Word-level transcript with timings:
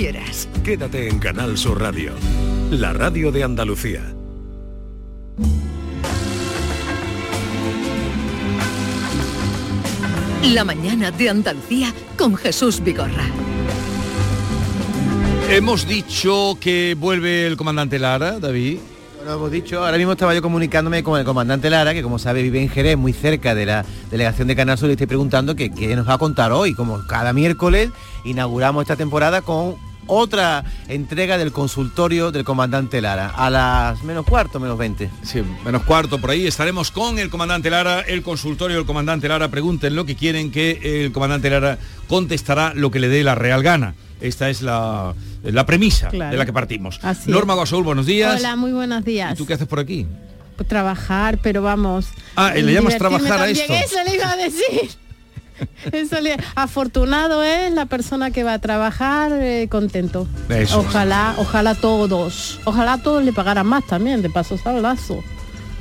quieras. 0.00 0.48
Quédate 0.64 1.08
en 1.08 1.18
Canal 1.18 1.58
Sur 1.58 1.78
Radio, 1.78 2.14
la 2.70 2.94
radio 2.94 3.30
de 3.30 3.44
Andalucía. 3.44 4.00
La 10.54 10.64
mañana 10.64 11.10
de 11.10 11.28
Andalucía 11.28 11.92
con 12.16 12.34
Jesús 12.34 12.82
Vigorra. 12.82 13.26
Hemos 15.50 15.86
dicho 15.86 16.56
que 16.58 16.96
vuelve 16.98 17.46
el 17.46 17.58
comandante 17.58 17.98
Lara, 17.98 18.38
David. 18.38 18.78
Lo 19.26 19.34
hemos 19.34 19.50
dicho, 19.50 19.84
ahora 19.84 19.98
mismo 19.98 20.12
estaba 20.12 20.32
yo 20.32 20.40
comunicándome 20.40 21.02
con 21.02 21.18
el 21.18 21.26
comandante 21.26 21.68
Lara, 21.68 21.92
que 21.92 22.02
como 22.02 22.18
sabe 22.18 22.42
vive 22.42 22.62
en 22.62 22.70
Jerez, 22.70 22.96
muy 22.96 23.12
cerca 23.12 23.54
de 23.54 23.66
la 23.66 23.84
delegación 24.10 24.48
de 24.48 24.56
Canal 24.56 24.78
Sur, 24.78 24.88
y 24.88 24.92
estoy 24.92 25.08
preguntando 25.08 25.54
qué 25.54 25.94
nos 25.94 26.08
va 26.08 26.14
a 26.14 26.18
contar 26.18 26.52
hoy. 26.52 26.72
Como 26.72 27.06
cada 27.06 27.34
miércoles 27.34 27.90
inauguramos 28.24 28.80
esta 28.80 28.96
temporada 28.96 29.42
con 29.42 29.89
otra 30.10 30.64
entrega 30.88 31.38
del 31.38 31.52
consultorio 31.52 32.32
del 32.32 32.44
comandante 32.44 33.00
Lara, 33.00 33.28
a 33.28 33.48
las 33.48 34.02
menos 34.02 34.26
cuarto, 34.26 34.60
menos 34.60 34.76
20. 34.76 35.10
Sí, 35.22 35.42
menos 35.64 35.82
cuarto 35.84 36.20
por 36.20 36.30
ahí 36.30 36.46
estaremos 36.46 36.90
con 36.90 37.18
el 37.18 37.30
comandante 37.30 37.70
Lara, 37.70 38.00
el 38.00 38.22
consultorio 38.22 38.76
del 38.76 38.86
comandante 38.86 39.28
Lara, 39.28 39.48
pregunten 39.48 39.94
lo 39.94 40.04
que 40.04 40.16
quieren, 40.16 40.50
que 40.50 41.04
el 41.04 41.12
comandante 41.12 41.48
Lara 41.48 41.78
contestará 42.08 42.74
lo 42.74 42.90
que 42.90 42.98
le 42.98 43.08
dé 43.08 43.22
la 43.24 43.34
real 43.34 43.62
gana. 43.62 43.94
Esta 44.20 44.50
es 44.50 44.60
la, 44.60 45.14
la 45.42 45.64
premisa 45.64 46.10
de 46.10 46.36
la 46.36 46.44
que 46.44 46.52
partimos. 46.52 47.00
Norma 47.26 47.54
Guasaúl, 47.54 47.84
buenos 47.84 48.04
días. 48.04 48.38
Hola, 48.38 48.56
muy 48.56 48.72
buenos 48.72 49.04
días. 49.04 49.32
¿Y 49.32 49.36
tú 49.36 49.46
qué 49.46 49.54
haces 49.54 49.66
por 49.66 49.78
aquí? 49.78 50.06
Pues 50.56 50.68
trabajar, 50.68 51.38
pero 51.38 51.62
vamos. 51.62 52.08
Ah, 52.36 52.52
¿le 52.54 52.72
llamas 52.72 52.98
trabajar 52.98 53.40
a 53.40 53.48
esto? 53.48 53.72
Eso 53.72 53.96
le 54.06 54.14
iba 54.16 54.30
a 54.30 54.36
decir. 54.36 54.90
Afortunado 56.54 57.42
es 57.42 57.72
la 57.72 57.86
persona 57.86 58.30
que 58.30 58.44
va 58.44 58.54
a 58.54 58.58
trabajar 58.58 59.32
eh, 59.32 59.68
contento. 59.70 60.26
ojalá, 60.74 61.34
ojalá 61.38 61.74
todos. 61.74 62.60
Ojalá 62.64 62.98
todos 63.02 63.24
le 63.24 63.32
pagaran 63.32 63.66
más 63.66 63.86
también, 63.86 64.22
de 64.22 64.30
paso 64.30 64.58
sablazo. 64.58 65.22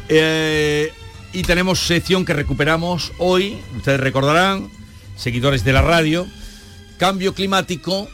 Eh, 0.07 0.91
y 1.33 1.43
tenemos 1.43 1.85
sección 1.85 2.25
que 2.25 2.33
recuperamos 2.33 3.11
hoy, 3.19 3.57
ustedes 3.77 3.99
recordarán, 3.99 4.69
seguidores 5.15 5.63
de 5.63 5.73
la 5.73 5.81
radio, 5.81 6.25
cambio 6.97 7.33
climático 7.33 8.07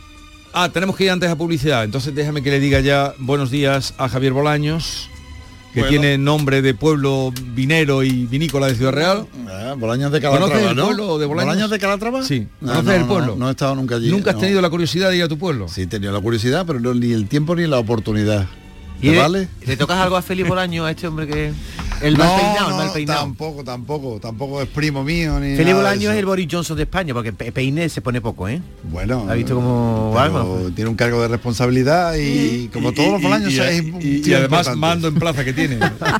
Ah, 0.57 0.69
tenemos 0.69 0.95
que 0.95 1.03
ir 1.03 1.11
antes 1.11 1.29
a 1.29 1.35
publicidad, 1.35 1.83
entonces 1.83 2.15
déjame 2.15 2.41
que 2.41 2.49
le 2.49 2.61
diga 2.61 2.79
ya 2.79 3.13
buenos 3.17 3.51
días 3.51 3.93
a 3.97 4.07
Javier 4.07 4.31
Bolaños, 4.31 5.09
que 5.75 5.83
tiene 5.83 6.17
nombre 6.17 6.61
de 6.61 6.73
pueblo 6.73 7.33
vinero 7.53 8.01
y 8.01 8.25
vinícola 8.25 8.67
de 8.67 8.75
Ciudad 8.75 8.93
Real. 8.93 9.27
Ah, 9.47 9.75
Bolaños 9.77 10.11
de 10.11 10.21
Calatrava, 10.21 10.51
¿Conoces 10.51 10.71
el 10.71 10.77
pueblo 10.77 11.17
de 11.19 11.25
Bolaños? 11.25 11.47
¿Bolaños 11.47 11.69
de 11.69 11.79
Calatrava? 11.79 12.23
Sí. 12.23 12.47
¿Conoces 12.59 12.95
el 12.95 13.05
pueblo? 13.05 13.35
No, 13.37 13.49
he 13.49 13.51
estado 13.51 13.75
nunca 13.75 13.95
allí. 13.95 14.09
¿Nunca 14.09 14.31
has 14.31 14.39
tenido 14.39 14.61
la 14.61 14.69
curiosidad 14.69 15.09
de 15.09 15.17
ir 15.17 15.23
a 15.23 15.27
tu 15.27 15.37
pueblo? 15.37 15.67
Sí, 15.67 15.81
he 15.81 15.87
tenido 15.87 16.13
la 16.13 16.21
curiosidad, 16.21 16.65
pero 16.65 16.79
no, 16.79 16.93
ni 16.93 17.11
el 17.11 17.27
tiempo 17.27 17.55
ni 17.55 17.67
la 17.67 17.77
oportunidad. 17.77 18.47
¿Y 19.01 19.15
vale? 19.15 19.49
¿Le 19.65 19.77
tocas 19.77 19.97
algo 19.97 20.15
a 20.15 20.21
Felipe 20.21 20.49
Bolaño, 20.49 20.85
a 20.85 20.91
este 20.91 21.07
hombre 21.07 21.27
que... 21.27 21.51
El 22.01 22.17
mal 22.17 22.39
peinado, 22.39 22.69
el 22.69 22.75
mal 22.75 22.93
peinado. 22.93 23.19
Tampoco, 23.21 23.63
tampoco, 23.63 24.19
tampoco 24.19 24.61
es 24.61 24.67
primo 24.67 25.03
mío 25.03 25.39
ni. 25.39 25.55
Felipe 25.55 25.73
Bolaño 25.73 26.11
es 26.11 26.17
el 26.17 26.25
Boris 26.25 26.47
Johnson 26.51 26.77
de 26.77 26.83
España, 26.83 27.13
porque 27.13 27.33
peine 27.33 27.89
se 27.89 28.01
pone 28.01 28.21
poco, 28.21 28.47
¿eh? 28.47 28.61
Bueno. 28.83 29.25
¿Ha 29.29 29.33
visto 29.33 29.55
como 29.55 30.15
Tiene 30.75 30.89
un 30.89 30.95
cargo 30.95 31.21
de 31.21 31.27
responsabilidad 31.27 32.15
y, 32.15 32.69
como 32.69 32.91
todos 32.91 33.13
los 33.13 33.21
bolaños 33.21 33.53
y, 33.53 34.33
además 34.33 34.75
mando 34.75 35.07
en 35.07 35.15
plaza 35.15 35.43
que 35.43 35.53
tiene. 35.53 35.79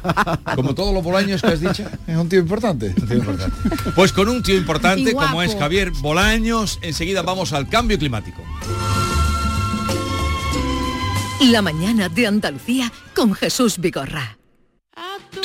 como 0.56 0.74
todos 0.74 0.94
los 0.94 1.04
bolaños 1.04 1.42
que 1.42 1.48
has 1.48 1.60
dicho. 1.60 1.84
Es 2.08 2.18
un 2.18 2.30
tío 2.30 2.40
importante. 2.40 2.94
Un 3.00 3.08
tío 3.08 3.18
importante. 3.18 3.56
Pues 3.96 4.12
con 4.12 4.30
un 4.30 4.42
tío 4.42 4.56
importante 4.56 5.14
como 5.14 5.42
es 5.42 5.56
Javier 5.56 5.92
Bolaños, 5.92 6.80
enseguida 6.82 7.22
vamos 7.22 7.54
al 7.54 7.68
cambio 7.68 7.98
climático. 7.98 8.42
La 11.42 11.62
mañana 11.62 12.10
de 12.10 12.28
Andalucía 12.28 12.92
con 13.14 13.34
Jesús 13.34 13.78
Vigorra. 13.78 14.38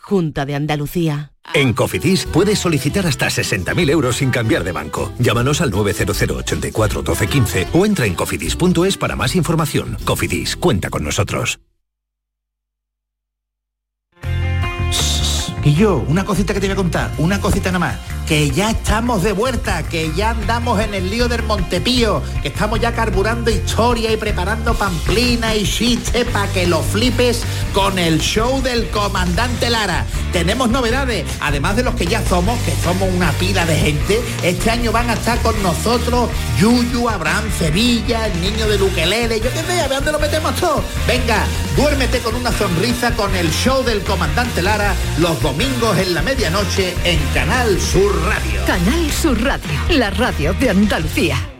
Junta 0.00 0.44
de 0.46 0.54
Andalucía. 0.54 1.32
En 1.54 1.72
Cofidis 1.72 2.26
puedes 2.26 2.58
solicitar 2.58 3.06
hasta 3.06 3.26
60.000 3.26 3.90
euros 3.90 4.16
sin 4.16 4.30
cambiar 4.30 4.64
de 4.64 4.72
banco. 4.72 5.12
Llámanos 5.18 5.60
al 5.60 5.70
900 5.70 6.22
84 6.22 7.02
12 7.02 7.26
15 7.26 7.68
o 7.72 7.86
entra 7.86 8.06
en 8.06 8.14
cofidis.es 8.14 8.96
para 8.96 9.16
más 9.16 9.34
información. 9.36 9.96
Cofidis, 10.04 10.56
cuenta 10.56 10.90
con 10.90 11.04
nosotros. 11.04 11.60
Y 15.62 15.74
yo, 15.74 16.04
una 16.08 16.24
cosita 16.24 16.54
que 16.54 16.60
te 16.60 16.66
voy 16.66 16.72
a 16.72 16.76
contar, 16.76 17.10
una 17.18 17.40
cosita 17.40 17.70
nada 17.70 17.78
más 17.78 18.20
que 18.30 18.48
ya 18.52 18.70
estamos 18.70 19.24
de 19.24 19.32
vuelta, 19.32 19.82
que 19.82 20.12
ya 20.14 20.30
andamos 20.30 20.78
en 20.78 20.94
el 20.94 21.10
lío 21.10 21.26
del 21.26 21.42
Montepío, 21.42 22.22
que 22.42 22.46
estamos 22.46 22.78
ya 22.78 22.94
carburando 22.94 23.50
historia 23.50 24.12
y 24.12 24.16
preparando 24.16 24.72
pamplina 24.74 25.56
y 25.56 25.64
chistes 25.64 26.26
para 26.26 26.46
que 26.52 26.64
lo 26.68 26.80
flipes 26.80 27.42
con 27.74 27.98
el 27.98 28.20
show 28.20 28.62
del 28.62 28.88
comandante 28.90 29.68
Lara. 29.68 30.06
Tenemos 30.32 30.70
novedades, 30.70 31.26
además 31.40 31.74
de 31.74 31.82
los 31.82 31.96
que 31.96 32.06
ya 32.06 32.24
somos, 32.24 32.56
que 32.60 32.70
somos 32.84 33.12
una 33.12 33.32
pila 33.32 33.66
de 33.66 33.74
gente, 33.74 34.20
este 34.44 34.70
año 34.70 34.92
van 34.92 35.10
a 35.10 35.14
estar 35.14 35.42
con 35.42 35.60
nosotros 35.60 36.30
Yuyu, 36.56 37.08
Abraham 37.08 37.46
Sevilla, 37.58 38.28
el 38.28 38.40
niño 38.40 38.68
de 38.68 38.78
Luquelele, 38.78 39.40
yo 39.40 39.50
qué 39.52 39.62
sé, 39.64 39.80
a 39.80 39.88
ver 39.88 39.96
dónde 39.96 40.12
lo 40.12 40.20
metemos 40.20 40.54
todo. 40.54 40.84
Venga, 41.08 41.44
duérmete 41.76 42.20
con 42.20 42.34
una 42.34 42.52
sonrisa 42.52 43.14
con 43.14 43.34
el 43.34 43.50
show 43.50 43.82
del 43.84 44.02
comandante 44.02 44.62
Lara 44.62 44.94
los 45.18 45.40
domingos 45.42 45.98
en 45.98 46.14
la 46.14 46.22
medianoche 46.22 46.94
en 47.04 47.18
Canal 47.34 47.80
Sur 47.80 48.14
Radio. 48.24 48.64
Canal 48.66 49.10
Sur 49.10 49.42
Radio, 49.42 49.80
la 49.90 50.10
radio 50.10 50.52
de 50.54 50.70
Andalucía. 50.70 51.59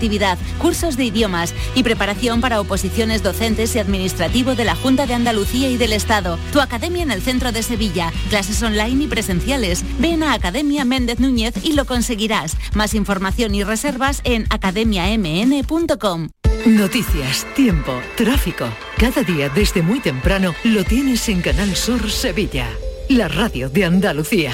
cursos 0.59 0.97
de 0.97 1.05
idiomas 1.05 1.53
y 1.75 1.83
preparación 1.83 2.41
para 2.41 2.59
oposiciones 2.59 3.23
docentes 3.23 3.75
y 3.75 3.79
administrativo 3.79 4.55
de 4.55 4.65
la 4.65 4.75
Junta 4.75 5.05
de 5.05 5.13
Andalucía 5.13 5.69
y 5.69 5.77
del 5.77 5.93
Estado. 5.93 6.37
Tu 6.51 6.59
academia 6.59 7.03
en 7.03 7.11
el 7.11 7.21
centro 7.21 7.51
de 7.51 7.63
Sevilla, 7.63 8.11
clases 8.29 8.61
online 8.63 9.05
y 9.05 9.07
presenciales. 9.07 9.83
Ven 9.99 10.23
a 10.23 10.33
Academia 10.33 10.85
Méndez 10.85 11.19
Núñez 11.19 11.53
y 11.63 11.73
lo 11.73 11.85
conseguirás. 11.85 12.57
Más 12.73 12.93
información 12.93 13.55
y 13.55 13.63
reservas 13.63 14.21
en 14.23 14.45
academiamn.com. 14.49 16.29
Noticias, 16.65 17.45
tiempo, 17.55 17.91
tráfico. 18.15 18.67
Cada 18.97 19.23
día 19.23 19.49
desde 19.49 19.81
muy 19.81 19.99
temprano 19.99 20.53
lo 20.63 20.83
tienes 20.83 21.27
en 21.29 21.41
Canal 21.41 21.75
Sur 21.75 22.11
Sevilla, 22.11 22.67
la 23.09 23.27
radio 23.27 23.69
de 23.69 23.85
Andalucía. 23.85 24.53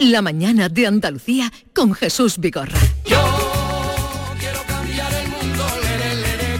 La 0.00 0.22
mañana 0.22 0.68
de 0.68 0.86
Andalucía 0.86 1.52
con 1.74 1.92
Jesús 1.92 2.38
Vigorra. 2.38 2.78
Yo 3.04 3.20
quiero 4.38 4.62
cambiar 4.62 5.12
el 5.12 5.28
mundo, 5.28 5.64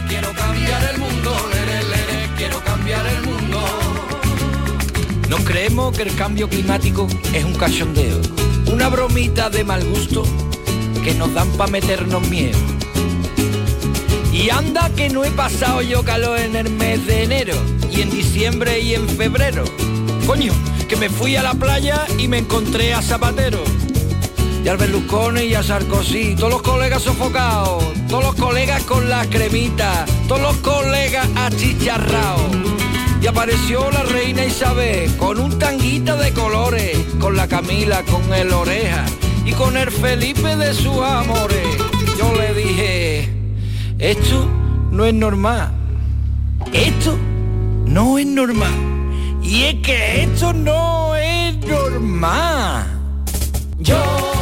quiero 0.09 0.33
cambiar 0.33 0.93
el 0.93 0.99
mundo, 0.99 1.37
quiero 2.35 2.61
cambiar 2.65 3.05
el 3.07 3.21
mundo. 3.21 3.61
No 5.29 5.37
creemos 5.37 5.95
que 5.95 6.03
el 6.03 6.13
cambio 6.17 6.49
climático 6.49 7.07
es 7.33 7.45
un 7.45 7.53
cachondeo, 7.53 8.19
una 8.73 8.89
bromita 8.89 9.49
de 9.49 9.63
mal 9.63 9.85
gusto 9.85 10.23
que 11.01 11.13
nos 11.13 11.33
dan 11.33 11.49
para 11.53 11.71
meternos 11.71 12.27
miedo 12.27 12.59
Y 14.33 14.49
anda 14.49 14.89
que 14.97 15.07
no 15.07 15.23
he 15.23 15.31
pasado 15.31 15.81
yo 15.81 16.03
calor 16.03 16.39
en 16.39 16.57
el 16.57 16.69
mes 16.71 17.07
de 17.07 17.23
enero, 17.23 17.55
y 17.89 18.01
en 18.01 18.09
diciembre 18.09 18.81
y 18.81 18.95
en 18.95 19.07
febrero. 19.07 19.63
Coño, 20.29 20.53
que 20.87 20.95
me 20.95 21.09
fui 21.09 21.35
a 21.37 21.41
la 21.41 21.55
playa 21.55 22.05
y 22.19 22.27
me 22.27 22.37
encontré 22.37 22.93
a 22.93 23.01
Zapatero. 23.01 23.63
Y 24.63 24.67
al 24.67 24.77
Berlusconi 24.77 25.45
y 25.45 25.55
a 25.55 25.63
Sarkozy, 25.63 26.35
todos 26.35 26.53
los 26.53 26.61
colegas 26.61 27.01
sofocados, 27.01 27.83
todos 28.07 28.23
los 28.23 28.35
colegas 28.35 28.83
con 28.83 29.09
las 29.09 29.25
cremitas, 29.25 30.07
todos 30.27 30.41
los 30.43 30.55
colegas 30.57 31.27
achicharrados. 31.35 32.55
Y 33.19 33.25
apareció 33.25 33.89
la 33.89 34.03
reina 34.03 34.45
Isabel 34.45 35.17
con 35.17 35.39
un 35.39 35.57
tanguita 35.57 36.15
de 36.15 36.31
colores, 36.31 36.95
con 37.19 37.35
la 37.35 37.47
Camila, 37.47 38.03
con 38.03 38.31
el 38.31 38.53
oreja 38.53 39.05
y 39.45 39.53
con 39.53 39.77
el 39.77 39.89
Felipe 39.89 40.55
de 40.55 40.75
sus 40.75 41.01
amores. 41.01 41.67
Yo 42.19 42.35
le 42.35 42.53
dije, 42.53 43.29
esto 43.97 44.47
no 44.91 45.05
es 45.05 45.13
normal. 45.15 45.71
Esto 46.71 47.17
no 47.87 48.19
es 48.19 48.27
normal. 48.27 48.98
Y 49.41 49.63
es 49.63 49.75
que 49.75 50.23
esto 50.23 50.53
no 50.53 51.15
es 51.15 51.57
normal. 51.65 52.85
Yo 53.79 54.38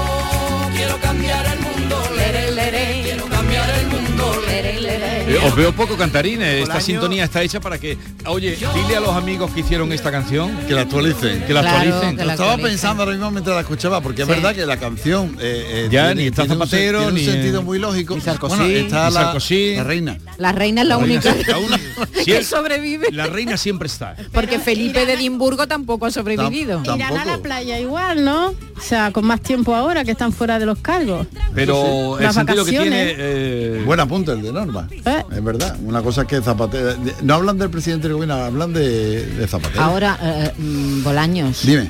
os 5.37 5.55
veo 5.55 5.73
poco 5.73 5.95
cantarines. 5.97 6.63
Esta 6.63 6.79
sintonía 6.81 7.23
está 7.23 7.41
hecha 7.41 7.59
para 7.59 7.77
que, 7.77 7.97
oye, 8.25 8.57
dile 8.75 8.95
a 8.95 8.99
los 8.99 9.15
amigos 9.15 9.51
que 9.51 9.61
hicieron 9.61 9.91
esta 9.93 10.11
canción 10.11 10.55
que 10.67 10.73
la 10.73 10.81
actualicen. 10.81 11.43
Que 11.43 11.53
la 11.53 11.61
actualicen. 11.61 12.17
Lo 12.25 12.31
estaba 12.31 12.57
pensando 12.57 13.03
ahora 13.03 13.13
mismo 13.15 13.31
mientras 13.31 13.55
la 13.55 13.61
escuchaba, 13.61 14.01
porque 14.01 14.23
es 14.23 14.27
verdad 14.27 14.53
que 14.55 14.65
la 14.65 14.77
canción 14.77 15.35
eh, 15.39 15.85
eh, 15.85 15.87
Ya, 15.91 16.07
tiene- 16.07 16.21
ni 16.21 16.27
está 16.27 16.43
tiene 16.43 16.55
un 16.55 16.59
Zapatero, 16.67 17.07
un 17.07 17.13
ni- 17.13 17.25
sentido 17.25 17.61
muy 17.61 17.79
lógico. 17.79 18.15
ni 18.15 18.21
Sarkozy, 18.21 18.55
Bueno, 18.57 18.73
está 18.75 19.07
ni 19.09 19.13
la, 19.13 19.21
Sarkozy. 19.21 19.75
la 19.75 19.83
reina. 19.83 20.17
La 20.37 20.51
reina 20.51 20.81
es 20.81 20.87
la, 20.87 20.97
única 20.97 21.33
La 21.35 21.79
que 22.25 22.43
sobrevive. 22.43 23.07
La 23.11 23.27
reina 23.27 23.57
siempre 23.57 23.87
está. 23.87 24.15
Porque 24.33 24.59
Felipe 24.59 25.05
de 25.05 25.13
Edimburgo 25.13 25.67
tampoco 25.67 26.05
ha 26.05 26.11
sobrevivido. 26.11 26.81
Irán 26.95 27.17
a 27.17 27.25
la 27.25 27.37
playa 27.39 27.79
igual, 27.79 28.23
¿no? 28.23 28.47
O 28.49 28.81
sea, 28.81 29.11
con 29.11 29.25
más 29.25 29.41
tiempo 29.41 29.75
ahora 29.75 30.03
que 30.03 30.11
están 30.11 30.31
fuera 30.31 30.59
de 30.59 30.65
los 30.65 30.77
cargos. 30.79 31.27
Pero 31.55 32.17
el 32.17 32.23
Las 32.25 32.35
sentido 32.35 32.63
que 32.65 32.71
tiene... 32.71 32.85
vacaciones. 32.89 33.15
eh, 33.19 33.83
Buen 33.85 33.99
apunte 33.99 34.31
el 34.31 34.41
de 34.41 34.51
Norma. 34.51 34.87
¿Eh? 34.91 35.23
Es 35.31 35.43
verdad. 35.43 35.77
Una 35.83 36.01
cosa 36.01 36.21
es 36.21 36.27
que 36.27 36.41
Zapatero... 36.41 36.95
No 37.23 37.35
hablan 37.35 37.57
del 37.57 37.69
presidente 37.69 38.07
del 38.07 38.15
gobierno, 38.15 38.35
hablan 38.35 38.73
de, 38.73 39.25
de 39.25 39.47
Zapatero. 39.47 39.81
Ahora, 39.81 40.17
eh, 40.21 40.53
mm, 40.57 41.03
Bolaños. 41.03 41.65
Dime. 41.65 41.89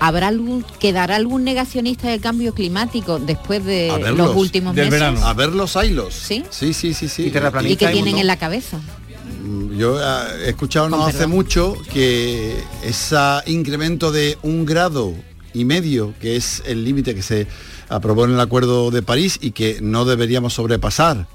¿Habrá 0.00 0.28
algún, 0.28 0.64
¿Quedará 0.78 1.16
algún 1.16 1.44
negacionista 1.44 2.08
del 2.08 2.20
cambio 2.20 2.52
climático 2.52 3.18
después 3.18 3.64
de 3.64 3.90
A 3.90 3.98
verlos. 3.98 4.28
los 4.28 4.36
últimos 4.36 4.74
meses? 4.74 5.02
A 5.02 5.32
ver 5.34 5.50
los 5.50 5.76
ailos. 5.76 6.14
¿Sí? 6.14 6.44
Sí, 6.50 6.74
sí, 6.74 6.94
sí, 6.94 7.08
sí. 7.08 7.22
Y 7.22 7.26
¿Y 7.26 7.70
un 7.72 7.76
tienen 7.78 8.18
en 8.18 8.26
la 8.26 8.36
cabeza? 8.36 8.80
Yo 9.76 10.00
eh, 10.00 10.46
he 10.46 10.50
escuchado 10.50 10.88
no 10.88 11.04
hace 11.06 11.26
mucho 11.26 11.76
que 11.92 12.56
ese 12.82 13.16
incremento 13.46 14.12
de 14.12 14.38
un 14.42 14.64
grado 14.64 15.14
y 15.52 15.64
medio, 15.64 16.14
que 16.20 16.36
es 16.36 16.62
el 16.66 16.84
límite 16.84 17.14
que 17.14 17.22
se 17.22 17.46
aprobó 17.88 18.24
en 18.24 18.32
el 18.32 18.40
Acuerdo 18.40 18.90
de 18.90 19.02
París 19.02 19.38
y 19.40 19.52
que 19.52 19.78
no 19.80 20.04
deberíamos 20.04 20.54
sobrepasar. 20.54 21.26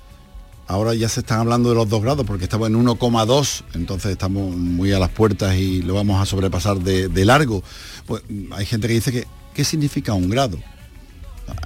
Ahora 0.69 0.94
ya 0.94 1.10
se 1.10 1.21
están 1.21 1.39
hablando 1.39 1.69
de 1.69 1.75
los 1.75 1.89
dos 1.89 2.01
grados 2.01 2.25
porque 2.27 2.44
estamos 2.44 2.68
en 2.69 2.75
1,2, 2.75 3.63
entonces 3.74 4.12
estamos 4.12 4.56
muy 4.56 4.92
a 4.94 5.00
las 5.00 5.10
puertas 5.10 5.56
y 5.57 5.81
lo 5.81 5.95
vamos 5.95 6.21
a 6.21 6.25
sobrepasar 6.27 6.77
de, 6.80 7.07
de 7.10 7.25
largo. 7.25 7.63
Pues 8.06 8.21
mm, 8.30 8.54
hay 8.54 8.66
gente 8.68 8.88
que 8.88 8.94
dice 8.94 9.12
que, 9.12 9.25
¿qué 9.56 9.66
significa 9.66 10.13
un 10.13 10.30
grado? 10.30 10.60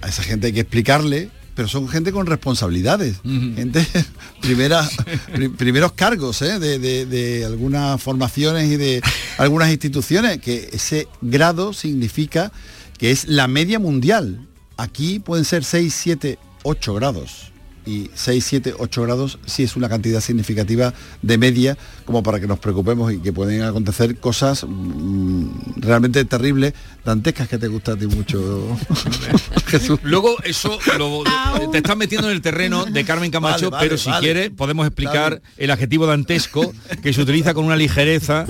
A 0.02 0.08
esa 0.08 0.24
gente 0.24 0.48
hay 0.48 0.54
que 0.54 0.62
explicarle, 0.62 1.30
pero 1.54 1.68
son 1.68 1.90
gente 1.90 2.14
con 2.14 2.26
responsabilidades, 2.28 3.18
gente 3.24 3.86
primera, 4.42 4.90
pri- 5.34 5.50
primeros 5.50 5.92
cargos 5.92 6.42
¿eh? 6.42 6.58
de, 6.58 6.80
de- 6.80 7.06
de 7.06 7.44
algunas 7.46 8.02
formaciones 8.02 8.72
y 8.72 8.78
de 8.78 9.02
algunas 9.38 9.70
instituciones, 9.70 10.40
que 10.40 10.70
ese 10.72 11.10
grado 11.22 11.74
significa 11.74 12.54
que 12.98 13.12
es 13.12 13.28
la 13.28 13.50
media 13.50 13.80
mundial. 13.80 14.48
Aquí 14.78 15.20
pueden 15.20 15.44
ser 15.44 15.66
6, 15.66 15.94
7, 15.94 16.40
8 16.64 16.94
grados. 16.96 17.52
Y 17.86 18.10
6, 18.14 18.46
7, 18.46 18.74
8 18.80 19.02
grados 19.04 19.40
sí 19.46 19.64
es 19.64 19.76
una 19.76 19.90
cantidad 19.90 20.22
significativa 20.22 20.94
de 21.22 21.38
media 21.38 21.78
como 22.06 22.24
para 22.24 22.40
que 22.40 22.48
nos 22.48 22.60
preocupemos 22.60 23.12
y 23.12 23.18
que 23.20 23.34
pueden 23.34 23.62
acontecer 23.64 24.18
cosas 24.18 24.66
mm, 24.68 25.48
realmente 25.78 26.24
terribles, 26.26 26.74
dantescas 27.04 27.48
que 27.50 27.58
te 27.58 27.68
gusta 27.68 27.94
a 27.94 27.96
ti 27.98 28.08
mucho, 28.08 28.78
Jesús. 29.68 30.00
Luego 30.04 30.36
eso 30.44 30.78
lo- 30.98 31.24
te 31.72 31.78
estás 31.80 31.98
metiendo 31.98 32.30
en 32.30 32.36
el 32.36 32.42
terreno 32.42 32.86
de 32.86 33.04
Carmen 33.04 33.32
Camacho, 33.32 33.70
Vale, 33.70 33.72
vale, 33.72 33.86
pero 33.90 33.98
si 33.98 34.10
vale. 34.10 34.22
quiere 34.22 34.52
podemos 34.52 34.86
explicar 34.88 35.42
el 35.58 35.72
adjetivo 35.72 36.06
dantesco 36.06 36.74
que 37.02 37.12
se 37.14 37.22
utiliza 37.22 37.54
con 37.54 37.66
una 37.66 37.76
ligereza. 37.76 38.46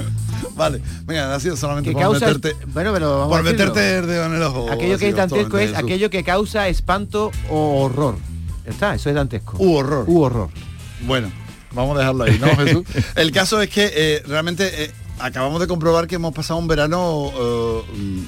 Vale, 0.55 0.81
venga, 1.05 1.33
ha 1.33 1.39
sido 1.39 1.57
solamente 1.57 1.91
por 1.91 2.01
causa 2.01 2.27
meterte, 2.27 2.55
bueno 2.71 2.93
pero 2.93 3.11
vamos 3.19 3.29
por 3.29 3.39
a 3.39 3.43
meterte 3.43 3.97
el 3.97 4.05
dedo 4.07 4.25
en 4.27 4.33
el 4.35 4.43
ojo. 4.43 4.69
aquello 4.71 4.97
que 4.99 5.09
es 5.09 5.15
dantesco 5.15 5.57
es 5.57 5.73
aquello 5.75 6.09
que 6.11 6.23
causa 6.23 6.67
espanto 6.67 7.31
o 7.49 7.81
horror 7.83 8.17
está 8.65 8.95
eso 8.95 9.09
es 9.09 9.15
dantesco 9.15 9.57
U 9.59 9.75
horror. 9.75 10.05
u 10.07 10.21
horror 10.21 10.49
Bueno, 11.05 11.31
vamos 11.73 11.95
a 11.95 11.99
dejarlo 11.99 12.23
ahí, 12.23 12.39
¿no, 12.39 12.47
Jesús? 12.57 12.83
El 13.15 13.31
caso 13.31 13.61
es 13.61 13.69
que 13.69 13.91
eh, 13.93 14.23
realmente 14.25 14.85
eh, 14.85 14.91
acabamos 15.19 15.59
de 15.59 15.67
comprobar 15.67 16.07
que 16.07 16.15
hemos 16.15 16.33
pasado 16.33 16.59
un 16.59 16.67
verano 16.67 17.31
eh, 17.35 17.81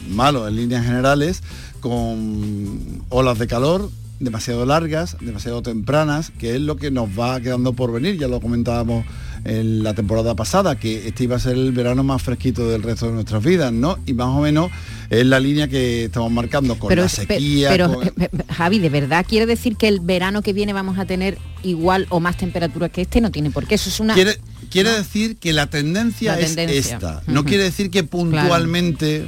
malo 0.10 0.48
en 0.48 0.56
líneas 0.56 0.86
generales, 0.86 1.44
con 1.80 3.04
olas 3.10 3.38
de 3.40 3.48
calor 3.48 3.90
demasiado 4.20 4.66
largas, 4.66 5.18
demasiado 5.20 5.62
tempranas, 5.62 6.32
que 6.32 6.56
es 6.56 6.62
lo 6.62 6.78
que 6.78 6.92
nos 6.92 7.10
va 7.10 7.40
quedando 7.42 7.74
por 7.74 7.92
venir, 7.92 8.18
ya 8.18 8.28
lo 8.28 8.40
comentábamos 8.40 9.06
en 9.46 9.84
la 9.84 9.94
temporada 9.94 10.36
pasada, 10.36 10.78
que 10.80 11.08
este 11.08 11.24
iba 11.26 11.36
a 11.36 11.40
ser 11.40 11.54
el 11.54 11.72
verano 11.72 12.04
más 12.04 12.22
fresquito 12.22 12.68
del 12.68 12.82
resto 12.82 13.06
de 13.06 13.14
nuestras 13.14 13.44
vidas, 13.44 13.72
¿no? 13.72 13.98
Y 14.08 14.14
más 14.14 14.28
o 14.28 14.42
menos 14.42 14.72
es 15.10 15.24
la 15.26 15.40
línea 15.40 15.68
que 15.68 16.06
estamos 16.06 16.32
marcando 16.32 16.78
con 16.80 16.96
la 16.96 17.08
sequía. 17.08 17.70
pero 17.70 17.94
con- 17.94 18.08
eh, 18.08 18.30
Javi, 18.50 18.80
¿de 18.80 18.90
verdad 18.90 19.24
quiere 19.28 19.46
decir 19.46 19.78
que 19.78 19.88
el 19.88 20.00
verano 20.00 20.42
que 20.42 20.52
viene 20.52 20.74
vamos 20.74 20.98
a 20.98 21.06
tener 21.06 21.38
igual 21.62 22.08
o 22.10 22.20
más 22.20 22.38
temperaturas 22.38 22.90
que 22.90 23.04
este? 23.04 23.22
No 23.22 23.32
tiene 23.32 23.52
por 23.52 23.68
qué, 23.68 23.76
eso 23.76 23.90
es 23.90 24.00
una... 24.00 24.16
Quiere, 24.16 24.40
quiere 24.72 24.90
decir 24.90 25.38
que 25.38 25.54
la 25.54 25.68
tendencia 25.68 26.34
La 26.36 26.40
es 26.40 26.58
esta. 26.58 27.22
No 27.28 27.46
quiere 27.46 27.64
decir 27.64 27.92
que 27.92 28.04
puntualmente. 28.04 29.28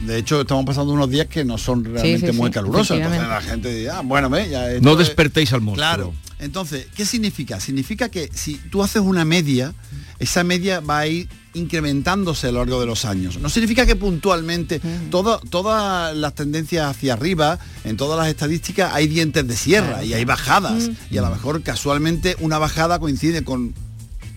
De 0.00 0.18
hecho, 0.18 0.40
estamos 0.40 0.64
pasando 0.64 0.92
unos 0.92 1.10
días 1.10 1.26
que 1.26 1.44
no 1.44 1.58
son 1.58 1.84
realmente 1.84 2.30
sí, 2.32 2.36
muy 2.38 2.48
sí, 2.48 2.52
calurosos. 2.54 2.96
Entonces 2.96 3.22
la 3.28 3.40
gente 3.40 3.74
dice, 3.74 3.90
ah, 3.90 4.02
bueno, 4.04 4.28
ve, 4.30 4.48
ya 4.48 4.68
No 4.80 4.92
es- 4.92 4.98
despertéis 4.98 5.52
al 5.52 5.60
monstruo. 5.60 5.76
Claro. 5.88 6.14
Entonces, 6.40 6.86
¿qué 6.94 7.04
significa? 7.04 7.58
Significa 7.60 8.08
que 8.10 8.30
si 8.32 8.54
tú 8.70 8.82
haces 8.82 9.02
una 9.02 9.24
media, 9.24 9.74
esa 10.20 10.44
media 10.44 10.78
va 10.80 11.00
a 11.00 11.06
ir 11.08 11.28
incrementándose 11.54 12.46
a 12.48 12.52
lo 12.52 12.58
largo 12.60 12.80
de 12.80 12.86
los 12.86 13.04
años. 13.04 13.38
No 13.38 13.48
significa 13.48 13.84
que 13.86 13.96
puntualmente 13.96 14.80
todo- 15.10 15.40
todas 15.50 16.16
las 16.16 16.34
tendencias 16.34 16.86
hacia 16.88 17.14
arriba, 17.14 17.58
en 17.84 17.96
todas 17.96 18.18
las 18.18 18.28
estadísticas, 18.28 18.92
hay 18.94 19.06
dientes 19.08 19.46
de 19.46 19.56
sierra 19.56 20.04
y 20.04 20.14
hay 20.14 20.24
bajadas. 20.24 20.90
Y 21.10 21.18
a 21.18 21.22
lo 21.22 21.30
mejor 21.30 21.62
casualmente 21.62 22.36
una 22.40 22.58
bajada 22.58 22.98
coincide 22.98 23.44
con 23.44 23.74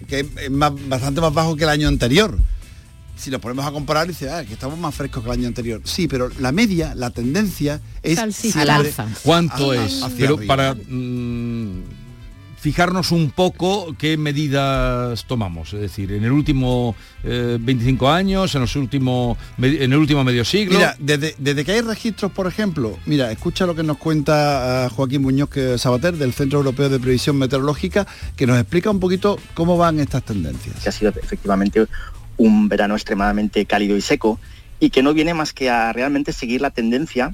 que 0.08 0.22
es 0.44 0.52
más- 0.52 0.74
bastante 0.90 1.22
más 1.22 1.34
bajo 1.34 1.56
que 1.56 1.64
el 1.64 1.70
año 1.70 1.88
anterior. 1.88 2.38
Si 3.22 3.30
nos 3.30 3.40
ponemos 3.40 3.64
a 3.68 3.72
comparar, 3.72 4.08
dice, 4.08 4.32
ah, 4.32 4.44
que 4.44 4.54
estamos 4.54 4.80
más 4.80 4.96
frescos 4.96 5.22
que 5.22 5.30
el 5.30 5.38
año 5.38 5.48
anterior. 5.48 5.80
Sí, 5.84 6.08
pero 6.08 6.32
la 6.40 6.52
media, 6.52 6.96
la 6.96 7.12
tendencia 7.12 7.80
es 8.02 8.16
Salsita. 8.16 8.64
Al 8.64 8.70
alza. 8.72 9.08
¿Cuánto 9.22 9.74
es? 9.76 10.02
hacia 10.02 10.18
Pero 10.18 10.38
arriba. 10.38 10.48
para 10.56 10.74
mm, 10.74 11.84
fijarnos 12.58 13.12
un 13.12 13.30
poco 13.30 13.96
qué 13.96 14.18
medidas 14.18 15.24
tomamos, 15.26 15.72
es 15.72 15.82
decir, 15.82 16.12
en 16.14 16.24
el 16.24 16.32
último 16.32 16.96
eh, 17.24 17.60
25 17.62 18.10
años, 18.10 18.56
en 18.56 18.62
los 18.62 18.76
últimos 18.76 19.38
en 19.60 19.94
el 19.94 19.98
último 20.00 20.24
medio 20.24 20.44
siglo. 20.44 20.80
Mira, 20.80 20.96
desde, 20.98 21.36
desde 21.38 21.64
que 21.64 21.74
hay 21.74 21.82
registros, 21.82 22.32
por 22.32 22.48
ejemplo, 22.48 22.98
mira, 23.06 23.32
escucha 23.32 23.68
lo 23.68 23.76
que 23.76 23.84
nos 23.84 23.98
cuenta 23.98 24.86
ah, 24.86 24.90
Joaquín 24.90 25.22
Muñoz 25.22 25.50
que 25.50 25.78
Sabater 25.78 26.16
del 26.18 26.34
Centro 26.34 26.58
Europeo 26.58 26.90
de 26.90 27.00
Previsión 27.00 27.38
Meteorológica, 27.38 28.08
que 28.36 28.48
nos 28.48 28.60
explica 28.60 28.90
un 28.90 29.00
poquito 29.00 29.38
cómo 29.54 29.78
van 29.78 30.00
estas 30.00 30.24
tendencias. 30.24 30.82
que 30.82 30.90
ha 30.90 30.92
sido 30.92 31.14
efectivamente 31.22 31.86
un 32.38 32.70
verano 32.70 32.96
extremadamente 32.96 33.66
cálido 33.66 33.96
y 33.96 34.02
seco 34.02 34.40
y 34.80 34.90
que 34.90 35.04
no 35.04 35.14
viene 35.14 35.34
más 35.34 35.54
que 35.54 35.70
a 35.70 35.94
realmente 35.94 36.34
seguir 36.34 36.62
la 36.62 36.72
tendencia 36.72 37.34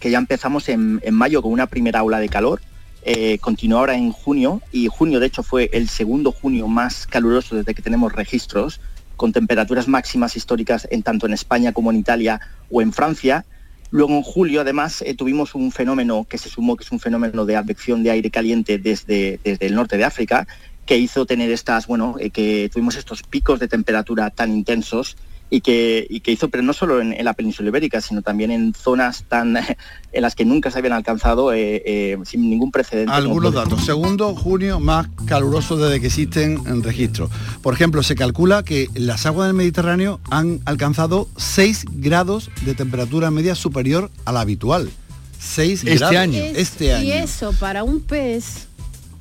que 0.00 0.10
ya 0.10 0.18
empezamos 0.18 0.68
en, 0.68 1.00
en 1.02 1.14
mayo 1.14 1.42
con 1.42 1.52
una 1.52 1.66
primera 1.66 2.02
ola 2.02 2.18
de 2.18 2.28
calor, 2.28 2.60
eh, 3.08 3.38
continuó 3.38 3.78
ahora 3.78 3.94
en 3.94 4.10
junio 4.10 4.60
y 4.72 4.88
junio 4.88 5.20
de 5.20 5.26
hecho 5.26 5.44
fue 5.44 5.70
el 5.72 5.88
segundo 5.88 6.32
junio 6.32 6.66
más 6.66 7.06
caluroso 7.06 7.54
desde 7.54 7.72
que 7.72 7.80
tenemos 7.80 8.12
registros, 8.12 8.80
con 9.14 9.32
temperaturas 9.32 9.86
máximas 9.86 10.36
históricas 10.36 10.88
en 10.90 11.04
tanto 11.04 11.26
en 11.26 11.32
España 11.32 11.72
como 11.72 11.92
en 11.92 11.98
Italia 11.98 12.40
o 12.68 12.82
en 12.82 12.92
Francia. 12.92 13.44
Luego 13.92 14.12
en 14.14 14.22
julio 14.22 14.62
además 14.62 15.02
eh, 15.02 15.14
tuvimos 15.14 15.54
un 15.54 15.70
fenómeno 15.70 16.26
que 16.28 16.36
se 16.36 16.48
sumó, 16.48 16.76
que 16.76 16.82
es 16.82 16.90
un 16.90 16.98
fenómeno 16.98 17.46
de 17.46 17.54
advección 17.54 18.02
de 18.02 18.10
aire 18.10 18.30
caliente 18.30 18.76
desde, 18.78 19.38
desde 19.44 19.66
el 19.66 19.76
norte 19.76 19.96
de 19.96 20.04
África, 20.04 20.48
que 20.86 20.96
hizo 20.96 21.26
tener 21.26 21.50
estas, 21.50 21.86
bueno, 21.86 22.16
eh, 22.18 22.30
que 22.30 22.70
tuvimos 22.72 22.96
estos 22.96 23.22
picos 23.22 23.60
de 23.60 23.68
temperatura 23.68 24.30
tan 24.30 24.52
intensos 24.52 25.16
y 25.48 25.60
que, 25.60 26.06
y 26.10 26.20
que 26.20 26.32
hizo, 26.32 26.48
pero 26.48 26.62
no 26.62 26.72
solo 26.72 27.00
en, 27.00 27.12
en 27.12 27.24
la 27.24 27.34
península 27.34 27.68
ibérica, 27.68 28.00
sino 28.00 28.22
también 28.22 28.50
en 28.50 28.74
zonas 28.74 29.24
tan 29.28 29.56
en 30.12 30.22
las 30.22 30.34
que 30.34 30.44
nunca 30.44 30.70
se 30.70 30.78
habían 30.78 30.94
alcanzado 30.94 31.52
eh, 31.52 31.82
eh, 31.84 32.18
sin 32.24 32.48
ningún 32.50 32.70
precedente. 32.70 33.12
Algunos 33.12 33.54
datos. 33.54 33.84
Segundo 33.84 34.34
junio 34.34 34.80
más 34.80 35.08
caluroso 35.26 35.76
desde 35.76 36.00
que 36.00 36.06
existen 36.06 36.60
en 36.66 36.82
registro. 36.82 37.30
Por 37.62 37.74
ejemplo, 37.74 38.02
se 38.02 38.14
calcula 38.14 38.62
que 38.62 38.88
las 38.94 39.26
aguas 39.26 39.48
del 39.48 39.56
Mediterráneo 39.56 40.20
han 40.30 40.60
alcanzado 40.64 41.28
6 41.36 41.84
grados 41.92 42.50
de 42.64 42.74
temperatura 42.74 43.30
media 43.30 43.54
superior 43.54 44.10
a 44.24 44.32
la 44.32 44.40
habitual. 44.40 44.90
6 45.38 45.84
Este 45.84 45.98
grados. 45.98 46.16
año. 46.16 46.42
Este 46.42 46.94
año. 46.94 47.04
Y 47.04 47.12
eso 47.12 47.52
para 47.52 47.84
un 47.84 48.00
pez 48.00 48.65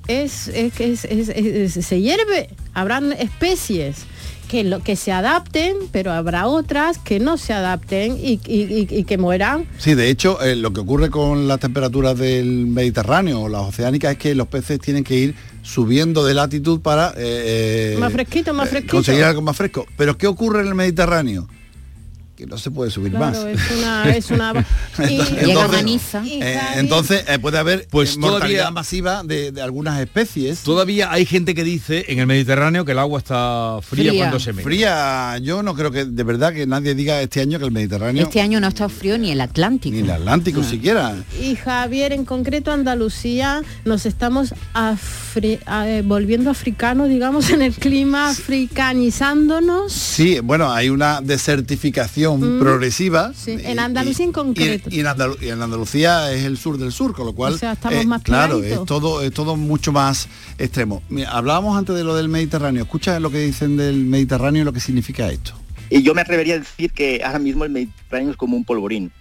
es, 0.08 0.48
es 0.50 0.74
que 0.74 0.92
es- 0.94 1.74
se 1.86 2.02
hierve. 2.02 2.50
Habrán 2.74 3.12
especies 3.14 3.98
que, 4.48 4.64
lo, 4.64 4.82
que 4.84 4.96
se 4.96 5.12
adapten, 5.12 5.76
pero 5.92 6.12
habrá 6.12 6.46
otras 6.48 7.00
que 7.00 7.20
no 7.20 7.38
se 7.38 7.52
adapten 7.54 8.14
y, 8.18 8.40
y- 8.46 8.62
y- 8.64 8.88
y 8.90 9.04
que 9.04 9.18
mueran. 9.18 9.66
Sí, 9.80 9.96
de 9.96 10.10
hecho, 10.10 10.42
eh, 10.44 10.56
lo 10.56 10.72
que 10.72 10.82
ocurre 10.82 11.10
con 11.10 11.48
las 11.48 11.60
temperaturas 11.60 12.18
del 12.18 12.68
Mediterráneo 12.68 13.42
o 13.42 13.50
las 13.50 13.62
oceánicas 13.62 14.12
es 14.14 14.18
que 14.20 14.36
los 14.36 14.48
peces 14.48 14.80
tienen 14.80 15.04
que 15.04 15.16
ir 15.18 15.36
subiendo 15.64 16.24
de 16.24 16.36
latitud 16.36 16.80
para 16.82 17.12
eh, 17.18 17.98
más 18.00 18.14
fresquito, 18.14 18.54
más 18.54 18.68
eh, 18.68 18.70
fresquito. 18.70 18.96
conseguir 18.98 19.24
algo 19.24 19.42
más 19.42 19.58
fresco. 19.58 19.88
Pero 19.98 20.16
¿qué 20.18 20.28
ocurre 20.28 20.62
en 20.62 20.68
el 20.68 20.76
Mediterráneo? 20.76 21.48
Que 22.36 22.46
no 22.46 22.58
se 22.58 22.70
puede 22.70 22.92
subir 22.92 23.12
Claro, 23.14 23.26
más. 23.26 23.38
es 23.46 23.72
una, 23.78 24.16
es 24.16 24.32
una 24.32 24.50
Entonces- 24.98 25.38
entonces, 25.40 25.72
maniza. 25.72 26.24
eh, 26.26 26.60
entonces 26.76 27.24
eh, 27.30 27.40
puede 27.40 27.58
haber 27.60 27.88
Pues 27.90 28.16
eh, 28.16 28.20
mortalidad 28.20 28.64
todavía- 28.64 28.72
masiva 28.72 29.24
de, 29.24 29.52
de 29.54 29.62
algunas 29.62 30.00
especies. 30.02 30.60
Todavía 30.60 31.12
hay 31.12 31.26
gente 31.26 31.56
que 31.56 31.64
dice 31.64 32.06
en 32.10 32.20
el 32.20 32.28
Mediterráneo 32.28 32.84
que 32.84 32.92
el 32.92 33.00
agua 33.00 33.20
está 33.20 33.78
fría, 33.82 34.12
Fría. 34.12 34.22
cuando 34.24 34.40
se 34.42 34.52
mete. 34.52 34.64
Fría, 34.64 35.38
yo 35.42 35.64
no 35.64 35.76
creo 35.76 35.92
que 35.92 36.04
de 36.04 36.24
verdad 36.24 36.52
que 36.54 36.68
nadie 36.68 36.94
diga 36.94 37.22
este 37.22 37.40
año 37.40 37.58
que 37.58 37.66
el 37.66 37.72
Mediterráneo 37.72 38.24
Este 38.24 38.42
año 38.42 38.60
no 38.60 38.66
ha 38.66 38.70
estado 38.70 38.90
frío 38.90 39.18
ni 39.18 39.32
el 39.32 39.40
Atlántico. 39.40 39.94
ni 39.96 40.02
el 40.02 40.12
Atlántico 40.12 40.60
Ah. 40.62 40.70
siquiera. 40.70 41.16
Y 41.42 41.56
Javier, 41.56 42.12
en 42.12 42.26
concreto 42.26 42.72
Andalucía, 42.74 43.62
nos 43.86 44.06
estamos 44.06 44.54
afri- 44.74 45.60
eh, 45.86 46.02
volviendo 46.06 46.50
africanos, 46.50 47.08
digamos, 47.08 47.50
en 47.50 47.62
el 47.62 47.74
clima, 47.74 48.30
africanizándonos. 48.30 49.94
Sí, 49.94 50.40
bueno, 50.42 50.72
hay 50.72 50.90
una 50.90 51.22
desertificación 51.22 52.25
Mm. 52.34 52.60
progresiva. 52.60 53.32
Sí, 53.34 53.58
en 53.64 53.80
Andalucía 53.80 54.26
en 54.26 54.32
concreto. 54.32 54.90
Y, 54.92 54.98
y 54.98 55.00
en 55.02 55.06
Andalu- 55.08 55.38
y 55.42 55.50
en 55.50 55.62
Andalucía 55.62 56.32
es 56.32 56.44
el 56.44 56.58
sur 56.58 56.78
del 56.78 56.92
sur, 56.92 57.14
con 57.14 57.26
lo 57.26 57.34
cual, 57.34 57.54
eh, 57.54 57.56
O 57.56 57.60
sea, 57.60 57.72
estamos 57.74 58.06
más 58.06 58.22
claro, 58.24 58.62
es 58.64 58.84
todo, 58.86 59.22
es 59.22 59.32
todo 59.32 59.56
mucho 59.56 59.92
más 59.92 60.28
extremo. 60.58 61.02
Mira, 61.10 61.32
hablábamos 61.32 61.78
antes 61.78 61.96
de 61.96 62.04
lo 62.04 62.16
del 62.16 62.28
Mediterráneo. 62.30 62.84
Escucha 62.84 63.20
lo 63.20 63.30
que 63.30 63.40
dicen 63.40 63.78
del 63.78 63.98
Mediterráneo 64.06 64.62
y 64.62 64.66
lo 64.66 64.74
que 64.74 64.80
significa 64.80 65.30
esto. 65.30 65.54
Y 65.90 66.02
yo 66.02 66.14
me 66.16 66.22
atrevería 66.22 66.56
a 66.56 66.60
decir 66.60 66.92
que 66.92 67.22
ahora 67.24 67.40
mismo 67.40 67.64
el 67.64 67.70
Mediterráneo 67.70 68.32
es 68.32 68.38
como 68.38 68.58
un 68.58 68.66
polvorín, 68.66 69.12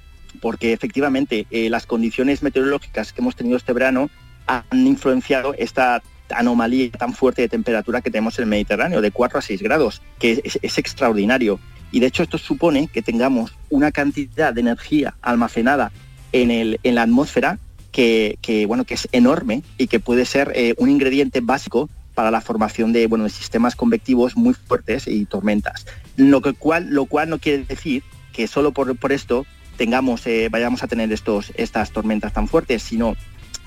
porque 0.40 0.72
efectivamente 0.72 1.46
eh, 1.50 1.68
las 1.70 1.86
condiciones 1.86 2.42
meteorológicas 2.42 3.12
que 3.12 3.20
hemos 3.20 3.36
tenido 3.36 3.56
este 3.56 3.72
verano 3.72 4.08
han 4.46 4.64
influenciado 4.86 5.54
esta 5.58 6.02
anomalía 6.30 6.90
tan 6.90 7.12
fuerte 7.12 7.42
de 7.42 7.48
temperatura 7.50 8.00
que 8.00 8.10
tenemos 8.10 8.38
en 8.38 8.44
el 8.44 8.48
Mediterráneo, 8.50 9.00
de 9.02 9.10
4 9.10 9.38
a 9.38 9.42
6 9.42 9.62
grados, 9.62 10.00
que 10.18 10.40
es, 10.42 10.58
es 10.62 10.78
extraordinario. 10.78 11.60
Y 11.92 12.00
de 12.00 12.06
hecho 12.06 12.22
esto 12.22 12.38
supone 12.38 12.88
que 12.88 13.02
tengamos 13.02 13.52
una 13.70 13.92
cantidad 13.92 14.52
de 14.52 14.60
energía 14.60 15.14
almacenada 15.22 15.92
en, 16.32 16.50
el, 16.50 16.80
en 16.82 16.94
la 16.96 17.02
atmósfera 17.02 17.58
que, 17.92 18.38
que, 18.42 18.66
bueno, 18.66 18.84
que 18.84 18.94
es 18.94 19.08
enorme 19.12 19.62
y 19.78 19.86
que 19.86 20.00
puede 20.00 20.24
ser 20.24 20.52
eh, 20.54 20.74
un 20.78 20.90
ingrediente 20.90 21.40
básico 21.40 21.88
para 22.14 22.30
la 22.30 22.40
formación 22.40 22.92
de, 22.92 23.06
bueno, 23.06 23.24
de 23.24 23.30
sistemas 23.30 23.76
convectivos 23.76 24.36
muy 24.36 24.54
fuertes 24.54 25.06
y 25.06 25.24
tormentas. 25.26 25.86
Lo, 26.16 26.40
cual, 26.54 26.88
lo 26.90 27.06
cual 27.06 27.28
no 27.28 27.38
quiere 27.38 27.64
decir 27.64 28.02
que 28.32 28.46
solo 28.46 28.72
por, 28.72 28.96
por 28.96 29.12
esto 29.12 29.46
tengamos, 29.76 30.26
eh, 30.26 30.48
vayamos 30.50 30.82
a 30.82 30.88
tener 30.88 31.12
estos, 31.12 31.52
estas 31.56 31.90
tormentas 31.90 32.32
tan 32.32 32.48
fuertes, 32.48 32.82
sino 32.82 33.16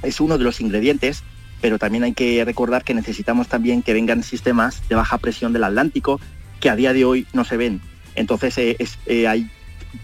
es 0.03 0.19
uno 0.21 0.37
de 0.37 0.43
los 0.43 0.61
ingredientes, 0.61 1.23
pero 1.61 1.79
también 1.79 2.03
hay 2.03 2.13
que 2.13 2.43
recordar 2.45 2.83
que 2.83 2.93
necesitamos 2.93 3.47
también 3.47 3.81
que 3.81 3.93
vengan 3.93 4.23
sistemas 4.23 4.87
de 4.87 4.95
baja 4.95 5.17
presión 5.17 5.53
del 5.53 5.63
Atlántico 5.63 6.19
que 6.59 6.69
a 6.69 6.75
día 6.75 6.93
de 6.93 7.05
hoy 7.05 7.27
no 7.33 7.43
se 7.43 7.57
ven. 7.57 7.81
Entonces 8.17 8.57
eh, 8.57 8.75
es, 8.79 8.97
eh, 9.05 9.27
hay- 9.27 9.49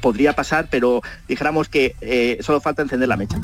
podría 0.01 0.33
pasar, 0.33 0.69
pero 0.71 1.01
dijéramos 1.27 1.67
que 1.67 1.95
eh, 2.01 2.37
solo 2.41 2.61
falta 2.61 2.81
encender 2.81 3.09
la 3.09 3.17
mecha. 3.17 3.39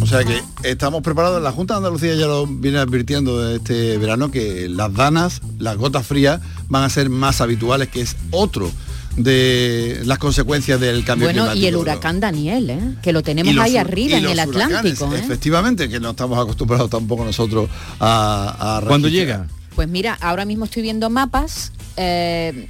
O 0.00 0.06
sea 0.06 0.24
que 0.24 0.40
estamos 0.62 1.02
preparados, 1.02 1.42
la 1.42 1.52
Junta 1.52 1.74
de 1.74 1.78
Andalucía 1.78 2.14
ya 2.14 2.26
lo 2.26 2.46
viene 2.46 2.78
advirtiendo 2.78 3.54
este 3.54 3.98
verano 3.98 4.30
que 4.30 4.66
las 4.70 4.92
danas, 4.94 5.42
las 5.58 5.76
gotas 5.76 6.06
frías 6.06 6.40
van 6.68 6.82
a 6.84 6.88
ser 6.88 7.10
más 7.10 7.42
habituales, 7.42 7.88
que 7.88 8.00
es 8.00 8.16
otro 8.30 8.70
de 9.16 10.00
las 10.04 10.16
consecuencias 10.18 10.80
del 10.80 11.04
cambio 11.04 11.26
Bueno, 11.26 11.42
climático. 11.42 11.64
y 11.64 11.68
el 11.68 11.76
huracán 11.76 12.20
Daniel, 12.20 12.70
¿eh? 12.70 12.80
que 13.02 13.12
lo 13.12 13.22
tenemos 13.22 13.52
los 13.54 13.64
ahí 13.64 13.76
arriba 13.76 14.16
en 14.16 14.24
el 14.26 14.38
Atlántico. 14.38 15.12
¿eh? 15.14 15.18
Efectivamente, 15.18 15.88
que 15.90 16.00
no 16.00 16.10
estamos 16.10 16.38
acostumbrados 16.38 16.88
tampoco 16.88 17.24
nosotros 17.24 17.68
a... 18.00 18.78
a 18.78 18.86
¿Cuándo 18.86 19.08
llega? 19.08 19.46
Pues 19.74 19.88
mira, 19.88 20.16
ahora 20.22 20.44
mismo 20.44 20.64
estoy 20.64 20.82
viendo 20.82 21.10
mapas. 21.10 21.72
eh, 21.96 22.68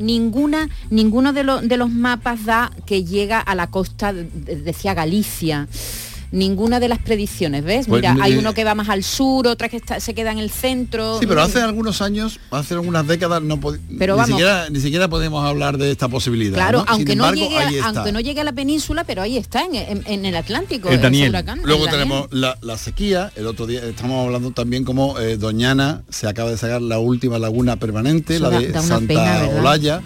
ninguna 0.00 0.68
ninguno 0.90 1.32
de, 1.32 1.44
de 1.62 1.76
los 1.76 1.90
mapas 1.90 2.44
da 2.44 2.70
que 2.86 3.04
llega 3.04 3.38
a 3.40 3.54
la 3.54 3.68
costa 3.70 4.12
de- 4.12 4.24
de- 4.24 4.56
decía 4.56 4.94
Galicia 4.94 5.68
ninguna 6.32 6.80
de 6.80 6.88
las 6.88 6.98
predicciones 6.98 7.62
ves 7.62 7.86
Pues, 7.86 8.00
mira 8.02 8.16
hay 8.20 8.32
eh, 8.32 8.38
uno 8.38 8.54
que 8.54 8.64
va 8.64 8.74
más 8.74 8.88
al 8.88 9.04
sur 9.04 9.46
otra 9.46 9.68
que 9.68 9.76
está- 9.76 10.00
se 10.00 10.14
queda 10.14 10.32
en 10.32 10.38
el 10.38 10.50
centro 10.50 11.20
Sí, 11.20 11.26
pero 11.26 11.40
Mm. 11.42 11.44
hace 11.44 11.60
algunos 11.60 12.00
años, 12.02 12.40
hace 12.50 12.74
algunas 12.74 13.06
décadas, 13.06 13.42
no 13.42 13.60
Pero 13.60 14.14
ni, 14.14 14.18
vamos. 14.18 14.26
siquiera, 14.26 14.68
ni 14.70 14.80
siquiera 14.80 15.08
podemos 15.08 15.44
hablar 15.44 15.76
de 15.78 15.90
esta 15.90 16.08
posibilidad. 16.08 16.54
claro 16.54 16.78
¿no? 16.80 16.84
aunque 16.88 17.14
no 17.14 17.32
llegue 17.32 17.58
a, 17.58 17.86
aunque 17.86 18.12
no 18.12 18.20
llegue 18.20 18.40
a 18.40 18.44
la 18.44 18.52
península 18.52 19.04
pero 19.04 19.22
ahí 19.22 19.36
está 19.36 19.62
en, 19.64 19.74
en- 19.74 20.02
en 20.06 20.24
el 20.24 20.34
Atlántico 20.36 20.88
El 20.88 20.94
ese 20.94 21.02
Daniel. 21.02 21.28
huracán, 21.30 21.60
el 21.60 21.66
Luego 21.66 21.86
tenemos 21.86 22.28
la, 22.30 22.56
la 22.62 22.78
sequía. 22.78 23.30
El 23.36 23.46
otro 23.46 23.66
día 23.66 23.84
estamos 23.84 24.24
hablando 24.26 24.50
también 24.52 24.84
como 24.84 25.18
eh, 25.18 25.36
Doñana 25.36 26.02
se 26.08 26.26
acaba 26.28 26.50
de 26.50 26.56
sacar 26.56 26.80
la 26.80 26.98
última 26.98 27.38
laguna 27.38 27.76
permanente, 27.76 28.36
Eso 28.36 28.50
la 28.50 28.58
de 28.58 28.68
da 28.68 28.82
Santa 28.82 29.06
pena. 29.06 29.48
Olaya. 29.58 30.00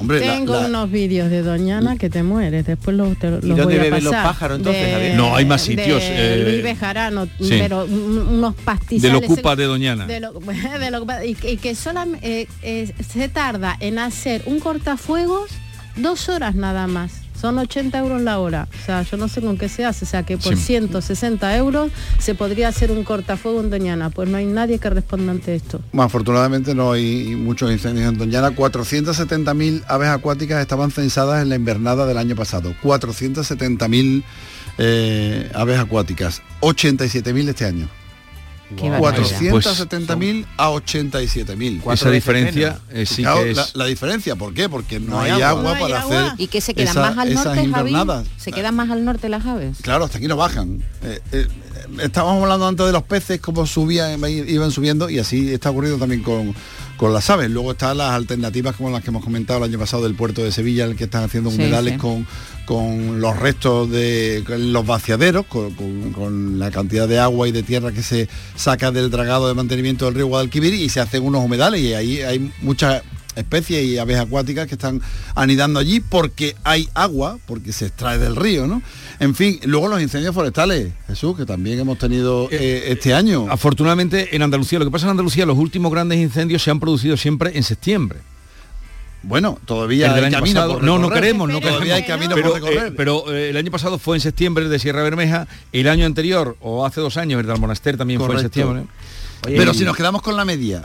Hombre, 0.00 0.20
la- 0.24 0.32
Tengo 0.34 0.54
la- 0.60 0.66
unos 0.66 0.90
vídeos 0.90 1.28
de 1.30 1.42
Doñana 1.42 1.96
que 1.96 2.08
te 2.08 2.22
mueres, 2.22 2.64
después 2.66 2.96
los, 2.96 3.18
te, 3.18 3.30
los 3.30 3.40
dónde 3.42 3.64
voy 3.64 3.74
a 3.74 3.82
beben 3.82 4.04
los 4.04 4.12
pasar. 4.12 4.26
pájaros, 4.26 4.58
entonces, 4.58 4.82
De-? 4.98 5.14
No, 5.14 5.34
hay 5.34 5.44
más 5.44 5.62
sitios, 5.62 6.00
de 6.02 6.34
eh, 6.34 6.44
Luis 6.52 6.62
Bejarano, 6.62 7.26
sí. 7.40 7.56
pero 7.58 7.84
un- 7.84 8.18
unos 8.18 8.54
pastizales. 8.54 9.02
De 9.02 9.10
lo 9.10 9.18
ocupa 9.18 9.56
de 9.56 9.64
Doñana. 9.64 10.06
de 10.06 10.20
lo- 10.20 10.32
de 10.80 10.90
lo- 10.90 11.06
y, 11.24 11.34
que- 11.34 11.52
y 11.52 11.56
que 11.56 11.74
solamente 11.74 12.48
se 13.08 13.28
tarda 13.28 13.76
en 13.80 13.98
hacer 13.98 14.42
un 14.46 14.60
cortafuegos 14.60 15.50
dos 15.96 16.28
horas 16.28 16.54
nada 16.54 16.86
más. 16.86 17.12
Son 17.40 17.56
80 17.58 17.96
euros 17.98 18.20
la 18.22 18.38
hora. 18.40 18.66
O 18.82 18.84
sea, 18.86 19.02
yo 19.02 19.16
no 19.16 19.28
sé 19.28 19.40
con 19.40 19.56
qué 19.56 19.68
se 19.68 19.84
hace. 19.84 20.04
O 20.04 20.08
sea, 20.08 20.24
que 20.24 20.36
por 20.38 20.56
Sí. 20.56 20.62
160 20.64 21.56
euros 21.56 21.90
se 22.18 22.34
podría 22.34 22.68
hacer 22.68 22.90
un 22.90 23.04
cortafuego 23.04 23.60
en 23.60 23.70
Doñana. 23.70 24.10
Pues 24.10 24.28
no 24.28 24.36
hay 24.38 24.46
nadie 24.46 24.78
que 24.78 24.90
responda 24.90 25.32
ante 25.32 25.54
esto. 25.54 25.80
Bueno, 25.92 26.04
afortunadamente 26.04 26.74
no 26.74 26.92
hay 26.92 27.36
muchos 27.36 27.70
incendios 27.70 28.08
en 28.10 28.18
Doñana. 28.18 28.50
470.000 28.50 29.84
aves 29.86 30.08
acuáticas 30.08 30.60
estaban 30.60 30.90
censadas 30.90 31.42
en 31.42 31.48
la 31.48 31.54
invernada 31.56 32.06
del 32.06 32.18
año 32.18 32.34
pasado. 32.34 32.74
470.000 32.82 34.22
eh, 34.78 35.50
aves 35.54 35.78
acuáticas. 35.78 36.42
87.000 36.60 37.48
este 37.48 37.64
año. 37.64 37.88
Qué 38.76 38.90
barbaridad. 38.90 39.40
470.000 39.40 40.46
a 40.56 40.70
87.000. 40.70 41.80
Pues 41.82 42.00
Esa 42.00 42.10
diferencia 42.10 42.78
eh, 42.90 43.06
sí 43.06 43.16
Fijaos 43.16 43.40
que 43.44 43.50
es... 43.52 43.56
La, 43.56 43.66
la 43.74 43.84
diferencia, 43.86 44.36
¿por 44.36 44.52
qué? 44.54 44.68
Porque 44.68 45.00
no, 45.00 45.10
No 45.12 45.20
hay, 45.20 45.30
agua, 45.30 45.48
agua. 45.48 45.62
No 45.62 45.68
hay 45.70 45.80
para 45.82 46.00
agua. 46.02 46.26
hacer 46.26 46.40
y 46.40 46.46
que 46.48 46.60
se 46.60 46.74
quedan 46.74 46.88
esa- 46.90 47.00
más 47.10 47.18
al 47.18 47.34
norte 47.34 47.68
Javi 47.68 47.94
se 48.36 48.52
quedan 48.52 48.74
más 48.76 48.90
al 48.90 49.04
norte 49.04 49.28
las 49.28 49.46
aves 49.46 49.78
Claro, 49.82 50.04
hasta 50.04 50.18
aquí 50.18 50.26
no 50.28 50.36
bajan. 50.36 50.82
Eh, 51.02 51.20
eh, 51.32 51.46
estábamos 52.02 52.42
hablando 52.42 52.66
antes 52.66 52.86
de 52.86 52.92
los 52.92 53.02
peces, 53.02 53.40
cómo 53.40 53.66
subían, 53.66 54.20
iban 54.28 54.70
subiendo, 54.70 55.08
y 55.10 55.18
así 55.18 55.52
está 55.52 55.70
ocurriendo 55.70 55.98
también 55.98 56.22
con, 56.22 56.54
con 56.96 57.12
las 57.12 57.28
aves. 57.30 57.50
Luego 57.50 57.72
están 57.72 57.98
las 57.98 58.12
alternativas 58.12 58.76
como 58.76 58.90
las 58.90 59.02
que 59.02 59.10
hemos 59.10 59.24
comentado 59.24 59.58
el 59.58 59.70
año 59.70 59.78
pasado 59.78 60.02
del 60.02 60.14
puerto 60.14 60.42
de 60.44 60.52
Sevilla, 60.52 60.84
el 60.84 60.96
que 60.96 61.04
están 61.04 61.24
haciendo 61.24 61.50
humedales 61.50 61.94
sí. 61.94 61.98
con, 61.98 62.26
con 62.66 63.20
los 63.20 63.36
restos 63.36 63.90
de 63.90 64.44
los 64.58 64.86
vaciaderos, 64.86 65.46
con, 65.46 65.72
con- 65.74 66.12
con 66.12 66.58
la 66.58 66.70
cantidad 66.70 67.08
de 67.08 67.18
agua 67.18 67.48
y 67.48 67.52
de 67.52 67.62
tierra 67.62 67.92
que 67.92 68.02
se 68.02 68.28
saca 68.56 68.90
del 68.90 69.10
dragado 69.10 69.48
de 69.48 69.54
mantenimiento 69.54 70.04
del 70.06 70.14
río 70.14 70.26
Guadalquivir 70.26 70.74
y 70.74 70.88
se 70.88 71.00
hacen 71.00 71.22
unos 71.24 71.44
humedales 71.44 71.80
y 71.80 71.94
ahí 71.94 72.20
hay 72.22 72.52
muchas 72.62 73.02
especies 73.36 73.84
y 73.84 73.98
aves 73.98 74.18
acuáticas 74.18 74.66
que 74.66 74.74
están 74.74 75.00
anidando 75.36 75.78
allí 75.78 76.00
porque 76.00 76.56
hay 76.64 76.88
agua, 76.94 77.38
porque 77.46 77.72
se 77.72 77.86
extrae 77.86 78.18
del 78.18 78.34
río, 78.34 78.66
¿no? 78.66 78.82
En 79.20 79.34
fin, 79.34 79.58
luego 79.64 79.88
los 79.88 80.00
incendios 80.00 80.32
forestales, 80.34 80.92
Jesús, 81.08 81.36
que 81.36 81.44
también 81.44 81.78
hemos 81.80 81.98
tenido 81.98 82.48
eh, 82.52 82.84
este 82.88 83.14
año. 83.14 83.46
Afortunadamente 83.50 84.34
en 84.36 84.42
Andalucía, 84.42 84.78
lo 84.78 84.84
que 84.84 84.90
pasa 84.92 85.06
en 85.06 85.10
Andalucía, 85.10 85.44
los 85.44 85.58
últimos 85.58 85.90
grandes 85.90 86.18
incendios 86.18 86.62
se 86.62 86.70
han 86.70 86.78
producido 86.78 87.16
siempre 87.16 87.56
en 87.56 87.62
septiembre. 87.64 88.20
Bueno, 89.24 89.58
todavía 89.64 90.06
El 90.06 90.14
del 90.14 90.24
hay 90.26 90.28
año 90.28 90.38
camino 90.38 90.54
pasado. 90.60 90.74
por 90.74 90.84
No, 90.84 90.98
no 91.00 91.10
queremos, 91.10 91.48
no 91.48 91.58
Todavía 91.60 91.96
hay 91.96 92.02
queremos. 92.02 92.26
camino 92.28 92.34
pero, 92.36 92.50
por 92.52 92.62
recorrer. 92.62 92.92
eh, 92.92 92.94
pero 92.96 93.34
eh, 93.34 93.50
el 93.50 93.56
año 93.56 93.70
pasado 93.72 93.98
fue 93.98 94.16
en 94.16 94.20
septiembre 94.20 94.68
de 94.68 94.78
Sierra 94.78 95.02
Bermeja, 95.02 95.48
el 95.72 95.88
año 95.88 96.06
anterior, 96.06 96.56
o 96.60 96.86
hace 96.86 97.00
dos 97.00 97.16
años, 97.16 97.40
el 97.40 97.46
del 97.46 97.58
Monaster 97.58 97.96
también 97.96 98.20
fue 98.20 98.32
en 98.36 98.40
septiembre. 98.40 98.84
Pero 99.42 99.72
Y- 99.72 99.74
si 99.74 99.84
nos 99.84 99.96
quedamos 99.96 100.22
con 100.22 100.36
la 100.36 100.44
media, 100.44 100.84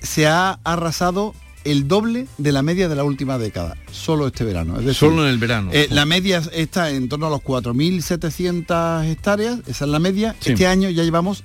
se 0.00 0.26
ha 0.26 0.58
arrasado 0.64 1.34
el 1.64 1.86
doble 1.88 2.26
de 2.38 2.52
la 2.52 2.62
media 2.62 2.88
de 2.88 2.94
la 2.96 3.04
última 3.04 3.38
década, 3.38 3.76
solo 3.92 4.26
este 4.26 4.44
verano. 4.44 4.78
Es 4.78 4.84
decir, 4.86 5.08
Solo 5.08 5.24
en 5.24 5.30
el 5.30 5.38
verano. 5.38 5.70
eh, 5.72 5.88
la 5.90 6.04
media 6.06 6.42
está 6.52 6.90
en 6.90 7.08
torno 7.08 7.26
a 7.26 7.30
los 7.30 7.40
4.700 7.40 9.04
hectáreas, 9.10 9.58
esa 9.66 9.84
es 9.84 9.90
la 9.90 9.98
media. 9.98 10.34
Sí. 10.40 10.52
Este 10.52 10.66
año 10.66 10.88
ya 10.90 11.02
llevamos 11.04 11.44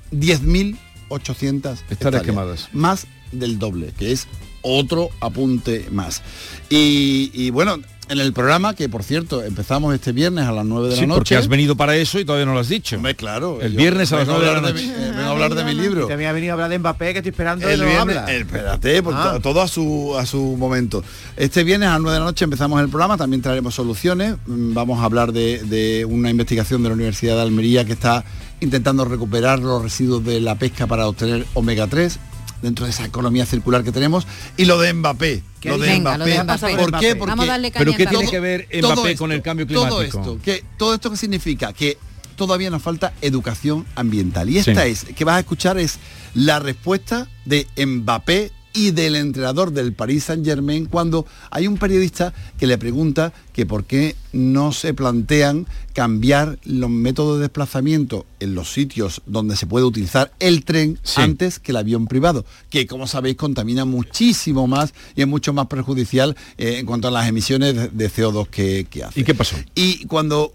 10.800 1.10 1.78
hectáreas, 1.90 2.24
quemadas. 2.24 2.70
Más 2.74 3.08
del 3.32 3.60
doble, 3.60 3.94
que 3.98 4.12
es 4.12 4.28
otro 4.66 5.10
apunte 5.22 5.88
más. 5.92 6.22
Y, 6.70 7.32
y 7.34 7.52
bueno, 7.52 7.78
en 8.08 8.20
el 8.20 8.34
programa, 8.34 8.76
que 8.76 8.88
por 8.90 9.02
cierto, 9.04 9.44
empezamos 9.44 9.94
este 9.96 10.12
viernes 10.12 10.46
a 10.46 10.52
las 10.52 10.66
9 10.66 10.90
de 10.90 10.96
Sí, 10.96 11.02
la 11.02 11.08
noche. 11.08 11.18
porque 11.20 11.36
has 11.38 11.48
venido 11.48 11.76
para 11.76 11.96
eso 11.96 12.20
y 12.20 12.26
todavía 12.26 12.46
no 12.46 12.54
lo 12.54 12.60
has 12.60 12.70
dicho. 12.70 12.96
Hombre, 12.98 13.16
claro. 13.16 13.60
El 13.62 13.74
viernes 13.76 14.12
a 14.14 14.18
las 14.18 14.28
vengo 14.28 14.40
9 14.40 14.46
de 14.46 14.52
la 14.62 14.68
hablar 14.68 14.74
noche. 14.76 14.86
mi- 14.88 14.94
eh, 14.94 15.12
vengo 15.12 15.22
a 15.22 15.30
hablar 15.32 15.56
de 15.56 15.64
mi 15.64 15.74
libro. 15.74 16.08
También 16.08 16.30
ha 16.30 16.34
venido 16.34 16.52
a 16.52 16.54
hablar 16.54 16.70
de 16.70 16.80
Mbappé, 16.80 17.14
que 17.14 17.20
estoy 17.20 17.30
esperando 17.32 17.68
El 17.68 17.78
y 17.80 17.82
no 17.82 17.88
viernes- 17.88 18.18
habla. 18.18 18.34
eh, 18.34 18.40
espérate, 18.42 19.02
pues, 19.04 19.16
Ah. 19.18 19.32
to- 19.34 19.40
todo 19.42 19.62
a 19.62 19.68
su, 19.68 20.16
a 20.20 20.26
su 20.28 20.40
momento. 20.58 21.04
Este 21.36 21.64
viernes 21.64 21.90
a 21.90 21.94
las 21.94 22.02
9 22.02 22.14
de 22.14 22.20
la 22.20 22.26
noche 22.26 22.44
empezamos 22.46 22.80
el 22.82 22.90
programa, 22.90 23.18
también 23.18 23.42
traeremos 23.42 23.74
soluciones. 23.74 24.36
Mm, 24.46 24.74
Vamos 24.76 25.00
a 25.00 25.06
hablar 25.06 25.32
de, 25.34 25.64
de 25.64 26.06
una 26.06 26.30
investigación 26.30 26.84
de 26.84 26.90
la 26.90 26.96
Universidad 26.96 27.36
de 27.38 27.42
Almería 27.42 27.86
que 27.86 27.94
está 27.94 28.24
intentando 28.60 29.06
recuperar 29.06 29.60
los 29.60 29.82
residuos 29.82 30.24
de 30.24 30.42
la 30.42 30.56
pesca 30.56 30.86
para 30.88 31.08
obtener 31.08 31.46
omega 31.56 31.88
3 31.88 32.20
dentro 32.62 32.86
de 32.86 32.92
esa 32.92 33.06
economía 33.06 33.46
circular 33.46 33.84
que 33.84 33.92
tenemos 33.92 34.26
y 34.58 34.66
lo 34.66 34.80
de 34.80 34.94
Mbappé 34.94 35.44
¿Qué 35.60 35.70
lo 35.70 35.78
de? 35.78 35.88
Venga, 35.90 36.16
Mbappé, 36.16 36.18
lo 36.20 36.26
de 36.38 36.44
Mbappé. 36.44 36.76
¿por 36.78 37.00
qué? 37.00 37.16
Porque 37.16 37.30
Vamos 37.32 37.46
a 37.46 37.52
darle 37.52 37.72
caña 37.72 37.86
Pero 37.86 37.98
¿qué 37.98 38.06
tiene 38.08 38.30
que 38.30 38.40
ver 38.40 38.68
todo 38.82 38.94
Mbappé 38.94 39.12
esto, 39.12 39.24
con 39.24 39.32
el 39.32 39.42
cambio 39.42 39.68
Todo 39.68 39.88
climático? 39.88 40.20
esto, 40.20 40.40
que, 40.44 40.64
todo 40.78 40.94
esto 40.94 41.12
que 41.12 41.18
significa 41.18 41.74
que 41.74 41.98
todavía 42.36 42.70
nos 42.70 42.82
falta 42.82 43.14
educación 43.22 43.86
ambiental. 43.96 44.50
Y 44.50 44.58
esta 44.58 44.84
Sí. 44.86 44.92
es, 44.92 45.06
que 45.16 45.24
vas 45.26 45.38
a 45.38 45.40
escuchar, 45.40 45.78
es 45.78 46.00
la 46.34 46.60
respuesta 46.60 47.30
de 47.46 47.68
Mbappé 47.78 48.52
y 48.76 48.92
del 48.92 49.16
entrenador 49.16 49.72
del 49.72 49.94
Paris 49.94 50.26
Saint 50.26 50.46
Germain 50.46 50.86
cuando 50.86 51.26
hay 51.50 51.66
un 51.68 51.78
periodista 51.78 52.34
que 52.60 52.68
le 52.68 52.78
pregunta 52.78 53.34
que 53.54 53.66
por 53.66 53.86
qué 53.86 54.16
no 54.34 54.72
se 54.74 54.94
plantean 54.94 55.66
cambiar 55.94 56.60
los 56.66 56.90
métodos 56.90 57.38
de 57.38 57.44
desplazamiento 57.44 58.26
en 58.42 58.54
los 58.54 58.72
sitios 58.74 59.22
donde 59.26 59.56
se 59.56 59.66
puede 59.66 59.86
utilizar 59.86 60.32
el 60.40 60.66
tren 60.66 61.00
Sí. 61.04 61.22
antes 61.22 61.58
que 61.60 61.72
el 61.72 61.78
avión 61.78 62.06
privado, 62.08 62.46
que 62.70 62.86
como 62.86 63.08
sabéis 63.08 63.38
contamina 63.38 63.86
muchísimo 63.86 64.68
más 64.68 64.94
y 65.16 65.22
es 65.22 65.28
mucho 65.28 65.54
más 65.54 65.68
perjudicial 65.68 66.36
eh, 66.58 66.78
en 66.80 66.86
cuanto 66.86 67.08
a 67.08 67.12
las 67.12 67.28
emisiones 67.30 67.76
de- 67.76 67.88
de 67.88 68.10
CO2 68.12 68.48
que, 68.50 68.86
que 68.90 69.04
hace. 69.06 69.22
¿Y 69.22 69.24
qué 69.24 69.34
pasó? 69.34 69.56
Y 69.74 70.06
cuando 70.06 70.54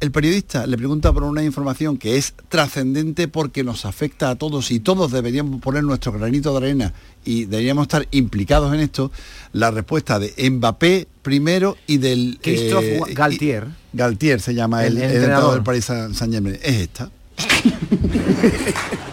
el 0.00 0.12
periodista 0.12 0.66
le 0.66 0.76
pregunta 0.76 1.12
por 1.12 1.24
una 1.24 1.42
información 1.42 1.98
que 1.98 2.16
es 2.16 2.32
trascendente 2.48 3.26
porque 3.26 3.64
nos 3.64 3.84
afecta 3.84 4.30
a 4.30 4.36
todos 4.36 4.70
y 4.70 4.78
todos 4.78 5.10
deberíamos 5.10 5.60
poner 5.60 5.82
nuestro 5.82 6.12
granito 6.12 6.52
de 6.52 6.58
arena 6.66 6.92
y 7.24 7.46
deberíamos 7.46 7.82
estar 7.82 8.06
implicados 8.12 8.72
en 8.72 8.80
esto, 8.80 9.10
la 9.52 9.70
respuesta 9.72 10.18
de 10.20 10.32
Mbappé 10.50 11.08
primero 11.22 11.76
y 11.88 11.96
del... 11.98 12.38
Christophe 12.40 12.98
eh, 12.98 13.14
Galtier. 13.14 13.66
y- 13.92 13.96
Galtier 13.96 14.40
se 14.40 14.54
llama 14.54 14.86
el, 14.86 14.98
El 14.98 14.98
el 14.98 15.02
entrenador 15.04 15.24
entrenador. 15.24 15.54
del 15.54 15.62
Paris 15.64 15.84
Saint 15.86 16.14
Saint 16.14 16.32
Germain. 16.32 16.54
Es 16.62 16.74
esta. 16.76 17.10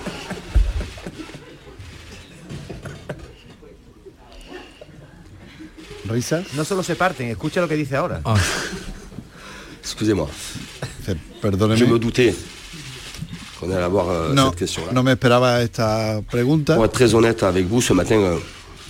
¿Risas? 6.07 6.53
No 6.53 6.63
solo 6.65 6.83
se 6.83 6.95
parten, 6.95 7.27
escucha 7.29 7.61
lo 7.61 7.67
que 7.67 7.75
dice 7.75 7.95
ahora. 7.95 8.21
Ah. 8.25 8.37
Excusez-moi. 9.85 10.27
Perdóneme. 11.41 11.77
Je 11.77 11.85
me 11.85 11.99
doutais 11.99 12.33
qu'on 13.59 13.69
allait 13.69 13.83
avoir 13.83 14.09
euh, 14.09 14.33
No, 14.33 14.49
cette 14.49 14.59
question-là. 14.59 14.91
no 14.91 15.03
me 15.03 15.11
esperaba 15.11 15.61
esta 15.61 16.21
pregunta. 16.29 16.75
Pour 16.75 16.85
être 16.85 16.93
très 16.93 17.13
honnête 17.13 17.43
avec 17.43 17.67
vous, 17.67 17.81
ce 17.81 17.93
matin, 17.93 18.15
euh, 18.15 18.37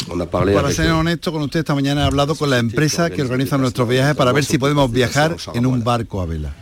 on 0.10 0.18
a 0.22 0.25
parlé 0.25 0.54
Para 0.54 0.68
avec, 0.68 0.75
ser 0.78 0.88
euh, 0.88 0.96
honesto 0.96 1.32
con 1.34 1.42
usted, 1.42 1.60
esta 1.60 1.75
mañana 1.75 2.04
he 2.04 2.06
hablado 2.08 2.36
con 2.36 2.50
la 2.50 2.60
empresa 2.60 3.10
que 3.10 3.22
organiza 3.22 3.58
nuestros 3.58 3.88
viajes 3.90 4.16
para 4.16 4.32
ver 4.32 4.46
si 4.46 4.58
podemos 4.58 4.90
viajar 4.90 5.36
en 5.54 5.66
un 5.66 5.84
barco 5.84 6.22
a 6.22 6.25
vela. 6.25 6.56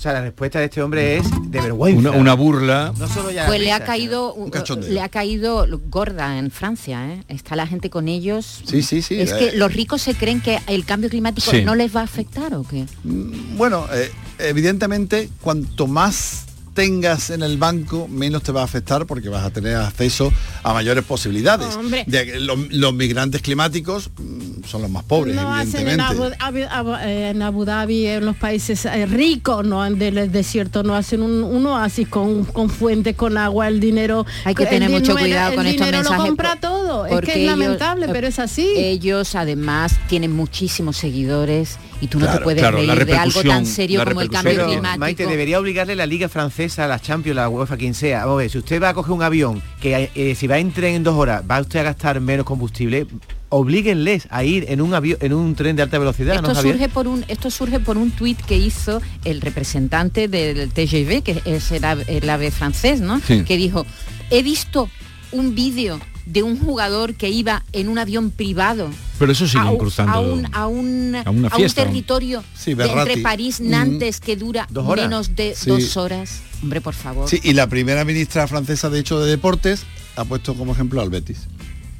O 0.00 0.02
sea, 0.02 0.14
la 0.14 0.22
respuesta 0.22 0.58
de 0.58 0.64
este 0.64 0.80
hombre 0.80 1.18
es 1.18 1.26
de 1.50 1.60
vergüenza. 1.60 2.08
Una, 2.08 2.10
una 2.12 2.32
burla. 2.32 2.94
No 2.98 3.06
solo 3.06 3.30
ya 3.30 3.44
Pues 3.46 3.60
le 3.60 3.70
ha 3.70 3.84
caído 3.84 4.32
Un 4.32 4.50
le 4.88 4.98
ha 5.02 5.10
caído 5.10 5.66
gorda 5.90 6.38
en 6.38 6.50
Francia, 6.50 7.06
¿eh? 7.12 7.22
Está 7.28 7.54
la 7.54 7.66
gente 7.66 7.90
con 7.90 8.08
ellos. 8.08 8.62
Sí, 8.64 8.80
sí, 8.80 9.02
sí. 9.02 9.20
Es 9.20 9.32
eh, 9.32 9.36
que 9.38 9.58
los 9.58 9.70
ricos 9.74 10.00
se 10.00 10.14
creen 10.14 10.40
que 10.40 10.58
el 10.68 10.86
cambio 10.86 11.10
climático 11.10 11.50
Sí. 11.50 11.64
no 11.64 11.74
les 11.74 11.94
va 11.94 12.00
a 12.00 12.04
afectar 12.04 12.54
o 12.54 12.62
qué? 12.62 12.86
Bueno, 13.04 13.84
eh, 13.92 14.10
evidentemente, 14.38 15.28
cuanto 15.42 15.86
más 15.86 16.46
tengas 16.80 17.28
en 17.30 17.42
el 17.42 17.58
banco, 17.58 18.08
menos 18.08 18.42
te 18.42 18.52
va 18.52 18.62
a 18.62 18.64
afectar 18.64 19.04
porque 19.06 19.28
vas 19.28 19.44
a 19.44 19.50
tener 19.50 19.76
acceso 19.76 20.32
a 20.62 20.72
mayores 20.72 21.04
posibilidades. 21.04 21.68
De 22.06 22.24
que 22.26 22.40
los, 22.40 22.58
los 22.72 22.94
migrantes 22.94 23.42
climáticos 23.42 24.10
mm, 24.16 24.64
son 24.66 24.82
los 24.82 24.90
más 24.90 25.04
pobres, 25.04 25.34
no 25.36 25.52
hacen 25.54 25.86
en 25.88 26.00
Abu, 26.00 26.22
evidentemente. 26.24 26.68
Abu- 26.72 26.90
Abu- 26.92 27.00
eh, 27.04 27.30
en 27.30 27.42
Abu 27.42 27.64
Dhabi, 27.64 28.06
en 28.06 28.24
los 28.24 28.36
países 28.36 28.84
eh, 28.86 29.04
ricos, 29.06 29.64
no 29.66 29.82
del 29.90 30.32
desierto, 30.32 30.82
no 30.82 30.94
hacen 30.94 31.22
un, 31.22 31.42
un 31.42 31.66
oasis 31.66 32.08
con, 32.08 32.44
con 32.44 32.70
fuentes, 32.70 33.14
con 33.14 33.36
agua, 33.36 33.68
el 33.68 33.78
dinero. 33.80 34.24
Hay 34.44 34.54
que 34.54 34.64
tener 34.66 34.88
mucho 34.88 35.14
dinero- 35.14 35.20
cuidado 35.20 35.54
con 35.56 35.66
estos 35.66 35.86
dinero 35.86 35.98
mensajes. 35.98 36.18
lo 36.18 36.26
compra 36.26 36.50
por- 36.52 36.60
todo. 36.60 37.06
Es 37.06 37.12
porque 37.12 37.26
que 37.26 37.32
es 37.32 37.38
ellos- 37.52 37.58
lamentable, 37.58 38.08
pero 38.08 38.26
es 38.26 38.38
así. 38.38 38.66
Ellos 38.76 39.34
además 39.34 39.96
tienen 40.08 40.32
muchísimos 40.34 40.96
seguidores 40.96 41.78
y 42.00 42.06
tú 42.06 42.18
no 42.18 42.30
te 42.30 42.38
puedes 42.40 42.60
claro, 42.60 42.82
la 42.82 42.94
reír 42.94 43.06
de 43.06 43.16
algo 43.16 43.42
tan 43.42 43.66
serio 43.66 44.04
como 44.04 44.20
el 44.20 44.30
cambio 44.30 44.52
tiene. 44.52 44.72
climático. 44.72 44.98
Maite, 45.00 45.26
debería 45.26 45.58
obligarle 45.58 45.96
la 45.96 46.06
Liga 46.06 46.28
Francesa, 46.28 46.86
la 46.86 46.98
Champions, 46.98 47.36
la 47.36 47.48
UEFA, 47.48 47.76
quien 47.76 47.94
sea. 47.94 48.20
Vamos 48.20 48.34
a 48.34 48.42
ver, 48.42 48.50
si 48.50 48.58
usted 48.58 48.82
va 48.82 48.90
a 48.90 48.94
coger 48.94 49.12
un 49.12 49.22
avión, 49.22 49.62
que 49.80 50.10
eh, 50.14 50.34
si 50.34 50.46
va 50.46 50.58
en 50.58 50.72
tren 50.72 50.94
en 50.94 51.02
dos 51.04 51.14
horas, 51.16 51.42
va 51.48 51.60
usted 51.60 51.80
a 51.80 51.82
gastar 51.82 52.20
menos 52.20 52.46
combustible, 52.46 53.06
oblíguenles 53.50 54.28
a 54.30 54.44
ir 54.44 54.66
en 54.68 54.80
un 54.80 54.94
avión, 54.94 55.18
en 55.20 55.32
un 55.32 55.54
tren 55.54 55.76
de 55.76 55.82
alta 55.82 55.98
velocidad, 55.98 56.34
¿no, 56.40 56.48
Esto 56.48 56.54
Javier? 56.54 56.74
surge 56.76 56.88
por 56.88 57.08
un 57.08 57.24
esto 57.28 57.50
surge 57.50 57.80
por 57.80 57.98
un 57.98 58.10
tuit 58.12 58.40
que 58.40 58.56
hizo 58.56 59.02
el 59.24 59.40
representante 59.40 60.28
del 60.28 60.70
TGV, 60.70 61.22
que 61.22 61.42
es 61.44 61.70
el 61.72 61.84
ave, 61.84 62.04
el 62.06 62.28
ave 62.30 62.50
francés, 62.50 63.00
¿no? 63.00 63.20
Sí. 63.20 63.44
Que 63.44 63.56
dijo, 63.56 63.84
he 64.30 64.42
visto 64.42 64.88
un 65.32 65.54
vídeo 65.54 66.00
de 66.32 66.42
un 66.42 66.58
jugador 66.58 67.14
que 67.14 67.28
iba 67.28 67.64
en 67.72 67.88
un 67.88 67.98
avión 67.98 68.30
privado 68.30 68.88
Pero 69.18 69.32
eso 69.32 69.46
sigue 69.48 69.60
a, 69.66 69.70
un- 69.70 69.78
cruzando. 69.78 70.12
a 70.12 70.20
un, 70.20 70.46
a, 70.54 70.66
un, 70.66 71.16
a 71.24 71.30
una 71.30 71.48
a 71.48 71.56
un 71.56 71.70
territorio 71.70 72.44
Sí, 72.54 72.74
de 72.74 72.84
entre. 72.86 73.18
París 73.18 73.60
Mm. 73.60 73.70
Nantes 73.70 74.20
que 74.20 74.36
dura 74.36 74.66
Dos 74.70 74.86
horas. 74.86 75.06
menos 75.06 75.34
de 75.34 75.54
Sí. 75.56 75.68
dos 75.70 75.96
horas. 75.96 76.40
Hombre, 76.62 76.80
por 76.80 76.94
favor. 76.94 77.28
Sí, 77.28 77.40
y 77.42 77.52
la 77.54 77.66
primera 77.68 78.04
ministra 78.04 78.46
francesa, 78.46 78.90
de 78.90 79.00
hecho, 79.00 79.18
de 79.20 79.28
deportes, 79.30 79.84
ha 80.16 80.24
puesto 80.24 80.54
como 80.54 80.72
ejemplo 80.72 81.00
al 81.00 81.10
Betis. 81.10 81.48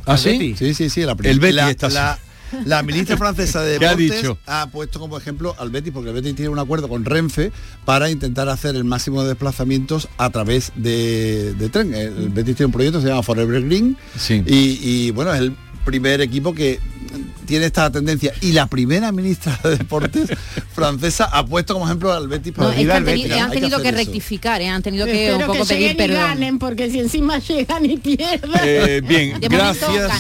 ¿Ah, 0.07 0.13
¿Al 0.13 0.19
sí? 0.19 0.31
Betis? 0.31 0.59
Sí, 0.59 0.75
sí, 0.75 0.91
sí. 0.91 1.01
La 1.03 1.17
El 1.23 1.41
Betis 1.41 1.55
la, 1.57 1.71
está 1.71 1.87
así. 1.89 1.95
la- 1.95 2.19
la 2.65 2.83
ministra 2.83 3.17
francesa 3.19 3.63
de 3.63 3.79
¿Qué 3.79 3.87
ha 3.87 3.91
deportes 3.97 4.23
dicho? 4.23 4.39
ha, 4.47 4.69
puesto 4.71 4.99
como 5.01 5.17
ejemplo 5.19 5.55
al 5.59 5.71
Betis, 5.71 5.93
porque 5.93 6.09
el 6.11 6.15
Betis 6.15 6.35
tiene 6.35 6.49
un 6.49 6.59
acuerdo 6.59 6.89
con 6.89 7.05
Renfe 7.05 7.53
para 7.85 8.11
intentar 8.11 8.49
hacer 8.49 8.77
el 8.77 8.85
máximo 8.85 9.23
de 9.23 9.29
desplazamientos 9.31 10.09
a 10.19 10.31
través 10.31 10.73
de, 10.77 11.55
de 11.55 11.69
tren. 11.69 11.95
El, 11.95 12.17
el 12.17 12.29
Betis 12.31 12.57
tiene 12.57 12.67
un 12.67 12.73
proyecto 12.73 12.99
que 12.99 13.05
se 13.05 13.09
llama 13.09 13.23
Forever 13.23 13.63
Green 13.65 13.97
Sí. 14.17 14.43
y, 14.47 14.79
y, 14.83 15.11
bueno, 15.13 15.33
es 15.35 15.41
el 15.41 15.57
primer 15.85 16.21
equipo 16.21 16.55
que 16.55 16.79
tiene 17.51 17.67
esta 17.67 17.91
tendencia 17.91 18.33
y 18.41 18.53
la 18.53 18.69
primera 18.69 19.11
ministra 19.11 19.59
de 19.65 19.77
deportes 19.77 20.31
francesa 20.73 21.25
ha 21.25 21.45
puesto 21.45 21.75
como 21.75 21.85
ejemplo 21.85 22.13
al 22.13 22.29
Betis 22.29 22.57
No, 22.57 22.65
para 22.69 22.81
es 22.81 22.87
que 22.87 22.93
han, 22.93 23.05
tenido, 23.05 23.37
han 23.41 23.51
que 23.51 23.57
tenido 23.61 23.83
que, 23.83 23.89
eso. 23.89 23.97
rectificar, 23.99 24.63
¿eh? 24.63 24.69
han 24.69 24.83
tenido 24.83 25.05
que 25.05 25.27
Espero 25.27 25.39
un 25.39 25.47
poco 25.53 25.67
que 25.67 25.75
pedir 25.75 25.89
lleguen 25.91 25.95
y 25.95 25.99
perdón. 26.09 26.29
ganen, 26.29 26.59
porque 26.61 26.91
si 26.91 27.01
encima 27.01 27.39
llegan 27.41 27.85
y 27.91 27.97
pierden. 27.97 28.51
Eh, 28.63 29.03
bien, 29.05 29.41
De 29.41 29.49
gracias. 29.49 30.13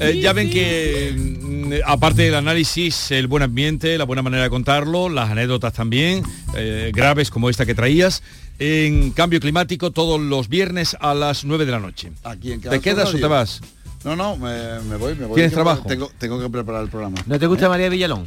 Eh, 0.00 0.18
ya 0.22 0.32
ven 0.32 0.48
que 0.48 1.14
mm, 1.14 1.72
aparte 1.84 2.22
del 2.22 2.34
análisis, 2.36 3.10
el 3.10 3.26
buen 3.26 3.42
ambiente, 3.42 3.98
la 3.98 4.04
buena 4.04 4.22
manera 4.22 4.44
de 4.44 4.50
contarlo, 4.50 5.10
las 5.10 5.28
anécdotas 5.30 5.74
también, 5.74 6.22
eh, 6.56 6.90
graves 6.94 7.30
como 7.30 7.50
esta 7.50 7.66
que 7.66 7.74
traías, 7.74 8.22
en 8.58 9.10
cambio 9.10 9.40
climático 9.40 9.90
todos 9.90 10.18
los 10.18 10.48
viernes 10.48 10.96
a 11.00 11.12
las 11.12 11.44
9 11.44 11.66
de 11.66 11.72
la 11.72 11.80
noche. 11.80 12.12
Aquí 12.24 12.52
en 12.52 12.62
¿Te 12.62 12.80
quedas 12.80 13.12
o 13.12 13.18
te 13.18 13.26
vas? 13.26 13.60
No, 14.04 14.16
no, 14.16 14.36
me, 14.36 14.80
me 14.80 14.96
voy, 14.96 15.14
me 15.14 15.26
voy. 15.26 15.34
¿Tienes 15.36 15.52
trabajo? 15.52 15.84
Tengo, 15.86 16.10
tengo 16.18 16.40
que 16.40 16.48
preparar 16.50 16.82
el 16.82 16.88
programa. 16.88 17.16
¿No 17.26 17.38
te 17.38 17.46
gusta 17.46 17.68
María 17.68 17.88
Villalón? 17.88 18.26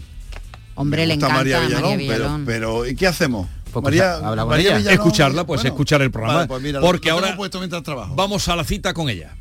Hombre, 0.75 1.01
Me 1.01 1.07
le 1.07 1.13
gusta 1.15 1.27
encanta 1.27 1.37
María 1.43 1.59
María 1.59 1.97
Villalón. 1.97 2.45
Pero, 2.45 2.79
pero 2.81 2.87
¿y 2.87 2.95
qué 2.95 3.07
hacemos? 3.07 3.47
Pues 3.71 3.83
María, 3.83 4.15
habla 4.15 4.43
con 4.43 4.49
María 4.51 4.67
ella. 4.69 4.77
Villalón, 4.77 4.93
Escucharla, 4.99 5.45
pues 5.45 5.61
bueno, 5.61 5.73
escuchar 5.73 6.01
el 6.01 6.11
programa. 6.11 6.35
vale, 6.39 6.47
pues 6.47 6.61
mira, 6.61 6.79
porque 6.79 7.09
ahora 7.09 7.35
puesto 7.35 7.59
mientras 7.59 7.83
trabajo. 7.83 8.15
vamos 8.15 8.47
a 8.47 8.55
la 8.55 8.63
cita 8.63 8.93
con 8.93 9.09
ella. 9.09 9.35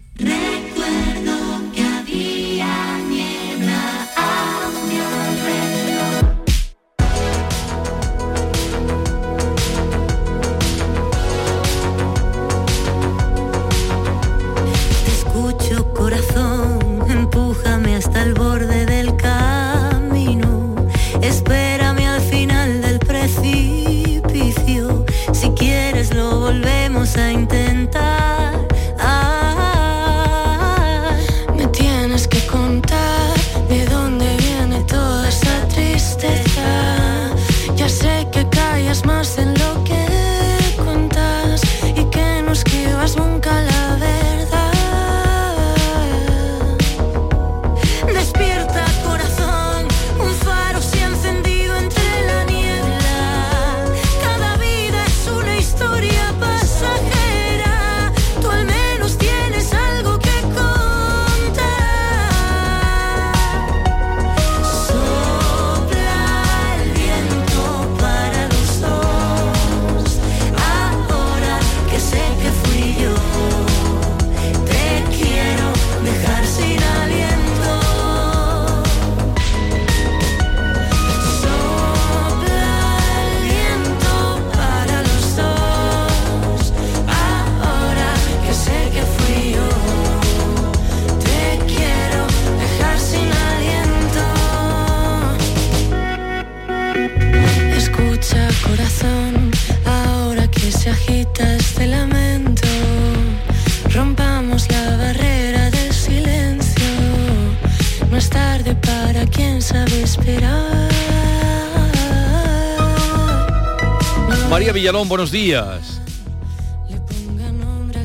Buenos 115.09 115.31
días. 115.31 116.01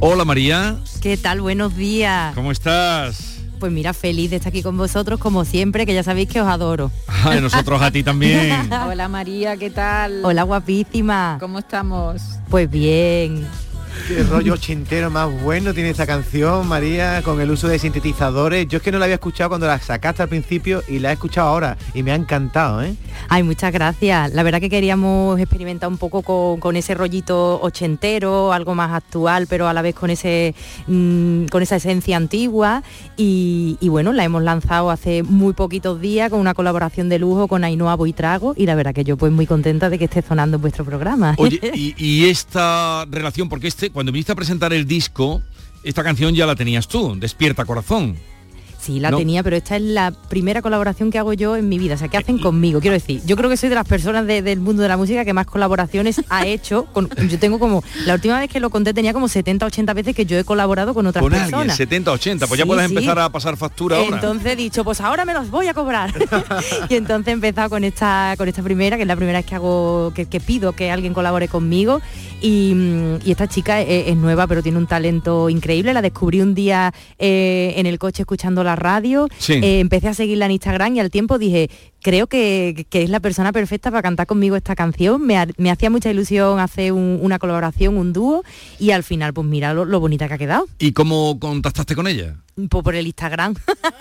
Hola 0.01 0.25
María, 0.25 0.77
¿Qué 1.01 1.17
tal? 1.17 1.41
Buenos 1.41 1.75
días. 1.75 2.33
¿cómo 2.35 2.51
estás? 2.51 3.39
Pues 3.59 3.71
mira, 3.71 3.93
feliz 3.93 4.29
de 4.29 4.37
estar 4.37 4.49
aquí 4.49 4.63
con 4.63 4.77
vosotros 4.77 5.19
como 5.19 5.43
siempre, 5.43 5.85
que 5.85 5.93
ya 5.93 6.03
sabéis 6.03 6.29
que 6.29 6.41
os 6.41 6.47
adoro. 6.47 6.91
Ay, 7.07 7.41
nosotros 7.41 7.81
a 7.81 7.91
ti 7.91 8.03
también. 8.03 8.71
Hola 8.87 9.07
María, 9.07 9.57
¿qué 9.57 9.69
tal? 9.69 10.21
Hola 10.23 10.43
guapísima. 10.43 11.37
¿Cómo 11.39 11.59
estamos? 11.59 12.21
Pues 12.49 12.69
bien. 12.69 13.45
Qué 14.09 14.23
rollo 14.23 14.55
ochentero 14.55 15.11
más 15.11 15.29
bueno 15.43 15.71
tiene 15.71 15.91
esta 15.91 16.07
canción, 16.07 16.67
María, 16.67 17.21
con 17.21 17.39
el 17.41 17.51
uso 17.51 17.67
de 17.67 17.77
sintetizadores. 17.77 18.67
Yo 18.67 18.77
es 18.77 18.83
que 18.83 18.91
no 18.91 18.97
la 18.97 19.05
había 19.05 19.13
escuchado 19.13 19.49
cuando 19.49 19.67
la 19.67 19.77
sacaste 19.79 20.23
al 20.23 20.29
principio 20.29 20.81
y 20.87 20.97
la 20.97 21.11
he 21.11 21.13
escuchado 21.13 21.47
ahora 21.47 21.77
y 21.93 22.01
me 22.01 22.11
ha 22.11 22.15
encantado, 22.15 22.81
¿eh? 22.81 22.95
Ay, 23.27 23.43
muchas 23.43 23.71
gracias. 23.71 24.33
La 24.33 24.41
verdad 24.41 24.61
que 24.61 24.69
queríamos 24.71 25.39
experimentar 25.39 25.89
un 25.89 25.99
poco 25.99 26.23
con, 26.23 26.59
con 26.59 26.75
ese 26.75 26.95
rollito 26.95 27.61
ochentero, 27.61 28.51
algo 28.51 28.73
más 28.73 28.93
actual, 28.93 29.45
pero 29.47 29.67
a 29.67 29.73
la 29.73 29.83
vez 29.83 29.93
con 29.93 30.09
ese 30.09 30.55
mm, 30.87 31.45
con 31.45 31.61
esa 31.61 31.75
esencia 31.75 32.17
antigua. 32.17 32.81
Y, 33.15 33.77
y 33.79 33.89
bueno, 33.89 34.11
la 34.11 34.23
hemos 34.23 34.41
lanzado 34.41 34.89
hace 34.89 35.21
muy 35.21 35.53
poquitos 35.53 36.01
días 36.01 36.31
con 36.31 36.39
una 36.39 36.55
colaboración 36.55 37.09
de 37.09 37.19
lujo 37.19 37.47
con 37.47 37.63
Ainhoa 37.63 37.93
Boitrago 37.93 38.55
y 38.57 38.65
la 38.65 38.73
verdad 38.73 38.95
que 38.95 39.03
yo 39.03 39.17
pues 39.17 39.31
muy 39.31 39.45
contenta 39.45 39.91
de 39.91 39.99
que 39.99 40.05
esté 40.05 40.23
sonando 40.23 40.55
en 40.55 40.61
vuestro 40.61 40.83
programa. 40.83 41.35
Oye, 41.37 41.59
y, 41.75 41.93
y 42.03 42.25
esta 42.27 43.05
relación, 43.07 43.49
porque 43.49 43.67
este, 43.67 43.91
cuando 43.99 44.13
viniste 44.13 44.31
a 44.31 44.35
presentar 44.35 44.71
el 44.71 44.87
disco, 44.87 45.41
esta 45.83 46.05
canción 46.05 46.33
ya 46.33 46.45
la 46.45 46.55
tenías 46.55 46.87
tú, 46.87 47.19
Despierta 47.19 47.65
Corazón. 47.65 48.15
Sí, 48.79 48.99
la 48.99 49.11
No. 49.11 49.17
tenía, 49.17 49.43
pero 49.43 49.57
esta 49.57 49.75
es 49.75 49.81
la 49.81 50.11
primera 50.11 50.61
colaboración 50.61 51.11
que 51.11 51.19
hago 51.19 51.33
yo 51.33 51.55
en 51.57 51.67
mi 51.67 51.77
vida, 51.77 51.95
o 51.95 51.97
sea, 51.97 52.07
que 52.07 52.15
hacen 52.17 52.37
conmigo. 52.39 52.79
Quiero 52.79 52.93
decir, 52.93 53.21
yo 53.25 53.35
creo 53.35 53.49
que 53.49 53.57
soy 53.57 53.67
de 53.69 53.75
las 53.75 53.85
personas 53.87 54.25
de- 54.25 54.41
del 54.41 54.61
mundo 54.61 54.81
de 54.81 54.87
la 54.87 54.95
música 54.95 55.25
que 55.25 55.33
más 55.33 55.45
colaboraciones 55.47 56.21
ha 56.29 56.45
hecho. 56.47 56.85
Con, 56.93 57.09
yo 57.29 57.37
tengo 57.39 57.59
como, 57.59 57.83
la 58.05 58.13
última 58.13 58.39
vez 58.39 58.49
que 58.49 58.59
lo 58.61 58.69
conté 58.69 58.93
tenía 58.93 59.11
como 59.13 59.27
70, 59.27 59.65
80 59.65 59.93
veces 59.93 60.15
que 60.15 60.25
yo 60.25 60.37
he 60.39 60.43
colaborado 60.45 60.93
con 60.93 61.05
otras 61.07 61.21
Con 61.21 61.33
alguien, 61.33 61.49
personas. 61.51 61.75
70, 61.77 62.11
80, 62.11 62.47
pues 62.47 62.57
ya 62.57 62.65
puedes 62.65 62.87
sí. 62.87 62.93
empezar 62.93 63.19
a 63.19 63.29
pasar 63.29 63.57
factura 63.57 63.97
ahora. 63.97 64.15
Entonces 64.15 64.53
he 64.53 64.55
dicho, 64.55 64.83
pues 64.85 65.01
ahora 65.01 65.25
me 65.25 65.33
los 65.33 65.49
voy 65.49 65.67
a 65.67 65.73
cobrar. 65.73 66.13
y 66.89 66.95
entonces 66.95 67.27
he 67.27 67.31
empezado 67.31 67.69
con 67.69 67.83
esta, 67.83 68.33
con 68.37 68.47
esta 68.47 68.63
primera, 68.63 68.95
que 68.95 69.03
es 69.03 69.07
la 69.07 69.15
primera 69.17 69.39
vez 69.39 69.45
que 69.45 69.55
hago, 69.55 70.13
que, 70.15 70.25
que 70.27 70.39
pido 70.39 70.71
que 70.71 70.89
alguien 70.89 71.13
colabore 71.13 71.47
conmigo. 71.49 72.01
Y, 72.41 72.73
mm, 72.73 73.15
y 73.25 73.31
esta 73.31 73.47
chica 73.47 73.81
es, 73.81 74.07
es 74.07 74.15
nueva, 74.15 74.47
pero 74.47 74.63
tiene 74.63 74.77
un 74.77 74.87
talento 74.87 75.49
increíble. 75.49 75.93
La 75.93 76.01
descubrí 76.01 76.39
un 76.41 76.55
día 76.55 76.93
eh, 77.17 77.73
en 77.75 77.85
el 77.85 77.99
coche 77.99 78.23
escuchando 78.23 78.63
la 78.63 78.75
radio. 78.79 79.27
Sí. 79.37 79.53
Eh, 79.53 79.79
empecé 79.79 80.07
a 80.07 80.13
seguirla 80.13 80.45
en 80.45 80.51
Instagram 80.51 80.95
y 80.95 80.99
al 80.99 81.11
tiempo 81.11 81.37
dije, 81.37 81.69
creo 82.01 82.27
que, 82.27 82.85
que 82.89 83.03
es 83.03 83.09
la 83.09 83.19
persona 83.19 83.51
perfecta 83.51 83.89
para 83.91 84.01
cantar 84.01 84.27
conmigo 84.27 84.55
esta 84.55 84.75
canción. 84.75 85.25
Me, 85.25 85.37
ha- 85.37 85.47
me 85.57 85.71
hacía 85.71 85.89
mucha 85.89 86.09
ilusión 86.09 86.59
hacer 86.59 86.91
un- 86.91 87.19
una 87.21 87.39
colaboración, 87.39 87.97
un 87.97 88.13
dúo. 88.13 88.43
Y 88.79 88.91
al 88.91 89.03
final, 89.03 89.33
pues 89.33 89.47
mira 89.47 89.73
lo, 89.73 89.85
lo 89.85 89.99
bonita 89.99 90.27
que 90.27 90.33
ha 90.35 90.37
quedado. 90.37 90.67
¿Y 90.79 90.91
cómo 90.93 91.39
contactaste 91.39 91.95
con 91.95 92.07
ella? 92.07 92.35
Pues 92.69 92.83
por 92.83 92.93
el 92.95 93.07
Instagram. 93.07 93.55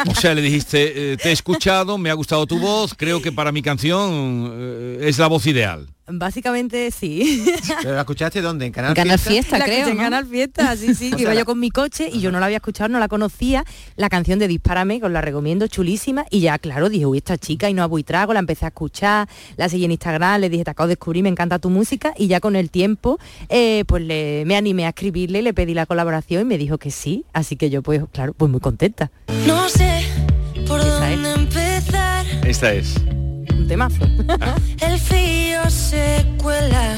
O 0.08 0.14
sea, 0.16 0.34
le 0.34 0.42
dijiste, 0.42 1.12
eh, 1.12 1.16
te 1.16 1.28
he 1.28 1.32
escuchado, 1.32 1.96
me 1.96 2.11
ha 2.11 2.14
gustado 2.14 2.44
tu 2.46 2.58
voz, 2.58 2.94
creo 2.96 3.22
que 3.22 3.30
para 3.30 3.52
mi 3.52 3.62
canción 3.62 4.50
eh, 4.52 4.98
es 5.02 5.18
la 5.18 5.28
voz 5.28 5.46
ideal. 5.46 5.87
Básicamente 6.11 6.90
sí. 6.90 7.44
¿Pero 7.82 7.94
la 7.94 8.00
escuchaste 8.00 8.40
dónde? 8.40 8.66
¿En 8.66 8.72
Canal, 8.72 8.94
Canal 8.94 9.18
Fiesta? 9.18 9.58
La 9.58 9.66
escuché 9.66 9.90
en 9.90 9.98
Canal 9.98 10.26
Fiesta, 10.26 10.74
sí, 10.76 10.94
sí. 10.94 11.11
Que 11.16 11.22
iba 11.22 11.32
sea, 11.32 11.40
yo 11.40 11.44
con 11.44 11.61
mi 11.61 11.70
coche 11.70 12.08
y 12.12 12.20
yo 12.20 12.32
no 12.32 12.40
la 12.40 12.46
había 12.46 12.56
escuchado, 12.56 12.88
no 12.88 12.98
la 12.98 13.08
conocía. 13.08 13.64
La 13.96 14.08
canción 14.08 14.38
de 14.38 14.48
Dispárame, 14.48 15.00
que 15.00 15.06
os 15.06 15.12
la 15.12 15.20
recomiendo, 15.20 15.66
chulísima. 15.66 16.24
Y 16.30 16.40
ya, 16.40 16.58
claro, 16.58 16.88
dije, 16.88 17.04
uy, 17.06 17.18
esta 17.18 17.37
chica 17.38 17.68
y 17.70 17.74
no 17.74 17.82
a 17.96 18.03
trago, 18.03 18.33
la 18.33 18.40
empecé 18.40 18.64
a 18.64 18.68
escuchar, 18.68 19.29
la 19.57 19.68
seguí 19.68 19.85
en 19.85 19.92
Instagram, 19.92 20.40
le 20.40 20.51
dije, 20.51 20.64
te 20.64 20.70
acabo 20.70 20.87
de 20.87 20.92
descubrir, 20.92 21.22
me 21.22 21.29
encanta 21.29 21.59
tu 21.59 21.70
música. 21.70 22.14
Y 22.16 22.29
ya 22.29 22.40
con 22.40 22.57
el 22.57 22.70
tiempo, 22.70 23.18
eh, 23.48 23.85
pues 23.87 24.03
le, 24.03 24.44
me 24.46 24.57
animé 24.57 24.87
a 24.87 24.90
escribirle, 24.90 25.42
le 25.42 25.55
pedí 25.55 25.74
la 25.74 25.87
colaboración 25.87 26.42
y 26.42 26.44
me 26.44 26.59
dijo 26.59 26.79
que 26.79 26.90
sí. 26.90 27.24
Así 27.33 27.57
que 27.57 27.70
yo, 27.70 27.83
pues, 27.83 28.03
claro, 28.12 28.35
pues 28.35 28.51
muy 28.51 28.61
contenta. 28.61 29.11
No 29.46 29.68
sé 29.68 30.05
por 30.66 30.85
dónde 30.85 31.33
empezar. 31.33 32.27
Esta 32.44 32.72
es. 32.72 32.96
Un 33.51 33.66
temazo. 33.66 34.05
El 34.81 34.98
frío 34.98 35.68
se 35.70 36.27
cuela 36.40 36.96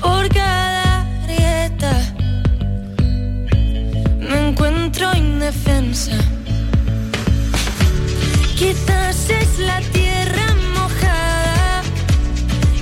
por 0.00 0.28
cada 0.28 1.06
grieta. 1.26 2.14
Me 4.18 4.48
encuentro 4.48 5.14
indefensa. 5.16 6.39
Quizás 8.60 9.30
es 9.30 9.58
la 9.58 9.80
tierra 9.80 10.54
mojada. 10.74 11.82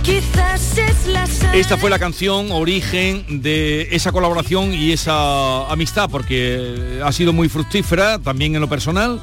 Quizás 0.02 0.76
es 0.76 1.06
la 1.06 1.24
sal. 1.24 1.54
Esta 1.54 1.76
fue 1.76 1.88
la 1.88 2.00
canción 2.00 2.50
origen 2.50 3.24
de 3.42 3.86
esa 3.92 4.10
colaboración 4.10 4.74
y 4.74 4.90
esa 4.90 5.70
amistad, 5.70 6.10
porque 6.10 6.98
ha 7.04 7.12
sido 7.12 7.32
muy 7.32 7.48
fructífera 7.48 8.18
también 8.18 8.56
en 8.56 8.60
lo 8.60 8.68
personal. 8.68 9.22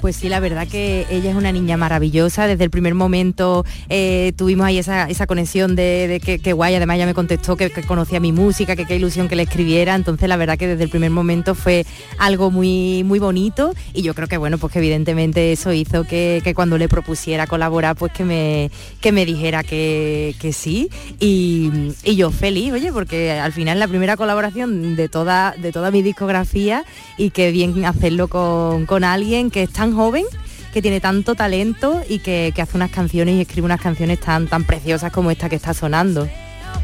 Pues 0.00 0.16
sí, 0.16 0.30
la 0.30 0.40
verdad 0.40 0.66
que 0.66 1.06
ella 1.10 1.30
es 1.30 1.36
una 1.36 1.52
niña 1.52 1.76
maravillosa. 1.76 2.46
Desde 2.46 2.64
el 2.64 2.70
primer 2.70 2.94
momento 2.94 3.66
eh, 3.90 4.32
tuvimos 4.34 4.66
ahí 4.66 4.78
esa, 4.78 5.10
esa 5.10 5.26
conexión 5.26 5.76
de, 5.76 6.22
que, 6.24 6.38
que 6.38 6.52
guay. 6.54 6.74
Además 6.74 6.96
ella 6.96 7.06
me 7.06 7.12
contestó 7.12 7.54
que, 7.56 7.70
que 7.70 7.82
conocía 7.82 8.18
mi 8.18 8.32
música, 8.32 8.76
que 8.76 8.86
qué 8.86 8.96
ilusión 8.96 9.28
que 9.28 9.36
le 9.36 9.42
escribiera. 9.42 9.94
Entonces 9.94 10.26
la 10.26 10.38
verdad 10.38 10.56
que 10.56 10.66
desde 10.66 10.84
el 10.84 10.90
primer 10.90 11.10
momento 11.10 11.54
fue 11.54 11.84
algo 12.18 12.50
muy, 12.50 13.04
muy 13.04 13.18
bonito. 13.18 13.74
Y 13.92 14.00
yo 14.00 14.14
creo 14.14 14.26
que 14.26 14.38
bueno, 14.38 14.56
pues 14.56 14.72
que 14.72 14.78
evidentemente 14.78 15.52
eso 15.52 15.70
hizo 15.72 16.04
que, 16.04 16.40
que 16.42 16.54
cuando 16.54 16.78
le 16.78 16.88
propusiera 16.88 17.46
colaborar, 17.46 17.94
pues 17.96 18.10
que 18.12 18.24
me, 18.24 18.70
que 19.02 19.12
me 19.12 19.26
dijera 19.26 19.62
que, 19.64 20.34
que 20.40 20.54
sí. 20.54 20.88
Y, 21.18 21.92
y 22.04 22.16
yo 22.16 22.30
feliz, 22.30 22.72
oye, 22.72 22.90
porque 22.90 23.32
al 23.32 23.52
final 23.52 23.78
la 23.78 23.86
primera 23.86 24.16
colaboración 24.16 24.96
de 24.96 25.10
toda, 25.10 25.54
de 25.58 25.72
toda 25.72 25.90
mi 25.90 26.00
discografía 26.00 26.84
y 27.18 27.30
qué 27.30 27.50
bien 27.50 27.84
hacerlo 27.84 28.28
con, 28.28 28.86
con 28.86 29.04
alguien 29.04 29.50
que 29.50 29.64
es 29.64 29.70
tan 29.70 29.89
joven 29.94 30.24
que 30.72 30.82
tiene 30.82 31.00
tanto 31.00 31.34
talento 31.34 32.02
y 32.08 32.20
que, 32.20 32.52
que 32.54 32.62
hace 32.62 32.76
unas 32.76 32.90
canciones 32.90 33.34
y 33.34 33.40
escribe 33.40 33.64
unas 33.64 33.80
canciones 33.80 34.20
tan 34.20 34.46
tan 34.46 34.64
preciosas 34.64 35.12
como 35.12 35.30
esta 35.30 35.48
que 35.48 35.56
está 35.56 35.74
sonando. 35.74 36.28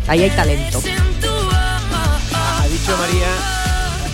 Ahí 0.09 0.23
hay 0.23 0.31
talento. 0.31 0.81
Ha 2.33 2.69
dicho 2.69 2.97
María, 2.97 3.29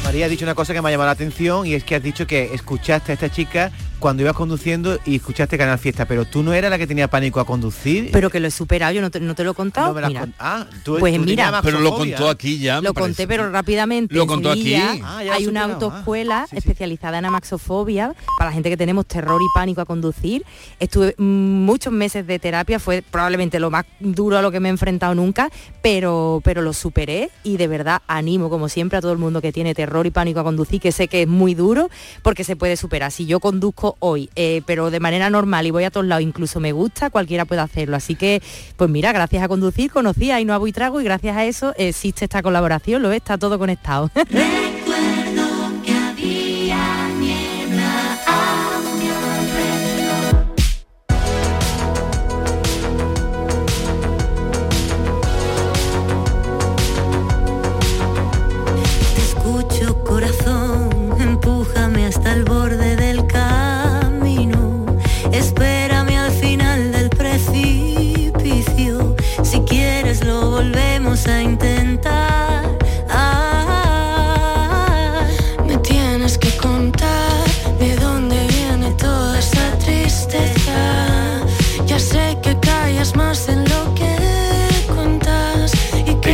María 0.05 0.27
ha 0.27 0.29
dicho 0.29 0.45
una 0.45 0.55
cosa 0.55 0.75
que 0.75 0.83
me 0.83 0.89
ha 0.89 0.93
llamado 0.93 1.07
la 1.07 1.13
atención 1.13 1.67
y 1.67 1.75
es 1.75 1.85
que 1.85 1.95
has 1.97 2.03
dicho 2.03 2.27
que 2.27 2.55
escuchaste 2.55 3.13
a 3.13 3.15
esta 3.15 3.31
chica 3.31 3.73
cuando 4.03 4.25
ibas 4.25 4.35
conduciendo 4.35 4.99
y 5.07 5.15
escuchaste 5.17 5.57
Canal 5.57 5.79
Fiesta, 5.79 6.07
pero 6.07 6.25
tú 6.25 6.43
no 6.43 6.53
eras 6.53 6.73
la 6.73 6.77
que 6.77 6.89
tenía 6.89 7.07
pánico 7.09 7.39
a 7.39 7.47
conducir. 7.47 8.11
Pero 8.13 8.31
que 8.31 8.41
lo 8.41 8.49
he 8.49 8.51
superado, 8.51 8.93
yo 8.93 9.01
no 9.01 9.13
te, 9.13 9.21
no 9.21 9.37
te 9.37 9.45
lo 9.45 9.53
he 9.53 9.55
contado. 9.55 9.87
No 9.89 9.95
me 9.95 10.01
la 10.01 10.07
has 10.09 10.11
Mira. 10.13 10.21
con- 10.23 10.35
ah, 10.41 10.67
tú- 10.83 10.97
pues 10.99 11.15
tú 11.15 11.21
mira, 11.23 11.61
Pero 11.63 11.79
lo 11.79 11.95
contó 11.95 12.29
aquí 12.29 12.59
ya, 12.59 12.81
Lo 12.81 12.95
conté, 12.95 13.29
pero 13.29 13.49
rápidamente. 13.53 14.13
Lo 14.13 14.27
contó 14.27 14.51
aquí. 14.51 14.75
Ah, 14.75 15.19
hay 15.19 15.47
una 15.47 15.63
superado, 15.63 15.73
autoescuela 15.87 16.47
especializada 16.51 17.19
en 17.19 17.27
amaxofobia 17.27 18.13
para 18.39 18.51
la 18.51 18.55
gente 18.55 18.71
que 18.71 18.77
tenemos 18.77 19.07
terror 19.07 19.41
y 19.41 19.47
pánico 19.55 19.81
a 19.81 19.85
conducir. 19.85 20.45
Estuve 20.81 21.15
muchos 21.19 21.93
meses 21.93 22.27
de 22.27 22.41
terapia, 22.41 22.81
fue 22.81 23.03
probablemente 23.09 23.61
lo 23.61 23.71
más 23.71 23.85
duro 24.01 24.37
a 24.37 24.43
lo 24.43 24.51
que 24.51 24.59
me 24.59 24.69
he 24.69 24.73
enfrentado 24.73 25.15
nunca, 25.15 25.49
pero, 25.81 26.41
pero 26.43 26.61
lo 26.63 26.73
superé 26.73 27.31
y 27.45 27.57
de 27.57 27.69
verdad 27.69 28.03
animo, 28.09 28.51
como 28.51 28.69
siempre, 28.69 28.99
a 28.99 29.01
todo 29.01 29.13
el 29.13 29.19
mundo 29.19 29.41
que 29.41 29.53
tiene 29.53 29.75
terror 29.77 30.07
y 30.07 30.11
pánico 30.11 30.41
a 30.41 30.43
conducir, 30.45 30.81
que 30.81 30.91
sé 30.91 31.07
que 31.07 31.23
es 31.23 31.29
muy 31.29 31.55
duro, 31.55 31.89
porque 32.23 32.43
se 32.43 32.57
puede 32.57 32.77
superar. 32.77 33.13
Si 33.13 33.27
yo 33.27 33.39
conduzco 33.39 33.92
hoy, 33.99 34.31
eh, 34.37 34.63
pero 34.67 34.91
de 34.91 35.01
manera 35.01 35.31
normal 35.31 35.67
y 35.67 35.71
voy 35.71 35.85
a 35.85 35.91
todos 35.91 36.07
lados, 36.07 36.23
incluso 36.23 36.61
me 36.61 36.73
gusta, 36.73 37.11
cualquiera 37.11 37.45
puede 37.45 37.61
hacerlo. 37.61 37.97
Así 37.97 38.15
que, 38.15 38.43
pues 38.77 38.91
mira, 38.91 39.13
gracias 39.13 39.43
a 39.43 39.49
conducir 39.49 39.91
conocí 39.91 40.31
a 40.31 40.37
Ainhoa 40.37 40.59
Buitrago 40.59 41.01
y 41.01 41.05
gracias 41.05 41.37
a 41.37 41.45
eso 41.45 41.75
existe 41.77 42.25
esta 42.25 42.43
colaboración, 42.43 43.03
lo 43.03 43.09
ves, 43.09 43.19
está 43.19 43.39
todo 43.39 43.59
conectado. 43.59 44.11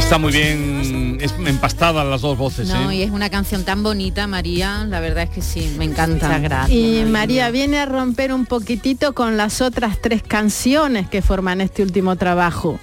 Está 0.09 0.17
muy 0.17 0.33
bien 0.33 1.19
es 1.21 1.35
empastadas 1.45 2.07
las 2.07 2.23
dos 2.23 2.39
voces. 2.39 2.69
No, 2.69 2.91
¿eh? 2.91 2.97
y 2.97 3.03
es 3.03 3.11
una 3.11 3.29
canción 3.29 3.65
tan 3.65 3.83
bonita, 3.83 4.27
María, 4.27 4.87
la 4.89 5.01
verdad 5.01 5.25
es 5.25 5.29
que 5.29 5.43
sí, 5.43 5.75
me 5.77 5.85
encanta. 5.85 6.67
Y 6.71 7.05
María 7.05 7.51
viene 7.51 7.79
a 7.79 7.85
romper 7.85 8.33
un 8.33 8.47
poquitito 8.47 9.15
con 9.15 9.37
las 9.37 9.61
otras 9.61 10.01
tres 10.01 10.23
canciones 10.23 11.11
que 11.11 11.21
forman 11.21 11.61
este 11.61 11.83
último 11.83 12.17
trabajo. 12.17 12.79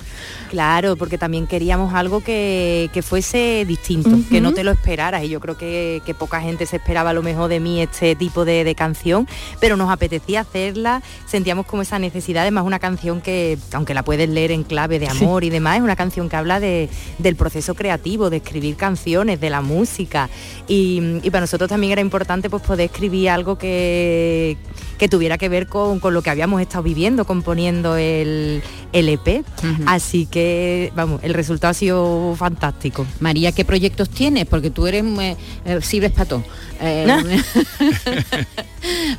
Claro, 0.55 0.95
porque 0.95 1.17
también 1.17 1.47
queríamos 1.47 1.93
algo 1.93 2.21
que, 2.21 2.89
que 2.93 3.01
fuese 3.01 3.65
distinto, 3.67 4.09
que 4.29 4.39
no 4.39 4.53
te 4.53 4.63
lo 4.63 4.71
esperaras. 4.71 5.21
Y 5.25 5.27
yo 5.27 5.41
creo 5.41 5.57
que, 5.57 6.01
que 6.05 6.13
poca 6.13 6.39
gente 6.39 6.65
se 6.65 6.77
esperaba 6.77 7.09
a 7.09 7.13
lo 7.13 7.21
mejor 7.21 7.49
de 7.49 7.59
mí 7.59 7.81
este 7.81 8.15
tipo 8.15 8.45
de, 8.45 8.63
de 8.63 8.73
canción, 8.73 9.27
pero 9.59 9.75
nos 9.75 9.91
apetecía 9.91 10.39
hacerla, 10.39 11.03
sentíamos 11.25 11.65
como 11.65 11.81
esa 11.81 11.99
necesidad, 11.99 12.43
además 12.43 12.63
una 12.63 12.79
canción 12.79 13.19
que, 13.19 13.57
aunque 13.73 13.93
la 13.93 14.03
puedes 14.03 14.29
leer 14.29 14.51
en 14.51 14.63
clave 14.63 14.97
de 14.97 15.09
amor 15.09 15.43
y 15.43 15.49
demás, 15.49 15.75
es 15.75 15.83
una 15.83 15.97
canción 15.97 16.29
que 16.29 16.37
habla 16.37 16.61
de, 16.61 16.89
del 17.17 17.35
proceso 17.35 17.75
creativo, 17.75 18.29
de 18.29 18.37
escribir 18.37 18.77
canciones, 18.77 19.41
de 19.41 19.49
la 19.49 19.59
música. 19.59 20.29
Y, 20.69 21.19
y 21.21 21.29
para 21.31 21.41
nosotros 21.41 21.67
también 21.69 21.91
era 21.91 22.01
importante 22.01 22.49
pues 22.49 22.63
poder 22.63 22.85
escribir 22.85 23.29
algo 23.29 23.57
que, 23.57 24.55
que 24.97 25.10
tuviera 25.10 25.38
que 25.38 25.49
ver 25.49 25.67
con, 25.67 25.99
con 25.99 26.13
lo 26.13 26.21
que 26.21 26.29
habíamos 26.29 26.62
estado 26.62 26.84
viviendo, 26.84 27.25
componiendo 27.25 27.97
el, 27.97 28.62
el 28.93 29.10
EP. 29.10 29.43
Así 29.86 30.25
que, 30.25 30.91
vamos, 30.95 31.21
el 31.23 31.34
resultado 31.34 31.71
ha 31.71 31.73
sido 31.73 32.36
fantástico. 32.38 33.05
María, 33.19 33.51
¿qué 33.51 33.65
proyectos 33.65 34.10
tienes? 34.10 34.45
Porque 34.45 34.69
tú 34.69 34.88
eres 34.88 35.03
eh, 35.03 35.38
eh, 35.65 35.81
sirves 35.81 36.12
para 36.12 36.25
todo. 36.25 36.43
Eh, 36.81 37.08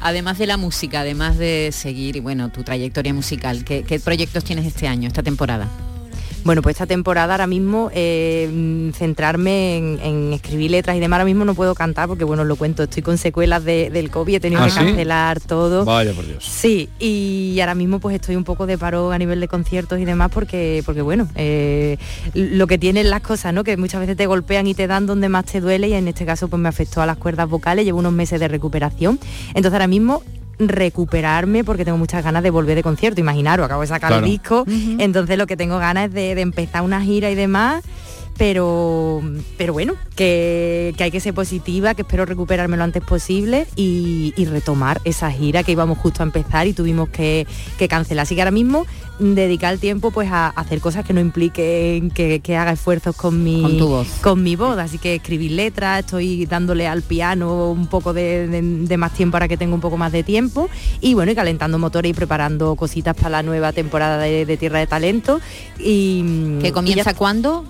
además 0.01 0.39
de 0.39 0.47
la 0.47 0.57
música, 0.57 1.01
además 1.01 1.39
de 1.39 1.71
seguir 1.73 2.21
bueno 2.21 2.51
tu 2.51 2.63
trayectoria 2.63 3.15
musical, 3.15 3.65
¿qué, 3.65 3.83
qué 3.83 4.01
proyectos 4.01 4.45
tienes 4.45 4.67
este 4.67 4.89
año, 4.89 5.09
esta 5.09 5.23
temporada? 5.23 5.69
Bueno, 6.47 6.63
pues 6.63 6.77
esta 6.77 6.87
temporada 6.87 7.35
ahora 7.35 7.47
mismo 7.49 7.91
eh, 7.93 8.91
centrarme 8.95 9.77
en, 9.77 9.99
en 10.01 10.33
escribir 10.33 10.71
letras 10.71 10.97
y 10.97 11.01
demás, 11.01 11.17
ahora 11.19 11.25
mismo 11.25 11.45
no 11.45 11.55
puedo 11.55 11.75
cantar 11.75 12.07
porque 12.09 12.23
bueno, 12.25 12.45
lo 12.45 12.55
cuento, 12.57 12.85
estoy 12.85 13.03
con 13.03 13.19
secuelas 13.19 13.65
de- 13.65 13.91
del 13.91 14.11
COVID, 14.11 14.37
he 14.37 14.41
tenido 14.41 14.63
¿Ah, 14.63 14.67
que 14.67 14.71
sí? 14.71 14.77
cancelar 14.79 15.41
todo. 15.41 15.85
Vaya 15.85 16.13
por 16.13 16.25
Dios. 16.27 16.45
Sí, 16.45 16.89
y 17.01 17.59
ahora 17.61 17.75
mismo 17.75 17.99
pues 17.99 18.15
estoy 18.15 18.37
un 18.37 18.45
poco 18.45 18.67
de 18.67 18.79
paro 18.79 19.11
a 19.11 19.19
nivel 19.19 19.41
de 19.41 19.49
conciertos 19.49 19.99
y 19.99 20.05
demás 20.05 20.31
porque, 20.33 20.83
porque 20.87 21.03
bueno, 21.03 21.29
eh, 21.35 21.99
lo 22.35 22.67
que 22.67 22.79
tienen 22.79 23.11
las 23.11 23.23
cosas, 23.23 23.53
¿no? 23.53 23.65
Que 23.65 23.77
muchas 23.77 24.01
veces 24.01 24.17
te 24.17 24.27
golpean 24.27 24.67
y 24.69 24.75
te 24.75 24.87
dan 24.87 25.07
donde 25.07 25.29
más 25.29 25.47
te 25.47 25.61
duele 25.61 25.89
y 25.89 25.95
en 25.95 26.07
este 26.09 26.25
caso 26.25 26.49
pues 26.49 26.61
me 26.63 26.69
afectó 26.69 27.03
a 27.03 27.07
las 27.07 27.17
cuerdas 27.17 27.49
vocales, 27.49 27.85
llevo 27.85 27.99
unos 27.99 28.13
meses 28.13 28.39
de 28.39 28.49
recuperación. 28.49 29.19
Entonces 29.49 29.73
ahora 29.73 29.89
mismo 29.89 30.23
recuperarme 30.59 31.65
porque 31.65 31.85
tengo 31.85 31.99
muchas 31.99 32.25
ganas 32.25 32.43
de 32.43 32.51
volver 32.51 32.75
de 32.77 32.83
concierto, 32.83 33.21
imaginaros, 33.21 33.65
acabo 33.67 33.83
de 33.83 33.87
sacar 33.89 34.11
Claro. 34.11 34.25
el 34.25 34.31
disco, 34.31 34.65
entonces 34.99 35.37
lo 35.39 35.47
que 35.47 35.57
tengo 35.57 35.79
ganas 35.79 36.07
es 36.07 36.15
de, 36.15 36.35
de 36.35 36.41
empezar 36.41 36.83
una 36.83 37.01
gira 37.03 37.31
y 37.31 37.35
demás. 37.35 37.83
Pero, 38.39 39.23
pero 39.57 39.73
bueno, 39.73 39.95
que, 40.15 40.95
que 40.99 41.05
hay 41.05 41.11
que 41.11 41.21
ser 41.21 41.33
positiva, 41.33 41.95
que 41.95 42.03
espero 42.03 42.27
recuperarme 42.27 42.77
lo 42.77 42.85
antes 42.85 43.03
posible 43.03 43.67
y, 43.77 44.35
y 44.37 44.45
retomar 44.45 45.01
esa 45.05 45.31
gira 45.33 45.63
que 45.63 45.73
íbamos 45.73 45.99
justo 45.99 46.23
a 46.23 46.27
empezar 46.27 46.67
y 46.67 46.73
tuvimos 46.75 47.09
que, 47.09 47.47
que 47.79 47.89
cancelar. 47.89 48.25
Así 48.25 48.35
que 48.35 48.43
ahora 48.43 48.51
mismo 48.51 48.85
mm, 49.21 49.33
dedicar 49.33 49.73
el 49.73 49.81
tiempo 49.81 50.11
pues 50.11 50.31
a, 50.31 50.47
a 50.49 50.51
hacer 50.51 50.81
cosas 50.81 51.05
que 51.07 51.15
no 51.15 51.21
impliquen 51.21 52.11
que, 52.11 52.41
que 52.41 52.57
haga 52.57 52.73
esfuerzos 52.73 53.17
con 53.17 53.43
mi, 53.43 53.63
Con 53.63 53.79
tu 53.79 53.89
voz. 53.89 54.09
con 54.23 54.43
mi 54.43 54.55
voz. 54.55 54.79
Así 54.79 54.99
que 54.99 55.15
escribir 55.15 55.53
letras, 55.53 56.01
estoy 56.01 56.45
dándole 56.45 56.87
al 56.87 57.01
piano 57.03 57.71
un 57.71 57.87
poco 57.87 58.13
de, 58.13 58.49
de- 58.49 58.63
de 58.87 58.97
más 58.99 59.13
tiempo 59.15 59.37
ahora 59.39 59.49
que 59.49 59.57
tengo 59.57 59.75
un 59.75 59.81
poco 59.81 59.97
más 59.97 60.13
de 60.13 60.23
tiempo. 60.23 60.69
Y 61.01 61.15
bueno, 61.15 61.33
y 61.33 61.35
calentando 61.35 61.79
motores 61.79 62.11
y 62.11 62.15
preparando 62.15 62.77
cositas 62.77 63.17
para 63.17 63.31
la 63.31 63.43
nueva 63.43 63.73
temporada 63.73 64.19
de, 64.19 64.45
de 64.45 64.57
Tierra 64.59 64.79
de 64.81 64.87
Talento. 64.87 65.41
Y, 65.79 66.59
¿Que 66.61 66.73
comienza 66.73 67.15
cuándo? 67.15 67.65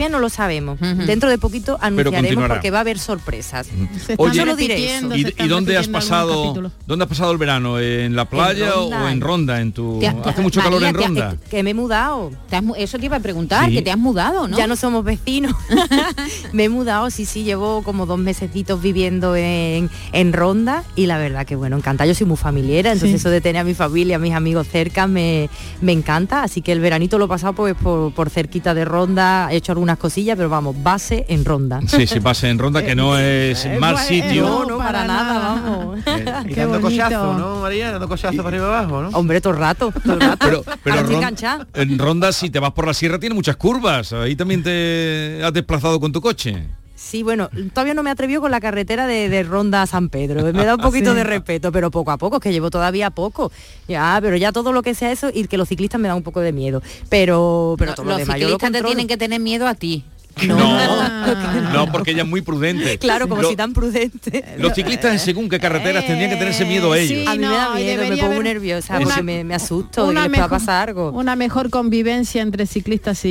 Todavía 0.00 0.16
no 0.16 0.20
lo 0.22 0.30
sabemos. 0.30 0.78
Dentro 0.80 1.28
de 1.28 1.36
poquito 1.36 1.76
anunciaremos 1.80 2.48
porque 2.48 2.70
va 2.70 2.78
a 2.78 2.80
haber 2.80 2.98
sorpresas. 2.98 3.68
Oye, 4.16 4.34
Solo 4.40 4.56
diré 4.56 4.96
eso. 4.96 5.14
¿y, 5.14 5.34
y 5.38 5.48
dónde 5.48 5.76
has 5.76 5.88
pasado 5.88 6.54
dónde 6.86 7.04
has 7.04 7.08
pasado 7.08 7.32
el 7.32 7.38
verano? 7.38 7.78
¿En 7.78 8.16
la 8.16 8.24
playa 8.24 8.76
o- 8.76 8.82
Ronda. 8.90 9.04
o 9.04 9.08
en 9.08 9.20
Ronda? 9.20 9.60
En 9.60 9.72
tu 9.72 10.00
has- 10.06 10.14
hace 10.26 10.40
mucho 10.40 10.62
calor 10.62 10.82
en 10.84 10.94
Ronda. 10.94 11.36
que 11.50 11.62
me 11.62 11.70
he 11.70 11.74
mudado. 11.74 12.30
eso 12.78 12.98
te 12.98 13.04
iba 13.06 13.16
a 13.16 13.20
preguntar, 13.20 13.66
Sí. 13.68 13.74
que 13.74 13.82
te 13.82 13.90
has 13.90 13.98
mudado, 13.98 14.48
¿no? 14.48 14.56
Ya 14.56 14.66
no 14.66 14.74
somos 14.76 15.04
vecinos. 15.04 15.54
me 16.52 16.64
he 16.64 16.68
mudado, 16.70 17.10
sí, 17.10 17.26
sí, 17.26 17.44
llevo 17.44 17.82
como 17.82 18.06
dos 18.06 18.18
mesecitos 18.18 18.80
viviendo 18.80 19.36
en, 19.36 19.90
en 20.12 20.32
Ronda 20.32 20.82
y 20.96 21.06
la 21.06 21.18
verdad 21.18 21.44
que 21.46 21.56
bueno, 21.56 21.76
encanta. 21.76 22.06
Yo 22.06 22.14
soy 22.14 22.26
muy 22.26 22.36
familiera, 22.38 22.92
entonces 22.92 23.10
Sí. 23.10 23.16
eso 23.16 23.28
de 23.30 23.40
tener 23.40 23.60
a 23.60 23.64
mi 23.64 23.74
familia, 23.74 24.16
a 24.16 24.18
mis 24.18 24.32
amigos 24.34 24.66
cerca 24.68 25.06
me, 25.06 25.50
me 25.82 25.92
encanta. 25.92 26.42
Así 26.42 26.62
que 26.62 26.72
el 26.72 26.80
veranito 26.80 27.18
lo 27.18 27.26
he 27.26 27.28
pasado 27.28 27.52
pues 27.52 27.74
por, 27.74 28.12
por 28.14 28.30
cerquita 28.30 28.72
de 28.74 28.84
Ronda, 28.84 29.48
he 29.50 29.56
hecho 29.56 29.72
algunas 29.90 29.98
cosillas, 29.98 30.36
pero 30.36 30.48
vamos, 30.48 30.76
base 30.82 31.24
en 31.28 31.44
Ronda. 31.44 31.80
Sí, 31.86 32.06
sí, 32.06 32.20
pasa 32.20 32.48
en 32.48 32.58
Ronda, 32.58 32.84
que 32.84 32.94
no 32.94 33.18
es 33.18 33.66
mal 33.78 33.98
sitio. 33.98 34.42
No, 34.42 34.64
no, 34.64 34.78
para, 34.78 35.04
nada, 35.04 35.38
vamos. 35.38 35.98
Y 36.46 36.54
dando 36.54 36.80
cochazos, 36.80 37.38
¿no, 37.38 37.60
María? 37.60 37.90
Dando 37.92 38.08
cochazos 38.08 38.36
para 38.36 38.48
arriba 38.48 38.66
abajo, 38.78 39.02
¿no? 39.02 39.08
Hombre, 39.10 39.40
todo 39.40 39.52
el 39.54 39.58
rato, 39.58 39.92
todo 40.04 40.14
el 40.14 40.20
rato. 40.20 40.38
Pero, 40.46 40.64
pero 40.82 41.02
Ron- 41.02 41.66
en 41.74 41.98
Ronda, 41.98 42.32
si 42.32 42.50
te 42.50 42.58
vas 42.58 42.72
por 42.72 42.86
la 42.86 42.94
sierra, 42.94 43.18
tiene 43.18 43.34
muchas 43.34 43.56
curvas. 43.56 44.12
Ahí 44.12 44.36
también 44.36 44.62
te 44.62 45.40
has 45.44 45.52
desplazado 45.52 45.98
con 46.00 46.12
tu 46.12 46.20
coche. 46.20 46.68
Sí, 47.10 47.24
bueno, 47.24 47.50
todavía 47.74 47.92
no 47.94 48.04
me 48.04 48.10
atrevió 48.10 48.40
con 48.40 48.52
la 48.52 48.60
carretera 48.60 49.08
de, 49.08 49.28
de 49.28 49.42
Ronda 49.42 49.82
a 49.82 49.86
San 49.88 50.10
Pedro. 50.10 50.44
Me 50.52 50.64
da 50.64 50.76
un 50.76 50.80
poquito 50.82 51.10
Sí. 51.10 51.16
de 51.16 51.24
respeto, 51.24 51.72
pero 51.72 51.90
poco 51.90 52.12
a 52.12 52.18
poco, 52.18 52.36
es 52.36 52.42
que 52.42 52.52
llevo 52.52 52.70
todavía 52.70 53.10
poco. 53.10 53.50
Ya, 53.88 54.16
pero 54.22 54.36
ya 54.36 54.52
todo 54.52 54.72
lo 54.72 54.82
que 54.82 54.94
sea 54.94 55.10
eso 55.10 55.28
y 55.34 55.48
que 55.48 55.56
los 55.56 55.68
ciclistas 55.68 56.00
me 56.00 56.06
da 56.06 56.14
un 56.14 56.22
poco 56.22 56.38
de 56.38 56.52
miedo. 56.52 56.82
Pero, 57.08 57.74
pero 57.78 57.94
todo 57.94 58.04
lo 58.04 58.10
Los 58.12 58.18
demás 58.20 58.36
yo 58.38 58.46
lo 58.48 58.54
ciclistas 58.54 58.80
te 58.80 58.86
tienen 58.86 59.08
que 59.08 59.16
tener 59.16 59.40
miedo 59.40 59.66
a 59.66 59.74
ti. 59.74 60.04
No, 61.72 61.90
porque 61.92 62.10
ella 62.12 62.22
es 62.22 62.28
muy 62.28 62.40
prudente. 62.40 62.98
Claro, 62.98 63.28
como 63.28 63.42
Lo- 63.42 63.50
si 63.50 63.56
tan 63.56 63.72
prudente. 63.72 64.44
Los 64.58 64.74
ciclistas 64.74 65.12
en 65.12 65.18
según 65.18 65.48
qué 65.48 65.60
carreteras 65.60 66.06
tendrían 66.06 66.30
que 66.30 66.36
tenerse 66.36 66.64
miedo 66.64 66.92
a 66.92 66.98
ellos. 66.98 67.26
a 67.28 67.32
mí 67.32 67.38
me 67.38 67.46
da 67.46 67.68
no, 67.68 67.74
miedo, 67.76 68.04
me 68.08 68.16
pongo 68.16 68.42
nerviosa 68.42 68.96
una- 68.96 69.04
porque 69.04 69.22
me, 69.22 69.44
me 69.44 69.54
asusto 69.54 70.08
de 70.08 70.14
que 70.14 70.20
les 70.20 70.30
pueda 70.30 70.48
pasar 70.48 70.88
algo. 70.88 71.10
Una 71.10 71.36
mejor 71.36 71.70
convivencia 71.70 72.42
entre 72.42 72.66
ciclistas 72.66 73.24
y, 73.24 73.28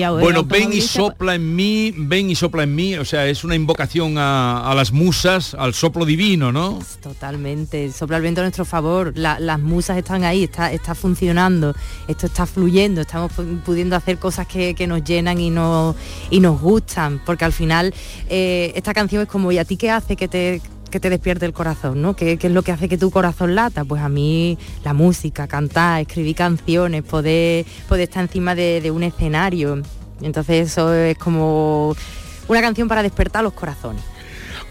y 0.00 0.04
Bueno, 0.08 0.44
ven 0.44 0.72
y 0.72 0.80
sopla 0.80 1.34
en 1.34 1.54
mí, 1.56 1.92
ven 1.96 2.30
y 2.30 2.34
sopla 2.34 2.62
en 2.64 2.74
mí, 2.74 2.94
o 2.96 3.04
sea, 3.04 3.26
es 3.26 3.44
una 3.44 3.54
invocación 3.54 4.18
a, 4.18 4.70
a 4.70 4.74
las 4.74 4.92
musas, 4.92 5.54
al 5.54 5.74
soplo 5.74 6.04
divino, 6.04 6.52
¿no? 6.52 6.78
Totalmente, 7.02 7.90
sopla 7.92 8.16
el 8.16 8.22
viento 8.22 8.40
a 8.40 8.44
nuestro 8.44 8.64
favor, 8.64 9.12
la- 9.16 9.38
las 9.40 9.58
musas 9.60 9.96
están 9.96 10.24
ahí, 10.24 10.44
está, 10.44 10.72
está 10.72 10.94
funcionando, 10.94 11.74
esto 12.08 12.26
está 12.26 12.46
fluyendo, 12.46 13.00
estamos 13.00 13.32
pu- 13.32 13.60
pudiendo 13.62 13.96
hacer 13.96 14.18
cosas 14.18 14.46
que, 14.46 14.74
que 14.74 14.86
nos 14.86 15.02
llenan 15.04 15.40
y 15.40 15.50
nos, 15.50 15.94
y 16.30 16.40
nos 16.42 16.60
gustan, 16.60 17.20
porque 17.24 17.44
al 17.44 17.52
final 17.52 17.94
eh, 18.28 18.72
esta 18.74 18.92
canción 18.92 19.22
es 19.22 19.28
como, 19.28 19.52
¿y 19.52 19.58
a 19.58 19.64
ti 19.64 19.76
qué 19.76 19.90
hace 19.90 20.16
que 20.16 20.28
te 20.28 20.60
que 20.90 21.00
te 21.00 21.08
despierte 21.08 21.46
el 21.46 21.54
corazón, 21.54 22.02
¿no? 22.02 22.14
¿Qué, 22.14 22.36
qué 22.36 22.48
es 22.48 22.52
lo 22.52 22.62
que 22.62 22.70
hace 22.70 22.86
que 22.86 22.98
tu 22.98 23.10
corazón 23.10 23.54
lata? 23.54 23.82
Pues 23.82 24.02
a 24.02 24.10
mí 24.10 24.58
la 24.84 24.92
música, 24.92 25.48
cantar, 25.48 26.02
escribir 26.02 26.36
canciones, 26.36 27.02
poder, 27.02 27.64
poder 27.88 28.02
estar 28.10 28.22
encima 28.22 28.54
de, 28.54 28.82
de 28.82 28.90
un 28.90 29.02
escenario. 29.02 29.80
Entonces 30.20 30.70
eso 30.70 30.92
es 30.92 31.16
como 31.16 31.96
una 32.46 32.60
canción 32.60 32.88
para 32.88 33.02
despertar 33.02 33.42
los 33.42 33.54
corazones. 33.54 34.02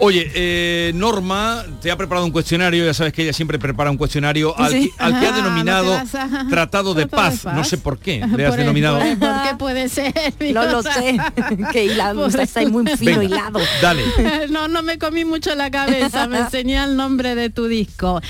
Oye, 0.04 0.32
eh, 0.34 0.92
Norma 0.96 1.64
te 1.80 1.92
ha 1.92 1.96
preparado 1.96 2.26
un 2.26 2.32
cuestionario, 2.32 2.84
ya 2.84 2.94
sabes 2.94 3.14
que 3.14 3.22
ella 3.22 3.34
siempre 3.34 3.60
prepara 3.60 3.92
un 3.92 3.98
cuestionario 3.98 4.58
al, 4.58 4.72
Sí. 4.72 4.92
al 4.98 5.20
que 5.20 5.26
ha 5.28 5.30
Ajá, 5.30 5.38
denominado 5.38 5.94
no 5.94 6.20
a- 6.20 6.48
Tratado 6.50 6.94
de 6.96 7.06
Paz. 7.06 7.46
No 7.46 7.64
sé 7.64 7.78
por 7.78 8.00
qué 8.00 8.20
le 8.20 8.28
Por 8.32 8.42
has 8.42 8.54
el- 8.54 8.60
denominado. 8.62 8.98
por 8.98 9.06
el- 9.08 9.18
¿Por 9.20 9.44
qué 9.44 9.56
puede 9.60 9.90
ser? 9.90 10.12
No 10.54 10.66
lo 10.66 10.82
sé, 10.82 11.18
que 11.72 11.86
hilado, 11.86 12.26
está 12.28 12.62
ahí 12.62 12.66
muy 12.68 12.86
fino 12.88 13.20
Venga, 13.20 13.24
hilado. 13.24 13.60
Dale. 13.82 14.04
No, 14.50 14.68
no 14.68 14.82
me 14.82 14.98
comí 14.98 15.24
mucho 15.24 15.54
la 15.56 15.70
cabeza, 15.70 16.28
me 16.28 16.40
enseñé 16.40 16.84
el 16.84 16.96
nombre 16.96 17.36
de 17.36 17.50
tu 17.52 17.68
disco. 17.68 18.22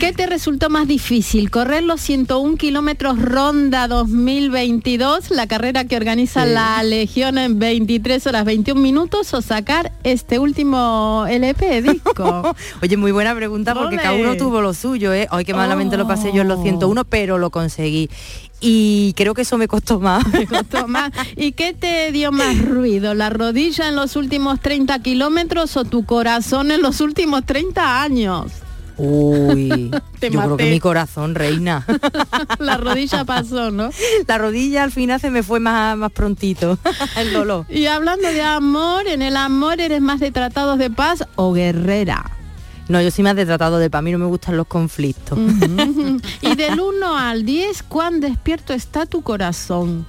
¿Qué 0.00 0.12
te 0.14 0.26
resultó 0.26 0.70
más 0.70 0.88
difícil? 0.88 1.50
¿Correr 1.50 1.82
los 1.82 2.00
101 2.00 2.56
kilómetros 2.56 3.20
Ronda 3.20 3.86
2022, 3.86 5.30
la 5.30 5.46
carrera 5.46 5.84
que 5.84 5.96
organiza 5.96 6.44
Sí. 6.46 6.52
la 6.52 6.82
Legión 6.82 7.36
en 7.38 7.58
23 7.58 8.26
horas 8.26 8.44
21 8.46 8.80
minutos 8.80 9.34
o 9.34 9.42
sacar 9.42 9.92
este 10.04 10.38
último 10.38 11.17
LP 11.26 11.82
disco? 11.82 12.54
Oye, 12.82 12.96
muy 12.96 13.12
buena 13.12 13.34
pregunta 13.34 13.74
porque 13.74 13.96
Ole. 13.96 14.02
cada 14.02 14.14
uno 14.14 14.36
tuvo 14.36 14.60
lo 14.60 14.74
suyo, 14.74 15.12
¿eh? 15.12 15.28
Hoy 15.30 15.44
que 15.44 15.54
malamente 15.54 15.96
lo 15.96 16.06
pasé 16.06 16.32
yo 16.32 16.42
en 16.42 16.48
los 16.48 16.62
101, 16.62 17.04
pero 17.04 17.38
lo 17.38 17.50
conseguí. 17.50 18.08
Y 18.60 19.12
creo 19.16 19.34
que 19.34 19.42
eso 19.42 19.56
me 19.56 19.68
costó 19.68 20.00
más. 20.00 20.26
Me 20.32 20.46
costó 20.46 20.88
más. 20.88 21.12
¿Y 21.36 21.52
qué 21.52 21.72
te 21.74 22.10
dio 22.12 22.32
más 22.32 22.60
ruido? 22.60 23.14
¿La 23.14 23.30
rodilla 23.30 23.88
en 23.88 23.96
los 23.96 24.16
últimos 24.16 24.60
30 24.60 24.98
kilómetros 25.00 25.76
o 25.76 25.84
tu 25.84 26.04
corazón 26.04 26.70
en 26.70 26.82
los 26.82 27.00
últimos 27.00 27.44
30 27.46 28.02
años? 28.02 28.52
Uy, 28.98 29.90
Te 30.18 30.30
yo 30.30 30.40
creo 30.40 30.56
que 30.56 30.70
mi 30.70 30.80
corazón, 30.80 31.34
reina. 31.34 31.86
La 32.58 32.76
rodilla 32.76 33.24
pasó, 33.24 33.70
¿no? 33.70 33.90
La 34.26 34.38
rodilla 34.38 34.82
al 34.82 34.90
final 34.90 35.20
se 35.20 35.30
me 35.30 35.42
fue 35.42 35.60
más, 35.60 35.96
más 35.96 36.10
prontito, 36.12 36.78
el 37.16 37.32
dolor. 37.32 37.64
Y 37.68 37.86
hablando 37.86 38.28
de 38.28 38.42
amor, 38.42 39.06
en 39.06 39.22
el 39.22 39.36
amor 39.36 39.80
eres 39.80 40.00
más 40.00 40.20
de 40.20 40.32
tratados 40.32 40.78
de 40.78 40.90
paz 40.90 41.24
o 41.36 41.52
guerrera. 41.52 42.32
No, 42.88 43.00
yo 43.00 43.10
soy 43.10 43.22
más 43.22 43.36
de 43.36 43.46
tratado 43.46 43.78
de 43.78 43.90
para 43.90 44.02
mí 44.02 44.12
no 44.12 44.18
me 44.18 44.24
gustan 44.26 44.56
los 44.56 44.66
conflictos. 44.66 45.38
Y 46.40 46.54
del 46.56 46.80
1 46.80 47.18
al 47.18 47.44
10, 47.44 47.82
¿cuán 47.82 48.20
despierto 48.20 48.72
está 48.72 49.04
tu 49.04 49.20
corazón? 49.20 50.06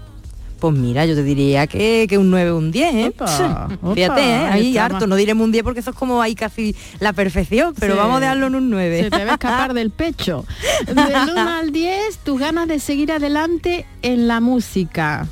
Pues 0.59 0.75
mira, 0.75 1.05
yo 1.05 1.15
te 1.15 1.23
diría 1.23 1.67
que, 1.67 2.05
que 2.09 2.17
un 2.17 2.29
9 2.29 2.51
un 2.51 2.71
10, 2.71 2.93
¿eh? 2.95 3.07
Opa, 3.15 3.69
Fíjate, 3.95 4.21
¿eh? 4.21 4.33
ahí 4.51 4.77
harto, 4.77 4.95
más- 4.99 5.07
no 5.07 5.15
diremos 5.15 5.45
un 5.45 5.51
10 5.53 5.63
porque 5.63 5.79
eso 5.79 5.91
es 5.91 5.95
como 5.95 6.21
ahí 6.21 6.35
casi 6.35 6.75
la 6.99 7.13
perfección, 7.13 7.73
pero 7.79 7.93
Sí. 7.93 7.99
vamos 7.99 8.17
a 8.17 8.19
dejarlo 8.19 8.47
en 8.47 8.55
un 8.55 8.69
9. 8.69 9.03
Se 9.03 9.09
te 9.09 9.23
va 9.23 9.31
a 9.31 9.33
escapar 9.35 9.73
del 9.73 9.89
pecho. 9.91 10.45
Del 10.85 10.97
1 11.31 11.49
al 11.59 11.71
10, 11.71 12.17
tus 12.19 12.39
ganas 12.39 12.67
de 12.67 12.79
seguir 12.79 13.11
adelante 13.13 13.85
en 14.01 14.27
la 14.27 14.41
música. 14.41 15.27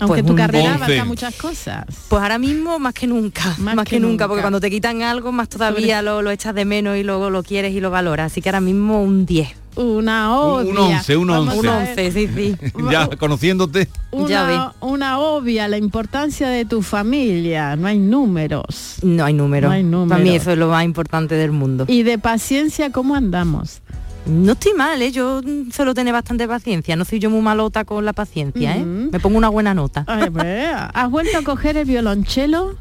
Aunque 0.00 0.24
Pues 0.24 0.26
tu 0.26 0.34
carrera 0.34 0.72
11. 0.72 0.84
abarca 0.84 1.04
muchas 1.04 1.36
cosas. 1.36 1.84
Pues 2.08 2.20
ahora 2.20 2.36
mismo 2.38 2.80
más 2.80 2.94
que 2.94 3.06
nunca, 3.06 3.54
más, 3.58 3.76
que, 3.84 3.90
que 3.90 4.00
nunca, 4.00 4.26
porque 4.26 4.40
cuando 4.40 4.58
te 4.58 4.68
quitan 4.68 5.02
algo 5.02 5.30
más 5.30 5.48
todavía 5.48 6.02
lo, 6.02 6.20
lo 6.20 6.32
echas 6.32 6.52
de 6.52 6.64
menos 6.64 6.96
y 6.96 7.04
luego 7.04 7.30
lo 7.30 7.44
quieres 7.44 7.72
y 7.74 7.80
lo 7.80 7.90
valoras. 7.90 8.32
Así 8.32 8.42
que 8.42 8.48
ahora 8.48 8.60
mismo 8.60 9.00
un 9.00 9.24
10. 9.24 9.50
Una 9.76 10.38
obvia. 10.38 10.70
Un 10.70 10.78
11, 10.78 11.16
un 11.16 11.28
Vamos 11.28 11.54
11. 11.56 11.68
a 11.68 11.72
Un 11.72 11.78
ver. 11.78 11.88
11, 11.98 12.12
sí, 12.12 12.28
sí. 12.34 12.56
ya 12.90 13.08
conociéndote. 13.16 13.88
Una, 14.10 14.72
una 14.80 15.18
obvia, 15.18 15.68
la 15.68 15.78
importancia 15.78 16.48
de 16.48 16.64
tu 16.64 16.82
familia. 16.82 17.76
No 17.76 17.86
hay 17.88 17.98
números. 17.98 18.96
No 19.02 19.24
hay 19.24 19.34
número. 19.34 19.68
No 19.68 19.74
hay 19.74 19.82
número. 19.82 20.08
Para 20.10 20.22
mí 20.22 20.34
eso 20.34 20.52
es 20.52 20.58
lo 20.58 20.68
más 20.68 20.84
importante 20.84 21.34
del 21.34 21.52
mundo. 21.52 21.84
Y 21.88 22.02
de 22.04 22.18
paciencia, 22.18 22.90
¿cómo 22.92 23.14
andamos? 23.14 23.80
No 24.26 24.52
estoy 24.52 24.72
mal, 24.72 25.02
¿eh? 25.02 25.12
yo 25.12 25.42
suelo 25.70 25.92
tener 25.92 26.14
bastante 26.14 26.48
paciencia. 26.48 26.96
No 26.96 27.04
soy 27.04 27.18
yo 27.18 27.28
muy 27.28 27.42
malota 27.42 27.84
con 27.84 28.06
la 28.06 28.14
paciencia, 28.14 28.74
¿eh? 28.74 28.82
Me 28.82 29.20
pongo 29.20 29.36
una 29.36 29.50
buena 29.50 29.74
nota. 29.74 30.04
Ay, 30.06 30.30
pues, 30.30 30.66
¿Has 30.94 31.10
vuelto 31.10 31.36
a 31.36 31.42
coger 31.42 31.76
el 31.76 31.84
violonchelo? 31.84 32.74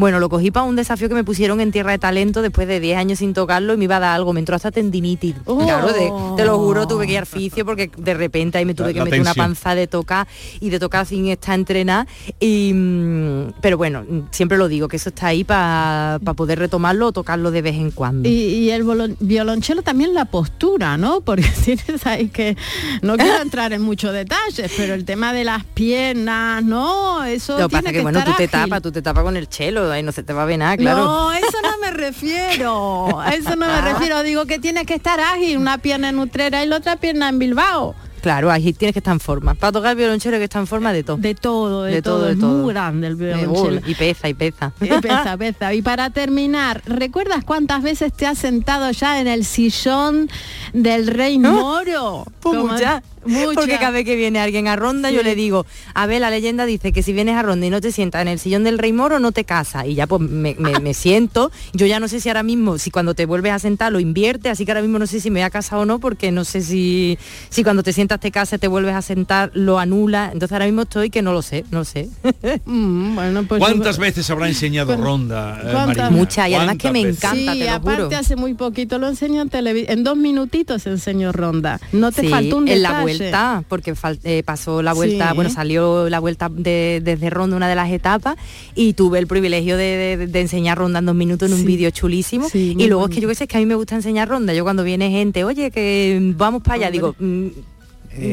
Bueno, 0.00 0.18
lo 0.18 0.30
cogí 0.30 0.50
para 0.50 0.64
un 0.64 0.76
desafío 0.76 1.10
que 1.10 1.14
me 1.14 1.24
pusieron 1.24 1.60
en 1.60 1.72
Tierra 1.72 1.92
de 1.92 1.98
Talento 1.98 2.40
después 2.40 2.66
de 2.66 2.80
10 2.80 2.96
años 2.96 3.18
sin 3.18 3.34
tocarlo 3.34 3.74
y 3.74 3.76
me 3.76 3.84
iba 3.84 3.96
a 3.96 4.00
dar 4.00 4.14
algo. 4.14 4.32
Me 4.32 4.40
entró 4.40 4.56
hasta 4.56 4.70
tendinitis. 4.70 5.34
Oh. 5.44 5.58
Claro, 5.62 5.88
de- 5.92 6.10
te 6.38 6.44
lo 6.46 6.56
juro, 6.58 6.88
tuve 6.88 7.06
que 7.06 7.12
ir 7.12 7.18
al 7.18 7.26
fisio 7.26 7.66
porque 7.66 7.90
de 7.94 8.14
repente 8.14 8.56
ahí 8.56 8.64
me 8.64 8.72
tuve 8.72 8.86
La- 8.86 8.92
que 8.94 8.98
la 9.00 9.04
meter 9.04 9.20
una 9.20 9.34
panza 9.34 9.74
de 9.74 9.86
tocar 9.86 10.26
y 10.58 10.70
de 10.70 10.78
tocar 10.78 11.04
sin 11.04 11.28
estar 11.28 11.54
entrenada. 11.54 12.06
Y, 12.40 12.72
mm, 12.74 13.52
pero 13.60 13.76
bueno, 13.76 14.06
siempre 14.30 14.56
lo 14.56 14.68
digo, 14.68 14.88
que 14.88 14.96
eso 14.96 15.10
está 15.10 15.26
ahí 15.26 15.44
para 15.44 16.18
poder 16.34 16.58
retomarlo 16.60 17.08
o 17.08 17.12
tocarlo 17.12 17.50
de 17.50 17.60
vez 17.60 17.74
en 17.74 17.90
cuando. 17.90 18.26
Y, 18.26 18.32
y 18.32 18.70
el 18.70 18.84
violonchelo 19.20 19.82
también 19.82 20.14
la 20.14 20.24
postura, 20.24 20.96
¿no? 20.96 21.20
Porque 21.30 21.44
tienes 21.62 22.06
ahí 22.06 22.28
que, 22.28 22.56
no 23.02 23.18
quiero 23.18 23.42
entrar 23.42 23.74
en 23.74 23.82
muchos 23.82 24.14
detalles, 24.14 24.72
pero 24.78 24.94
el 24.94 25.04
tema 25.04 25.34
de 25.34 25.44
las 25.44 25.62
piernas, 25.64 26.64
¿no? 26.64 27.22
Eso 27.22 27.58
Lo 27.58 27.68
que 27.68 27.72
pasa 27.72 27.82
tiene 27.82 27.92
que, 27.92 27.98
que 27.98 28.02
bueno, 28.02 28.24
tú 28.24 28.32
te 28.38 28.48
tapas, 28.48 28.80
tú 28.80 28.90
te 28.90 29.02
tapas 29.02 29.24
con 29.24 29.36
el 29.36 29.46
chelo, 29.46 29.89
ahí 29.92 30.02
no 30.02 30.12
se 30.12 30.22
te 30.22 30.32
va 30.32 30.42
a 30.42 30.46
ver 30.46 30.58
nada, 30.58 30.76
claro. 30.76 31.04
No, 31.04 31.32
eso 31.32 31.58
no 31.62 31.78
me 31.80 31.90
refiero. 31.90 33.20
A 33.20 33.34
eso 33.34 33.56
no 33.56 33.66
me 33.66 33.80
refiero. 33.92 34.22
Digo 34.22 34.46
que 34.46 34.58
tienes 34.58 34.86
que 34.86 34.94
estar 34.94 35.20
ágil, 35.20 35.58
una 35.58 35.78
pierna 35.78 36.08
en 36.08 36.18
Utrera 36.18 36.62
y 36.64 36.68
la 36.68 36.76
otra 36.76 36.96
pierna 36.96 37.28
en 37.28 37.38
Bilbao. 37.38 37.94
Claro, 38.20 38.50
ahí 38.50 38.74
tienes 38.74 38.92
que 38.92 38.98
estar 38.98 39.14
en 39.14 39.20
forma. 39.20 39.54
Para 39.54 39.72
tocar 39.72 39.92
el 39.92 39.96
violonchelo 39.96 40.36
que 40.36 40.44
estar 40.44 40.60
en 40.60 40.66
forma 40.66 40.92
de 40.92 41.02
todo. 41.02 41.16
De 41.16 41.34
todo, 41.34 41.84
de, 41.84 41.92
De 41.94 42.02
todo, 42.02 42.18
todo, 42.18 42.28
de 42.28 42.36
todo. 42.36 42.50
muy 42.64 42.74
grande 42.74 43.06
el 43.06 43.16
violonchelo. 43.16 43.80
y 43.86 43.94
pesa, 43.94 44.28
y 44.28 44.34
pesa. 44.34 44.72
Y 44.78 44.88
pesa, 44.88 45.38
pesa. 45.38 45.72
Y 45.74 45.80
para 45.80 46.10
terminar, 46.10 46.82
¿recuerdas 46.84 47.44
cuántas 47.44 47.82
veces 47.82 48.12
te 48.12 48.26
has 48.26 48.36
sentado 48.36 48.90
ya 48.90 49.20
en 49.22 49.26
el 49.26 49.46
sillón 49.46 50.28
del 50.74 51.06
rey 51.06 51.38
moro? 51.38 52.26
Pues 52.40 52.58
muchas. 52.58 53.02
Muchas. 53.24 53.54
Porque 53.54 53.74
cada 53.78 53.90
vez 53.90 54.04
que 54.04 54.16
viene 54.16 54.38
alguien 54.40 54.68
a 54.68 54.76
Ronda, 54.76 55.10
yo 55.10 55.22
le 55.22 55.34
digo, 55.34 55.66
a 55.94 56.06
ver, 56.06 56.20
la 56.20 56.30
leyenda 56.30 56.66
dice 56.66 56.92
que 56.92 57.02
si 57.02 57.12
vienes 57.12 57.36
a 57.36 57.42
Ronda 57.42 57.66
y 57.66 57.70
no 57.70 57.80
te 57.80 57.92
sientas 57.92 58.22
en 58.22 58.28
el 58.28 58.38
sillón 58.38 58.64
del 58.64 58.78
rey 58.78 58.92
moro, 58.92 59.18
no 59.20 59.32
te 59.32 59.44
casas. 59.44 59.86
Y 59.86 59.94
ya 59.94 60.06
pues 60.06 60.20
me, 60.22 60.54
me- 60.58 60.80
me 60.80 60.94
siento. 60.94 61.50
Yo 61.72 61.86
ya 61.86 62.00
no 62.00 62.08
sé 62.08 62.20
si 62.20 62.28
ahora 62.28 62.42
mismo, 62.42 62.78
si 62.78 62.90
cuando 62.90 63.14
te 63.14 63.26
vuelves 63.26 63.52
a 63.52 63.58
sentar 63.58 63.92
lo 63.92 64.00
invierte, 64.00 64.48
así 64.50 64.64
que 64.64 64.72
ahora 64.72 64.82
mismo 64.82 64.98
no 64.98 65.06
sé 65.06 65.20
si 65.20 65.30
me 65.30 65.40
voy 65.40 65.44
a 65.46 65.50
casar 65.50 65.78
o 65.78 65.84
no, 65.86 65.98
porque 65.98 66.30
no 66.32 66.44
sé 66.44 66.60
si, 66.62 67.18
si 67.50 67.62
cuando 67.64 67.82
te 67.82 67.92
sientas 67.92 68.20
te 68.20 68.30
casas, 68.30 68.58
te 68.60 68.68
vuelves 68.68 68.94
a 68.94 69.02
sentar, 69.02 69.50
lo 69.54 69.78
anula. 69.78 70.30
Entonces 70.32 70.52
ahora 70.52 70.66
mismo 70.66 70.82
estoy 70.82 71.10
que 71.10 71.22
no 71.22 71.32
lo 71.32 71.42
sé, 71.42 71.64
no 71.70 71.84
sé. 71.84 72.08
Mm, 72.64 73.14
bueno, 73.14 73.44
pues 73.44 73.58
¿Cuántas 73.60 73.96
yo- 73.96 74.02
veces 74.02 74.28
habrá 74.30 74.48
enseñado 74.48 74.88
Bueno, 74.88 75.04
Ronda? 75.04 75.60
eh. 75.64 75.72
Marina? 75.72 76.10
Muchas, 76.10 76.48
y 76.48 76.54
además 76.54 76.76
que 76.76 76.82
¿Cuántas 76.82 76.92
me 76.92 77.04
veces? 77.06 77.24
encanta, 77.24 77.52
sí, 77.52 77.58
te 77.58 77.64
lo 77.64 77.70
aparte 77.72 78.02
juro. 78.04 78.16
hace 78.18 78.36
muy 78.36 78.54
poquito 78.54 78.98
lo 78.98 79.08
enseñó 79.08 79.42
en 79.42 79.48
televisión. 79.48 79.98
En 79.98 80.04
dos 80.04 80.16
minutitos 80.16 80.86
enseñó 80.86 81.32
Ronda. 81.32 81.80
No 81.92 82.12
te 82.12 82.22
Sí, 82.22 82.28
faltó 82.28 82.58
un 82.58 82.68
en 82.68 82.82
la 82.82 82.90
vuelta, 83.18 83.64
porque 83.68 83.94
eh, 84.24 84.42
pasó 84.44 84.82
la 84.82 84.92
vuelta, 84.92 85.30
Sí. 85.30 85.34
bueno, 85.34 85.50
salió 85.50 86.08
la 86.08 86.18
vuelta 86.20 86.48
de- 86.50 87.00
desde 87.02 87.30
Ronda 87.30 87.56
una 87.56 87.68
de 87.68 87.74
las 87.74 87.90
etapas 87.90 88.36
y 88.74 88.92
tuve 88.94 89.18
el 89.18 89.26
privilegio 89.26 89.76
de, 89.76 90.16
de- 90.16 90.26
de 90.26 90.40
enseñar 90.40 90.78
Ronda 90.78 90.98
en 91.00 91.06
dos 91.06 91.14
minutos 91.14 91.50
en 91.50 91.56
un 91.58 91.64
vídeo 91.64 91.90
chulísimo. 91.90 92.48
Y 92.54 92.86
luego 92.86 93.06
es 93.08 93.14
que 93.14 93.20
yo 93.20 93.28
qué 93.28 93.34
sé, 93.34 93.44
es 93.44 93.48
que 93.50 93.56
a 93.56 93.60
mí 93.60 93.66
me 93.66 93.74
gusta 93.74 93.94
enseñar 93.94 94.28
Ronda. 94.28 94.52
Yo 94.54 94.64
cuando 94.64 94.84
viene 94.84 95.10
gente, 95.10 95.44
oye, 95.44 95.70
que 95.70 96.18
vamos 96.36 96.62
para 96.62 96.74
allá, 96.76 96.90
digo... 96.90 97.14
mm, 97.18 97.46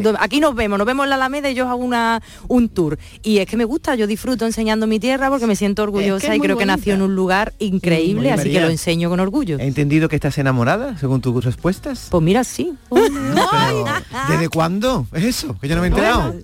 do- 0.02 0.16
Aquí 0.20 0.40
nos 0.40 0.56
vemos, 0.56 0.78
nos 0.78 0.86
vemos 0.88 1.04
en 1.06 1.10
la 1.10 1.16
Alameda 1.16 1.50
y 1.50 1.54
yo 1.56 1.68
hago 1.70 1.84
una, 1.84 2.22
un 2.48 2.70
tour. 2.70 2.98
Y 3.24 3.38
es 3.40 3.46
que 3.48 3.58
me 3.58 3.64
gusta, 3.66 3.96
yo 3.96 4.08
disfruto 4.08 4.46
enseñando 4.46 4.88
mi 4.88 5.00
tierra 5.00 5.30
porque 5.30 5.48
me 5.48 5.56
siento 5.56 5.84
orgullosa 5.84 6.28
es 6.34 6.38
y 6.38 6.40
creo 6.40 6.58
que 6.58 6.66
nació 6.66 6.94
en 6.96 7.02
un 7.02 7.16
lugar 7.16 7.54
increíble, 7.60 8.32
así 8.32 8.52
que 8.52 8.60
lo 8.62 8.70
enseño 8.70 9.10
con 9.10 9.20
orgullo. 9.20 9.58
He 9.60 9.68
entendido 9.68 10.10
que 10.10 10.16
estás 10.16 10.38
enamorada, 10.38 10.98
según 10.98 11.22
tus 11.22 11.44
respuestas. 11.44 12.08
Pues 12.10 12.24
mira, 12.24 12.44
sí. 12.44 12.74
Pero, 12.90 13.86
¿Desde 14.30 14.50
cuándo 14.50 15.08
es 15.14 15.24
eso? 15.24 15.58
Que 15.60 15.68
yo 15.68 15.76
no 15.76 15.82
me 15.82 15.88
he 15.88 15.92
enterado. 15.92 16.36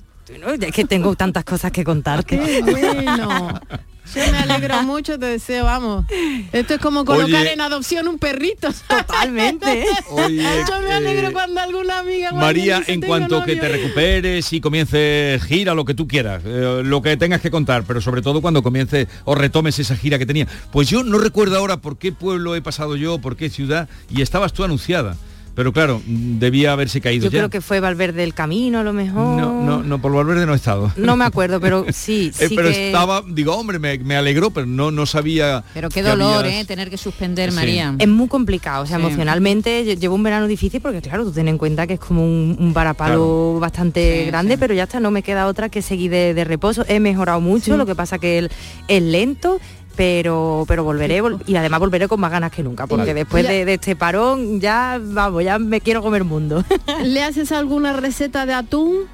Es 0.62 0.72
que 0.74 0.86
tengo 0.86 1.16
tantas 1.16 1.44
cosas 1.44 1.72
que 1.72 1.84
contarte. 1.84 2.40
Qué 2.40 2.62
bueno. 2.62 3.60
Yo 4.16 4.32
me 4.32 4.38
alegro 4.38 4.84
mucho, 4.84 5.18
te 5.18 5.26
deseo, 5.26 5.66
vamos. 5.66 6.06
Esto 6.52 6.74
es 6.76 6.80
como 6.80 7.06
colocar 7.06 7.42
Oye. 7.42 7.54
en 7.54 7.62
adopción 7.62 8.08
un 8.08 8.20
perrito. 8.20 8.70
Totalmente. 8.88 9.86
Oye, 10.10 10.44
Yo 10.70 10.80
me 10.82 10.90
eh, 10.90 10.94
alegro 10.94 11.32
cuando 11.32 11.62
alguna 11.62 12.00
amiga 12.00 12.32
María, 12.32 12.80
dice, 12.80 12.94
en 12.94 13.00
"Tengo 13.02 13.12
cuanto 13.12 13.44
que 13.44 13.56
novio". 13.56 13.62
te 13.62 13.70
recuperes 13.70 14.54
y 14.54 14.62
comiences 14.62 15.44
gira, 15.44 15.74
lo 15.74 15.86
que 15.86 15.94
tú 15.94 16.08
quieras, 16.08 16.42
eh, 16.46 16.82
lo 16.84 17.02
que 17.02 17.18
tengas 17.18 17.42
que 17.42 17.50
contar, 17.52 17.84
pero 17.88 18.02
sobre 18.02 18.22
todo 18.22 18.42
cuando 18.42 18.62
comiences 18.62 19.08
o 19.26 19.36
retomes 19.36 19.80
esa 19.80 19.96
gira 19.96 20.20
que 20.20 20.26
tenía. 20.26 20.48
Pues 20.72 20.90
yo 20.90 21.04
no 21.04 21.18
recuerdo 21.18 21.58
ahora 21.58 21.78
por 21.78 21.98
qué 21.98 22.12
pueblo 22.12 22.56
he 22.56 22.62
pasado 22.62 22.96
yo, 22.96 23.20
por 23.20 23.36
qué 23.38 23.50
ciudad, 23.50 23.88
y 24.10 24.22
estabas 24.22 24.54
tú 24.54 24.64
anunciada. 24.64 25.16
Pero 25.56 25.72
claro, 25.72 26.02
debía 26.08 26.72
haberse 26.74 27.00
caído 27.00 27.26
Yo 27.26 27.30
ya. 27.32 27.40
creo 27.40 27.50
que 27.50 27.62
fue 27.62 27.80
Valverde 27.80 28.24
el 28.24 28.34
camino, 28.34 28.80
a 28.80 28.84
lo 28.84 28.92
mejor. 28.92 29.40
No, 29.40 29.62
no, 29.62 29.84
no, 29.84 30.02
por 30.02 30.12
Valverde 30.12 30.48
no 30.48 30.54
he 30.54 30.56
estado. 30.56 30.92
No 30.96 31.16
me 31.16 31.26
acuerdo, 31.26 31.60
pero 31.62 31.86
sí, 31.94 32.32
Eh, 32.40 32.48
sí 32.50 32.56
pero 32.56 32.70
que- 32.70 32.88
estaba, 32.88 33.24
digo, 33.28 33.56
hombre, 33.56 33.78
me, 33.78 34.00
me 34.00 34.16
alegró, 34.16 34.50
pero 34.50 34.66
no, 34.66 34.90
no 34.90 35.06
sabía. 35.06 35.64
Pero 35.76 35.90
qué 35.90 36.02
que 36.02 36.10
dolor, 36.10 36.46
habías- 36.46 36.64
¿eh? 36.64 36.66
Tener 36.66 36.90
que 36.90 36.98
suspender, 36.98 37.52
Sí. 37.52 37.56
María. 37.56 37.96
Es 38.00 38.08
muy 38.08 38.28
complicado, 38.28 38.84
o 38.84 38.86
sea, 38.88 38.98
Sí. 38.98 39.04
emocionalmente 39.04 39.86
lle- 39.86 40.00
llevo 40.00 40.16
un 40.16 40.24
verano 40.24 40.48
difícil 40.48 40.82
porque 40.82 41.02
claro, 41.02 41.24
tú 41.24 41.32
ten 41.32 41.48
en 41.48 41.58
cuenta 41.60 41.86
que 41.86 41.94
es 41.94 42.00
como 42.00 42.24
un, 42.26 42.56
un 42.60 42.74
varapalo 42.74 43.60
bastante 43.60 44.22
Sí, 44.24 44.26
grande, 44.28 44.56
sí. 44.56 44.60
pero 44.60 44.74
ya 44.74 44.84
está, 44.84 45.00
no 45.00 45.12
me 45.12 45.22
queda 45.22 45.46
otra 45.48 45.70
que 45.70 45.82
seguir 45.84 46.10
de, 46.10 46.34
de 46.34 46.44
reposo. 46.46 46.84
He 46.88 47.00
mejorado 47.00 47.40
mucho, 47.42 47.74
Sí. 47.74 47.78
lo 47.78 47.86
que 47.86 47.94
pasa 47.96 48.18
que 48.18 48.40
el- 48.40 48.52
es 48.88 49.04
lento, 49.04 49.60
pero 49.96 50.66
pero 50.68 50.84
volveré 50.84 51.22
vol- 51.22 51.42
y 51.46 51.56
además 51.56 51.80
volveré 51.80 52.08
con 52.08 52.20
más 52.20 52.32
ganas 52.32 52.52
que 52.52 52.64
nunca, 52.64 52.88
porque 52.88 53.02
Vale. 53.08 53.14
después 53.14 53.48
de, 53.48 53.66
de 53.66 53.74
este 53.76 53.96
parón 53.96 54.60
ya 54.60 55.00
vamos, 55.02 55.44
ya 55.44 55.60
me 55.60 55.82
quiero 55.82 56.02
comer 56.02 56.24
mundo. 56.24 56.64
¿Le 57.04 57.24
haces 57.24 57.52
alguna 57.52 57.94
receta 57.94 58.46
de 58.46 58.54
atún 58.54 59.06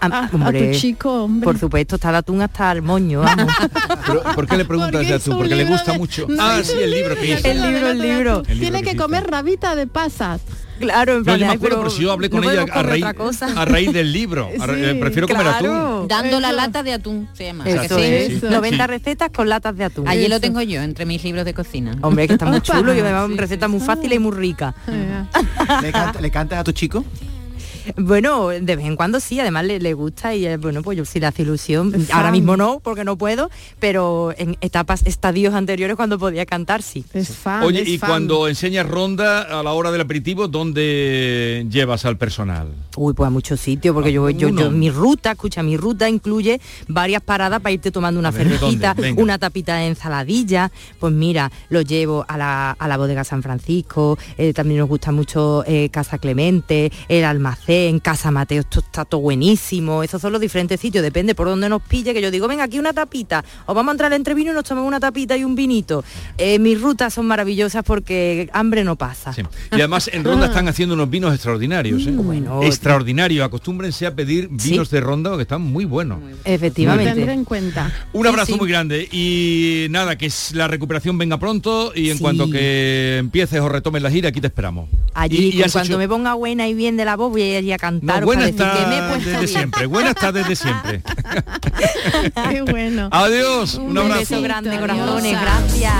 A- 0.00 0.06
a, 0.06 0.24
a 0.26 0.30
hombre, 0.32 0.72
tu 0.72 0.78
chico, 0.78 1.24
hombre? 1.24 1.44
Por 1.44 1.58
supuesto, 1.58 1.96
está 1.96 2.10
el 2.10 2.16
atún 2.16 2.40
hasta 2.42 2.70
el 2.72 2.82
moño. 2.82 3.20
vamos. 3.20 3.52
Pero, 4.06 4.22
¿Por 4.34 4.46
qué 4.46 4.56
le 4.56 4.64
preguntas 4.64 5.22
tú? 5.24 5.32
un 5.32 5.38
Porque 5.38 5.54
le 5.56 5.64
gusta 5.64 5.92
de- 5.92 5.98
mucho. 5.98 6.26
No, 6.28 6.42
ah, 6.42 6.60
sí, 6.62 6.74
el 6.80 6.90
libro 6.90 7.14
que 7.16 7.26
hizo. 7.26 7.46
El 7.48 7.60
libro, 7.60 7.88
el 7.90 7.98
libro. 7.98 8.42
El 8.46 8.58
libro 8.58 8.60
Tiene 8.60 8.82
que 8.82 8.96
comer 8.96 9.28
rabita 9.30 9.74
de 9.74 9.86
pasas. 9.86 10.40
Claro, 10.78 11.12
en 11.12 11.18
No, 11.18 11.24
plan, 11.24 11.38
yo 11.40 11.46
me 11.46 11.52
acuerdo, 11.52 11.78
pero 11.78 11.90
si 11.90 12.02
yo 12.02 12.12
hablé 12.12 12.30
con 12.30 12.40
no 12.42 12.50
ella 12.50 12.62
a 12.62 12.66
comer 12.66 12.86
raíz, 12.86 13.42
a 13.42 13.64
raíz 13.64 13.92
del 13.92 14.12
libro. 14.12 14.48
A 14.60 14.66
ra- 14.66 14.74
Sí, 14.74 14.80
eh, 14.84 14.94
prefiero 15.00 15.28
comer 15.28 15.42
claro. 15.46 15.96
atún. 15.98 16.08
Dando 16.08 16.40
la 16.40 16.48
Eso. 16.48 16.56
lata 16.56 16.82
de 16.82 16.92
atún, 16.92 17.28
se 17.34 17.44
llama. 17.44 17.64
Eso 17.68 17.80
¿A 17.80 17.82
que 17.82 17.88
sí? 17.94 18.00
es. 18.00 18.30
Eso. 18.44 18.50
90 18.50 18.84
Sí. 18.84 18.90
recetas 18.90 19.30
con 19.30 19.48
latas 19.48 19.76
de 19.76 19.84
atún. 19.84 20.08
Allí 20.08 20.28
lo 20.28 20.40
tengo 20.40 20.60
yo, 20.62 20.80
entre 20.82 21.04
mis 21.06 21.22
libros 21.24 21.44
de 21.44 21.54
cocina. 21.54 21.96
Hombre, 22.02 22.26
que 22.26 22.34
está 22.34 22.46
muy 22.46 22.60
chulo 22.60 22.94
y 22.94 23.00
además 23.00 23.28
Sí, 23.30 23.36
recetas 23.36 23.68
muy 23.70 23.80
fáciles 23.80 24.16
y 24.16 24.18
muy 24.18 24.32
ricas. 24.32 24.74
¿Le, 25.82 25.92
canta- 25.92 26.20
le 26.20 26.30
cantas 26.30 26.58
a 26.60 26.64
tu 26.64 26.72
chico? 26.72 27.04
Bueno, 27.96 28.48
de 28.48 28.76
vez 28.76 28.84
en 28.86 28.96
cuando 28.96 29.20
sí, 29.20 29.38
además 29.40 29.64
le, 29.64 29.78
le 29.80 29.94
gusta 29.94 30.34
y 30.34 30.56
bueno, 30.56 30.82
pues 30.82 30.98
yo 30.98 31.04
sí 31.04 31.20
le 31.20 31.26
hace 31.26 31.42
ilusión. 31.42 31.92
Ahora 32.12 32.30
mismo 32.30 32.56
no, 32.56 32.80
porque 32.80 33.04
no 33.04 33.16
puedo, 33.16 33.50
pero 33.78 34.34
en 34.36 34.56
etapas, 34.60 35.02
estadios 35.06 35.54
anteriores 35.54 35.96
cuando 35.96 36.18
podía 36.18 36.46
cantar, 36.46 36.82
sí. 36.82 37.04
Es 37.12 37.36
fan, 37.36 37.62
Oye, 37.62 37.82
es 37.82 37.88
y 37.88 37.98
fan. 37.98 38.10
cuando 38.10 38.48
enseñas 38.48 38.86
ronda 38.88 39.42
a 39.42 39.62
la 39.62 39.72
hora 39.72 39.90
del 39.90 40.00
aperitivo, 40.00 40.48
¿dónde 40.48 41.66
llevas 41.70 42.04
al 42.04 42.16
personal? 42.16 42.68
Uy, 42.96 43.14
pues 43.14 43.26
a 43.26 43.30
muchos 43.30 43.60
sitios, 43.60 43.94
porque 43.94 44.12
yo, 44.12 44.28
yo, 44.30 44.50
mi 44.70 44.90
ruta, 44.90 45.32
escucha, 45.32 45.62
mi 45.62 45.76
ruta 45.76 46.08
incluye 46.08 46.60
varias 46.88 47.22
paradas 47.22 47.60
para 47.60 47.72
irte 47.72 47.90
tomando 47.90 48.18
una 48.18 48.32
cervecita, 48.32 48.94
una 49.16 49.38
tapita 49.38 49.76
de 49.76 49.88
ensaladilla. 49.88 50.70
Pues 50.98 51.12
mira, 51.12 51.50
lo 51.68 51.82
llevo 51.82 52.24
a 52.28 52.36
la, 52.36 52.70
a 52.72 52.88
la 52.88 52.96
bodega 52.96 53.24
San 53.24 53.42
Francisco, 53.42 54.18
eh, 54.36 54.52
también 54.52 54.80
nos 54.80 54.88
gusta 54.88 55.12
mucho 55.12 55.64
eh, 55.66 55.88
Casa 55.90 56.18
Clemente, 56.18 56.90
el 57.08 57.24
almacén, 57.24 57.77
eh, 57.78 57.88
en 57.88 57.98
Casa 58.00 58.30
Mateo 58.30 58.60
esto 58.60 58.80
está 58.80 59.04
todo 59.04 59.20
buenísimo, 59.20 60.02
esos 60.02 60.20
son 60.20 60.32
los 60.32 60.40
diferentes 60.40 60.80
sitios, 60.80 61.02
depende 61.02 61.34
por 61.34 61.46
dónde 61.48 61.68
nos 61.68 61.82
pille, 61.82 62.12
que 62.14 62.20
yo 62.20 62.30
digo, 62.30 62.48
venga, 62.48 62.64
aquí 62.64 62.78
una 62.78 62.92
tapita, 62.92 63.44
o 63.66 63.74
vamos 63.74 63.90
a 63.90 63.92
entrar 63.92 64.12
entre 64.12 64.34
vino 64.34 64.50
y 64.52 64.54
nos 64.54 64.64
tomamos 64.64 64.88
una 64.88 65.00
tapita 65.00 65.36
y 65.36 65.44
un 65.44 65.54
vinito. 65.54 66.04
Eh, 66.36 66.58
mis 66.58 66.80
rutas 66.80 67.14
son 67.14 67.26
maravillosas 67.26 67.84
porque 67.84 68.48
hambre 68.52 68.84
no 68.84 68.96
pasa. 68.96 69.32
Sí. 69.32 69.42
Y 69.72 69.74
además 69.76 70.10
en 70.12 70.24
Ronda 70.24 70.46
están 70.46 70.68
haciendo 70.68 70.94
unos 70.94 71.08
vinos 71.10 71.32
extraordinarios. 71.34 72.06
¿eh? 72.06 72.10
Bueno, 72.12 72.62
Extraordinarios. 72.62 73.44
Acostúmbrense 73.46 74.06
a 74.06 74.14
pedir 74.14 74.48
vinos 74.50 74.90
de 74.90 75.00
Ronda 75.00 75.34
que 75.36 75.42
están 75.42 75.62
muy 75.62 75.84
buenos. 75.84 76.18
Efectivamente. 76.44 77.30
en 77.32 77.44
cuenta. 77.44 77.92
Un 78.12 78.26
abrazo 78.26 78.56
muy 78.56 78.68
grande 78.68 79.08
y 79.12 79.86
nada, 79.90 80.16
que 80.16 80.26
es- 80.26 80.52
la 80.54 80.68
recuperación 80.68 81.18
venga 81.18 81.38
pronto 81.38 81.92
y 81.94 82.10
en 82.10 82.16
Sí. 82.16 82.22
cuanto 82.22 82.50
que 82.50 83.18
empieces 83.18 83.60
o 83.60 83.68
retomes 83.68 84.02
la 84.02 84.10
gira, 84.10 84.28
aquí 84.30 84.40
te 84.40 84.46
esperamos. 84.48 84.88
Allí, 85.14 85.48
Y- 85.48 85.58
cuando 85.70 85.80
hecho- 85.82 85.98
me 85.98 86.08
ponga 86.08 86.34
buena 86.34 86.68
y 86.68 86.74
bien 86.74 86.96
de 86.96 87.04
la 87.04 87.16
voz, 87.16 87.30
voy 87.30 87.42
a 87.42 87.57
ir 87.66 87.74
a 87.74 87.78
cantar 87.78 88.20
No, 88.20 88.26
buena 88.26 88.42
para 88.42 88.52
decir 88.52 88.66
está 88.66 88.78
que 88.78 88.86
me 88.86 88.98
he 88.98 89.08
puesto 89.10 89.30
desde 89.30 89.46
siempre, 89.48 89.86
buena 89.86 90.10
está 90.10 90.32
desde 90.32 90.56
siempre. 90.56 91.02
Qué 92.50 92.62
bueno. 92.62 93.08
Adiós, 93.12 93.74
un, 93.74 93.90
Un 93.90 93.98
abrazo. 93.98 94.20
beso 94.20 94.42
grande, 94.42 94.78
corazones, 94.78 95.40
gracias. 95.40 95.94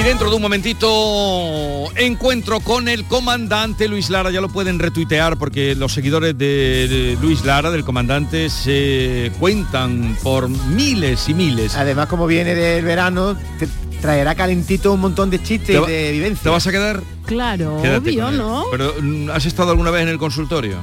Y 0.00 0.02
dentro 0.02 0.30
de 0.30 0.36
un 0.36 0.42
momentito 0.42 1.90
encuentro 1.94 2.60
con 2.60 2.88
el 2.88 3.04
comandante 3.04 3.86
Luis 3.86 4.08
Lara, 4.08 4.30
ya 4.30 4.40
lo 4.40 4.48
pueden 4.48 4.78
retuitear 4.78 5.36
porque 5.36 5.74
los 5.74 5.92
seguidores 5.92 6.36
de, 6.38 7.18
Luis 7.20 7.44
Lara, 7.44 7.70
del 7.70 7.84
comandante, 7.84 8.48
se 8.48 9.30
cuentan 9.38 10.16
por 10.22 10.48
miles 10.48 11.28
y 11.28 11.34
miles. 11.34 11.76
Además, 11.76 12.06
como 12.06 12.26
viene 12.26 12.54
del 12.54 12.82
verano, 12.84 13.36
te 13.58 13.68
traerá 14.00 14.34
calentito 14.34 14.94
un 14.94 15.00
montón 15.00 15.28
de 15.28 15.42
chistes 15.42 15.66
¿Te 15.66 15.72
y 15.74 15.76
va- 15.76 15.86
de 15.86 16.12
vivencia. 16.12 16.44
¿Te 16.44 16.48
vas 16.48 16.66
a 16.66 16.70
quedar? 16.72 17.02
Claro, 17.26 17.78
Quédate 17.82 18.10
obvio. 18.10 18.30
¿no? 18.30 18.64
Pero 18.70 18.94
¿has 19.34 19.44
estado 19.44 19.70
alguna 19.72 19.90
vez 19.90 20.02
en 20.04 20.08
el 20.08 20.18
consultorio? 20.18 20.78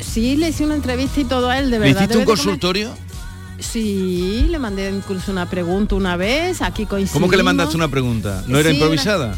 Sí, 0.00 0.36
le 0.36 0.48
hice 0.48 0.64
una 0.64 0.74
entrevista 0.76 1.20
y 1.20 1.24
todo 1.24 1.50
a 1.50 1.58
él, 1.58 1.66
de 1.70 1.78
¿Le 1.78 1.78
verdad. 1.80 2.00
hiciste 2.02 2.16
un 2.16 2.24
comer- 2.24 2.38
consultorio? 2.38 2.94
Sí, 3.58 4.46
le 4.48 4.58
mandé 4.58 4.90
incluso 4.90 5.32
una 5.32 5.48
pregunta 5.48 5.94
una 5.94 6.16
vez, 6.16 6.62
aquí 6.62 6.86
coincidimos. 6.86 7.12
¿Cómo 7.20 7.30
que 7.30 7.36
le 7.36 7.42
mandaste 7.42 7.76
una 7.76 7.88
pregunta? 7.88 8.42
¿No 8.46 8.58
era 8.58 8.70
Sí, 8.70 8.76
improvisada? 8.76 9.34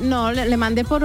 No, 0.00 0.32
le, 0.32 0.48
le 0.48 0.56
mandé 0.56 0.82
por... 0.84 1.04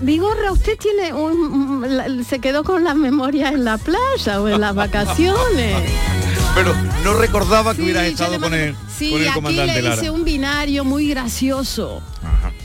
Vigorra, 0.00 0.50
usted 0.50 0.76
tiene 0.76 1.12
un... 1.12 1.84
la- 1.88 2.24
se 2.24 2.40
quedó 2.40 2.64
con 2.64 2.82
las 2.82 2.96
memorias 2.96 3.52
en 3.54 3.64
la 3.64 3.78
playa 3.78 4.40
o 4.40 4.48
en 4.48 4.60
las 4.60 4.74
vacaciones. 4.74 5.76
Pero 6.54 6.72
no 7.02 7.14
recordaba 7.14 7.74
que 7.74 7.82
hubieras 7.82 8.04
yo 8.04 8.10
estado 8.10 8.40
con 8.40 8.54
el, 8.54 8.74
Sí, 8.96 9.10
con 9.10 9.20
el 9.20 9.28
aquí 9.28 9.66
le 9.72 9.82
Lara. 9.82 9.96
hice 9.96 10.10
un 10.10 10.24
binario 10.24 10.84
muy 10.84 11.08
gracioso. 11.08 12.00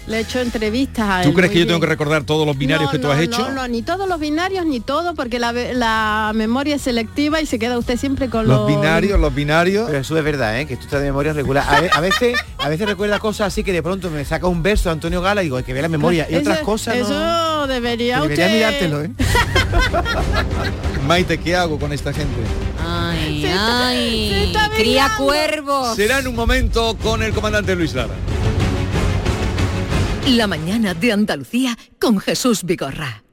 Le 0.06 0.18
he 0.18 0.20
hecho 0.22 0.40
entrevistas 0.40 1.08
a 1.08 1.22
¿Tú 1.22 1.30
él, 1.30 1.36
crees 1.36 1.50
muy 1.50 1.54
que 1.54 1.60
yo 1.60 1.68
tengo 1.68 1.80
que 1.80 1.86
recordar 1.86 2.24
todos 2.24 2.46
los 2.46 2.58
binarios 2.58 2.86
No, 2.88 2.92
que 2.92 2.98
tú 3.00 3.08
no, 3.08 3.14
has 3.14 3.20
hecho? 3.22 3.38
No, 3.50 3.52
no, 3.52 3.68
ni 3.68 3.82
todos 3.84 4.08
los 4.10 4.20
binarios, 4.20 4.66
ni 4.66 4.80
todo, 4.80 5.14
porque 5.14 5.38
la, 5.40 6.32
memoria 6.34 6.76
es 6.76 6.82
selectiva 6.82 7.42
y 7.42 7.46
se 7.46 7.60
queda 7.60 7.78
usted 7.78 7.98
siempre 7.98 8.28
con 8.30 8.48
los... 8.48 8.60
los 8.60 8.68
binarios. 8.68 9.20
Pero 9.36 9.98
eso 9.98 10.18
es 10.18 10.24
verdad, 10.24 10.60
¿eh? 10.60 10.66
que 10.68 10.76
tú 10.78 10.84
estás 10.84 11.00
de 11.02 11.08
memoria 11.08 11.34
regular. 11.34 11.64
A, 11.68 11.82
ve- 11.82 11.90
a 11.94 12.00
veces, 12.00 12.38
a 12.58 12.70
veces 12.70 12.88
recuerda 12.88 13.20
cosas 13.20 13.48
así 13.48 13.64
que 13.64 13.72
de 13.72 13.84
pronto 13.84 14.10
me 14.10 14.24
saca 14.26 14.48
un 14.48 14.64
verso 14.64 14.90
de 14.90 14.94
Antonio 14.94 15.22
Gala 15.22 15.42
y 15.42 15.46
digo, 15.46 15.58
hay 15.58 15.64
que 15.64 15.74
ver 15.74 15.84
la 15.84 15.90
memoria. 15.90 16.26
Y 16.30 16.34
Eso- 16.36 16.42
otras 16.42 16.60
cosas 16.60 16.96
Eso 16.96 17.10
no. 17.14 17.68
debería 17.68 18.22
Debería 18.22 18.46
usted... 18.46 18.56
mirártelo, 18.56 19.04
¿eh? 19.04 19.12
Maite, 21.08 21.40
¿qué 21.40 21.56
hago 21.56 21.80
con 21.80 21.94
esta 21.94 22.14
gente? 22.14 22.36
Ay, 22.92 23.42
Se 23.42 23.48
está- 23.50 23.88
ay, 23.88 24.30
se 24.30 24.44
está 24.46 24.70
cría 24.76 25.12
cuervos. 25.18 25.96
Será 25.96 26.20
en 26.20 26.28
un 26.28 26.36
momento 26.36 26.98
con 27.02 27.22
el 27.22 27.34
comandante 27.34 27.76
Luis 27.76 27.94
Lara. 27.94 28.14
La 30.28 30.48
mañana 30.48 30.94
de 30.94 31.12
Andalucía 31.12 31.78
con 32.00 32.20
Jesús 32.20 32.64
Vigorra. 32.64 33.24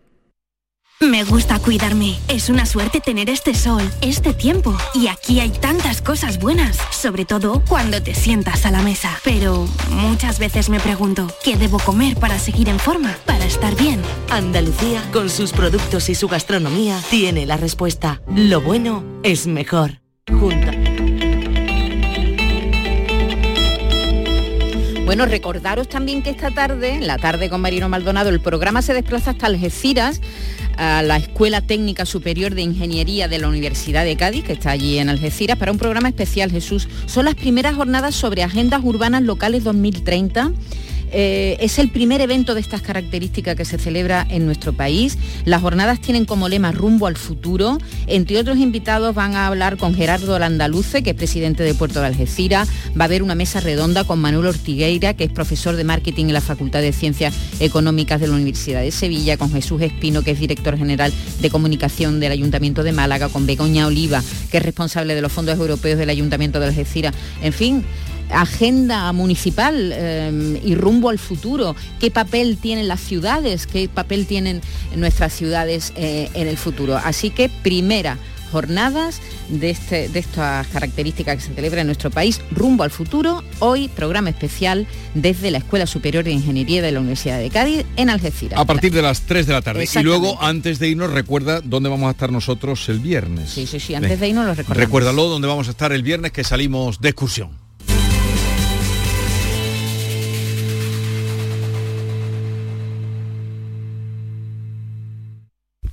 Me 1.01 1.25
gusta 1.25 1.59
cuidarme. 1.59 2.19
Es 2.27 2.49
una 2.49 2.65
suerte 2.65 3.01
tener 3.01 3.29
este 3.29 3.55
sol, 3.55 3.83
este 4.01 4.33
tiempo. 4.33 4.75
Y 4.95 5.09
aquí 5.09 5.41
hay 5.41 5.51
tantas 5.51 6.01
cosas 6.01 6.39
buenas, 6.39 6.79
sobre 6.91 7.27
todo 7.27 7.63
cuando 7.69 8.03
te 8.03 8.15
sientas 8.15 8.65
a 8.65 8.71
la 8.71 8.81
mesa. 8.81 9.11
Pero 9.23 9.69
muchas 9.91 10.39
veces 10.39 10.71
me 10.71 10.81
pregunto, 10.81 11.31
¿qué 11.45 11.59
debo 11.59 11.79
comer 11.81 12.17
para 12.17 12.39
seguir 12.39 12.71
en 12.71 12.79
forma? 12.79 13.15
Para 13.27 13.45
estar 13.45 13.77
bien. 13.77 14.01
Andalucía, 14.31 15.03
con 15.13 15.29
sus 15.29 15.53
productos 15.53 16.09
y 16.09 16.15
su 16.15 16.29
gastronomía, 16.29 16.99
tiene 17.11 17.45
la 17.45 17.59
respuesta. 17.59 18.23
Lo 18.35 18.63
bueno 18.63 19.05
es 19.23 19.47
mejor. 19.47 20.01
Junta. 20.31 20.73
Bueno, 25.07 25.25
recordaros 25.25 25.89
también 25.89 26.25
que 26.25 26.31
esta 26.31 26.51
tarde, 26.51 26.95
en 26.95 27.07
la 27.07 27.17
tarde 27.17 27.49
con 27.49 27.61
Marino 27.61 27.89
Maldonado, 27.89 28.29
el 28.29 28.41
programa 28.41 28.83
se 28.83 28.93
desplaza 28.93 29.31
hasta 29.31 29.47
Algeciras, 29.47 30.21
a 30.77 31.03
la 31.03 31.17
Escuela 31.17 31.61
Técnica 31.61 32.07
Superior 32.07 32.55
de 32.55 32.63
Ingeniería 32.63 33.29
de 33.29 33.39
la 33.39 33.49
Universidad 33.49 34.05
de 34.05 34.17
Cádiz, 34.17 34.45
que 34.45 34.53
está 34.53 34.71
allí 34.71 34.99
en 34.99 35.09
Algeciras, 35.09 35.59
para 35.59 35.73
un 35.73 35.79
programa 35.79 36.09
especial, 36.09 36.51
Jesús. 36.51 36.89
Son 37.07 37.25
las 37.25 37.35
primeras 37.35 37.77
jornadas 37.77 38.15
sobre 38.15 38.43
agendas 38.43 38.81
urbanas 38.85 39.23
locales 39.23 39.65
2030. 39.65 40.53
Eh, 41.13 41.57
es 41.61 41.79
el 41.79 41.91
primer 41.91 42.21
evento 42.21 42.55
de 42.55 42.61
estas 42.61 42.83
características 42.83 43.57
que 43.57 43.65
se 43.65 43.79
celebra 43.79 44.27
en 44.29 44.47
nuestro 44.47 44.73
país. 44.73 45.19
Las 45.45 45.63
jornadas 45.63 46.01
tienen 46.01 46.25
como 46.25 46.49
lema 46.49 46.73
rumbo 46.73 47.07
al 47.07 47.17
futuro. 47.17 47.79
Entre 48.07 48.39
otros 48.39 48.59
invitados 48.59 49.15
van 49.15 49.35
a 49.35 49.47
hablar 49.47 49.77
con 49.77 49.95
Gerardo 49.95 50.39
Landaluce, 50.39 51.03
que 51.03 51.11
es 51.11 51.17
presidente 51.17 51.63
de 51.63 51.75
Puerto 51.75 52.01
de 52.01 52.07
Algeciras. 52.07 52.69
Va 52.99 53.05
a 53.05 53.07
haber 53.07 53.23
una 53.23 53.35
mesa 53.35 53.61
redonda 53.61 54.05
con 54.05 54.19
Manuel 54.19 54.47
Ortigueira, 54.47 55.15
que 55.15 55.25
es 55.25 55.31
profesor 55.31 55.77
de 55.77 55.85
marketing 55.85 56.27
en 56.27 56.33
la 56.35 56.41
Facultad 56.41 56.81
de 56.81 56.93
Ciencias 56.93 57.35
Económicas 57.61 58.21
de 58.21 58.29
la 58.29 58.35
Universidad 58.35 58.81
de 58.81 58.91
Sevilla, 58.91 59.37
con 59.37 59.53
Jesús 59.53 59.83
Espino, 59.83 60.23
que 60.23 60.33
es 60.33 60.41
director 60.41 60.77
general 60.77 61.13
de 61.41 61.51
comunicación 61.51 62.21
del 62.21 62.33
Ayuntamiento 62.33 62.83
de 62.83 62.93
Málaga, 62.93 63.29
con 63.29 63.47
Begoña 63.47 63.87
Oliva, 63.87 64.23
que 64.51 64.59
es 64.59 64.63
responsable 64.63 65.15
de 65.15 65.21
los 65.21 65.33
fondos 65.33 65.59
europeos 65.59 65.99
del 65.99 66.11
Ayuntamiento 66.11 66.61
de 66.61 66.67
Algeciras. 66.67 67.15
En 67.43 67.53
fin, 67.53 67.85
agenda 68.31 69.13
municipal 69.13 69.93
eh, 69.95 70.61
y 70.65 70.75
rumbo 70.75 71.11
al 71.11 71.19
futuro, 71.19 71.77
qué 72.01 72.11
papel 72.11 72.57
tienen 72.59 72.89
las 72.89 73.01
ciudades, 73.01 73.67
qué 73.67 73.89
papel 73.89 74.27
tienen 74.27 74.61
nuestras 74.95 75.33
ciudades 75.33 75.93
eh, 75.97 76.31
en 76.35 76.49
el 76.49 76.57
futuro. 76.57 76.97
Así 76.97 77.31
que 77.31 77.49
primera 77.49 78.19
jornadas 78.51 79.21
de, 79.49 79.71
este, 79.71 80.09
de 80.09 80.19
estas 80.19 80.67
características 80.69 81.37
que 81.37 81.43
se 81.43 81.55
celebra 81.55 81.81
en 81.81 81.87
nuestro 81.89 82.11
país, 82.11 82.41
rumbo 82.51 82.85
al 82.85 82.91
futuro, 82.91 83.43
hoy 83.59 83.89
programa 83.89 84.31
especial 84.31 84.87
desde 85.15 85.51
la 85.51 85.59
Escuela 85.59 85.87
Superior 85.87 86.25
de 86.25 86.31
Ingeniería 86.31 86.81
de 86.81 86.93
la 86.93 87.01
Universidad 87.01 87.39
de 87.39 87.51
Cádiz 87.51 87.85
en 87.97 88.11
Algeciras. 88.11 88.59
A 88.59 88.65
partir 88.65 88.93
de 88.93 89.03
las 89.03 89.23
3 89.23 89.47
de 89.47 89.53
la 89.53 89.63
tarde. 89.63 89.89
Y 89.93 89.99
luego, 90.03 90.43
antes 90.43 90.79
de 90.79 90.89
irnos, 90.89 91.11
recuerda 91.11 91.61
dónde 91.61 91.89
vamos 91.89 92.09
a 92.09 92.13
estar 92.13 92.33
nosotros 92.33 92.89
el 92.89 93.01
viernes. 93.01 93.51
Sí, 93.51 93.67
sí, 93.67 93.81
sí, 93.81 93.95
antes 93.95 94.19
de 94.21 94.29
irnos 94.29 94.47
lo 94.47 94.55
recordamos. 94.55 94.85
Recuérdalo 94.85 95.29
dónde 95.29 95.49
vamos 95.49 95.69
a 95.69 95.73
estar 95.73 95.93
el 95.93 96.03
viernes 96.03 96.33
que 96.33 96.45
salimos 96.45 97.01
de 97.01 97.09
excursión. 97.11 97.66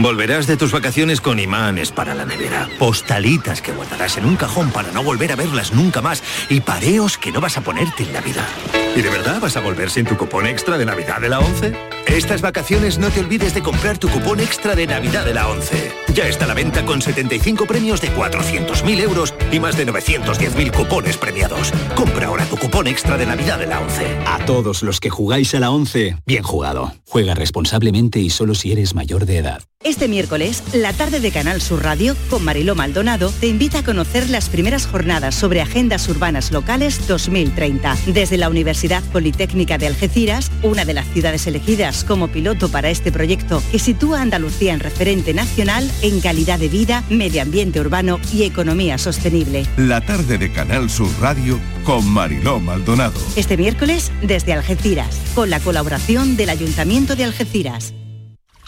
Volverás 0.00 0.46
de 0.46 0.56
tus 0.56 0.72
vacaciones 0.72 1.20
con 1.20 1.38
imanes 1.38 1.92
para 1.92 2.14
la 2.14 2.24
nevera, 2.24 2.66
postalitas 2.78 3.60
que 3.60 3.72
guardarás 3.72 4.16
en 4.16 4.24
un 4.24 4.36
cajón 4.36 4.70
para 4.70 4.90
no 4.92 5.02
volver 5.02 5.30
a 5.30 5.36
verlas 5.36 5.74
nunca 5.74 6.00
más 6.00 6.22
y 6.48 6.62
pareos 6.62 7.18
que 7.18 7.30
no 7.30 7.38
vas 7.42 7.58
a 7.58 7.60
ponerte 7.60 8.04
en 8.04 8.14
la 8.14 8.22
vida. 8.22 8.48
¿Y 8.96 9.02
de 9.02 9.10
verdad 9.10 9.40
vas 9.40 9.58
a 9.58 9.60
volver 9.60 9.90
sin 9.90 10.06
tu 10.06 10.16
cupón 10.16 10.46
extra 10.46 10.78
de 10.78 10.86
Navidad 10.86 11.20
de 11.20 11.28
la 11.28 11.40
11? 11.40 11.89
Estas 12.10 12.42
vacaciones 12.42 12.98
no 12.98 13.08
te 13.10 13.20
olvides 13.20 13.54
de 13.54 13.62
comprar 13.62 13.96
tu 13.96 14.08
cupón 14.08 14.40
extra 14.40 14.74
de 14.74 14.84
Navidad 14.84 15.24
de 15.24 15.32
la 15.32 15.48
11. 15.48 15.92
Ya 16.12 16.26
está 16.26 16.44
a 16.44 16.48
la 16.48 16.54
venta 16.54 16.84
con 16.84 17.00
75 17.00 17.66
premios 17.66 18.00
de 18.00 18.10
400.000 18.10 19.00
euros 19.00 19.32
y 19.52 19.60
más 19.60 19.76
de 19.76 19.86
910.000 19.86 20.72
cupones 20.72 21.16
premiados. 21.16 21.70
Compra 21.94 22.26
ahora 22.26 22.46
tu 22.46 22.56
cupón 22.56 22.88
extra 22.88 23.16
de 23.16 23.26
Navidad 23.26 23.60
de 23.60 23.68
la 23.68 23.80
11. 23.80 24.18
A 24.26 24.44
todos 24.44 24.82
los 24.82 24.98
que 24.98 25.08
jugáis 25.08 25.54
a 25.54 25.60
la 25.60 25.70
11, 25.70 26.16
bien 26.26 26.42
jugado. 26.42 26.92
Juega 27.06 27.34
responsablemente 27.34 28.18
y 28.18 28.30
solo 28.30 28.56
si 28.56 28.72
eres 28.72 28.92
mayor 28.92 29.24
de 29.24 29.38
edad. 29.38 29.62
Este 29.82 30.08
miércoles, 30.08 30.62
la 30.74 30.92
tarde 30.92 31.20
de 31.20 31.30
Canal 31.30 31.62
Sur 31.62 31.82
Radio, 31.82 32.14
con 32.28 32.44
Mariló 32.44 32.74
Maldonado, 32.74 33.32
te 33.40 33.46
invita 33.46 33.78
a 33.78 33.82
conocer 33.82 34.28
las 34.28 34.50
primeras 34.50 34.86
jornadas 34.86 35.34
sobre 35.34 35.62
agendas 35.62 36.06
urbanas 36.06 36.52
locales 36.52 37.08
2030. 37.08 37.96
Desde 38.08 38.36
la 38.36 38.50
Universidad 38.50 39.02
Politécnica 39.04 39.78
de 39.78 39.86
Algeciras, 39.86 40.50
una 40.62 40.84
de 40.84 40.92
las 40.92 41.06
ciudades 41.06 41.46
elegidas 41.46 41.99
como 42.04 42.28
piloto 42.28 42.70
para 42.70 42.90
este 42.90 43.12
proyecto 43.12 43.62
que 43.70 43.78
sitúa 43.78 44.18
a 44.18 44.22
Andalucía 44.22 44.74
en 44.74 44.80
referente 44.80 45.34
nacional 45.34 45.90
en 46.02 46.20
calidad 46.20 46.58
de 46.58 46.68
vida, 46.68 47.04
medio 47.10 47.42
ambiente 47.42 47.80
urbano 47.80 48.18
y 48.32 48.44
economía 48.44 48.98
sostenible. 48.98 49.66
La 49.76 50.00
tarde 50.00 50.38
de 50.38 50.52
Canal 50.52 50.90
Sur 50.90 51.10
Radio 51.20 51.58
con 51.84 52.06
Mariló 52.08 52.60
Maldonado. 52.60 53.20
Este 53.36 53.56
miércoles, 53.56 54.12
desde 54.22 54.52
Algeciras, 54.52 55.20
con 55.34 55.50
la 55.50 55.60
colaboración 55.60 56.36
del 56.36 56.50
Ayuntamiento 56.50 57.16
de 57.16 57.24
Algeciras. 57.24 57.94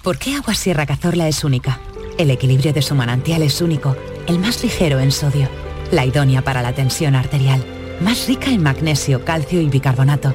¿Por 0.03 0.19
qué 0.19 0.35
Agua 0.35 0.55
Sierra 0.55 0.87
Cazorla 0.87 1.29
es 1.29 1.45
única? 1.45 1.79
El 2.19 2.31
equilibrio 2.31 2.73
de 2.73 2.83
su 2.83 2.95
manantial 2.95 3.43
es 3.43 3.61
único, 3.61 3.97
el 4.27 4.39
más 4.39 4.63
ligero 4.63 5.01
en 5.01 5.13
sodio, 5.13 5.49
la 5.91 6.05
idónea 6.05 6.43
para 6.43 6.63
la 6.63 6.73
tensión 6.73 7.15
arterial, 7.15 7.65
más 8.01 8.27
rica 8.27 8.51
en 8.51 8.63
magnesio, 8.63 9.25
calcio 9.25 9.61
y 9.61 9.69
bicarbonato. 9.69 10.35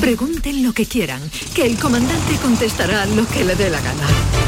Pregunten 0.00 0.62
lo 0.62 0.72
que 0.72 0.86
quieran, 0.86 1.20
que 1.54 1.64
el 1.64 1.78
comandante 1.78 2.36
contestará 2.42 3.06
lo 3.06 3.26
que 3.26 3.44
le 3.44 3.54
dé 3.54 3.70
la 3.70 3.80
gana. 3.80 4.43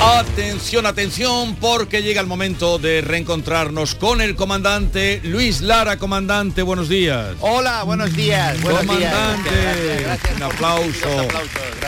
Atención, 0.00 0.84
atención, 0.84 1.56
porque 1.56 2.02
llega 2.02 2.20
el 2.20 2.26
momento 2.26 2.78
de 2.78 3.00
reencontrarnos 3.00 3.94
con 3.94 4.20
el 4.20 4.36
comandante 4.36 5.20
Luis 5.24 5.62
Lara. 5.62 5.96
Comandante, 5.96 6.60
buenos 6.62 6.88
días. 6.88 7.34
Hola, 7.40 7.82
buenos 7.82 8.14
días. 8.14 8.60
Buenos 8.60 8.80
comandante, 8.82 9.50
días. 9.50 10.00
Gracias, 10.02 10.36
un 10.36 10.42
aplauso. 10.42 11.28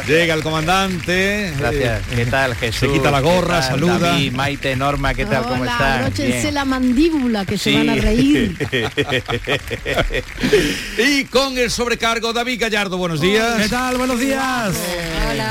Llega 0.07 0.35
el 0.35 0.43
comandante. 0.43 1.53
Gracias. 1.59 2.03
¿Qué 2.15 2.27
tal, 2.27 2.55
Jesús? 2.55 2.81
Se 2.81 2.89
quita 2.89 3.11
la 3.11 3.21
gorra, 3.21 3.57
¿Qué 3.61 3.67
tal, 3.67 3.71
saluda. 3.71 3.99
David, 3.99 4.33
Maite, 4.33 4.75
Norma, 4.75 5.13
¿qué 5.13 5.27
tal? 5.27 5.43
¿Cómo 5.45 5.63
Hola, 5.63 5.73
están? 5.73 5.93
abróchense 6.03 6.53
la 6.53 6.65
mandíbula 6.65 7.45
que 7.45 7.59
se 7.59 7.75
van 7.75 7.91
a 7.91 7.95
reír. 7.97 8.57
y 10.99 11.25
con 11.25 11.59
el 11.59 11.71
sobrecargo 11.71 12.33
David 12.33 12.61
Gallardo, 12.61 12.97
buenos 12.97 13.21
días. 13.21 13.61
¿Qué 13.61 13.69
tal? 13.69 13.99
Buenos 13.99 14.19
días. 14.19 14.75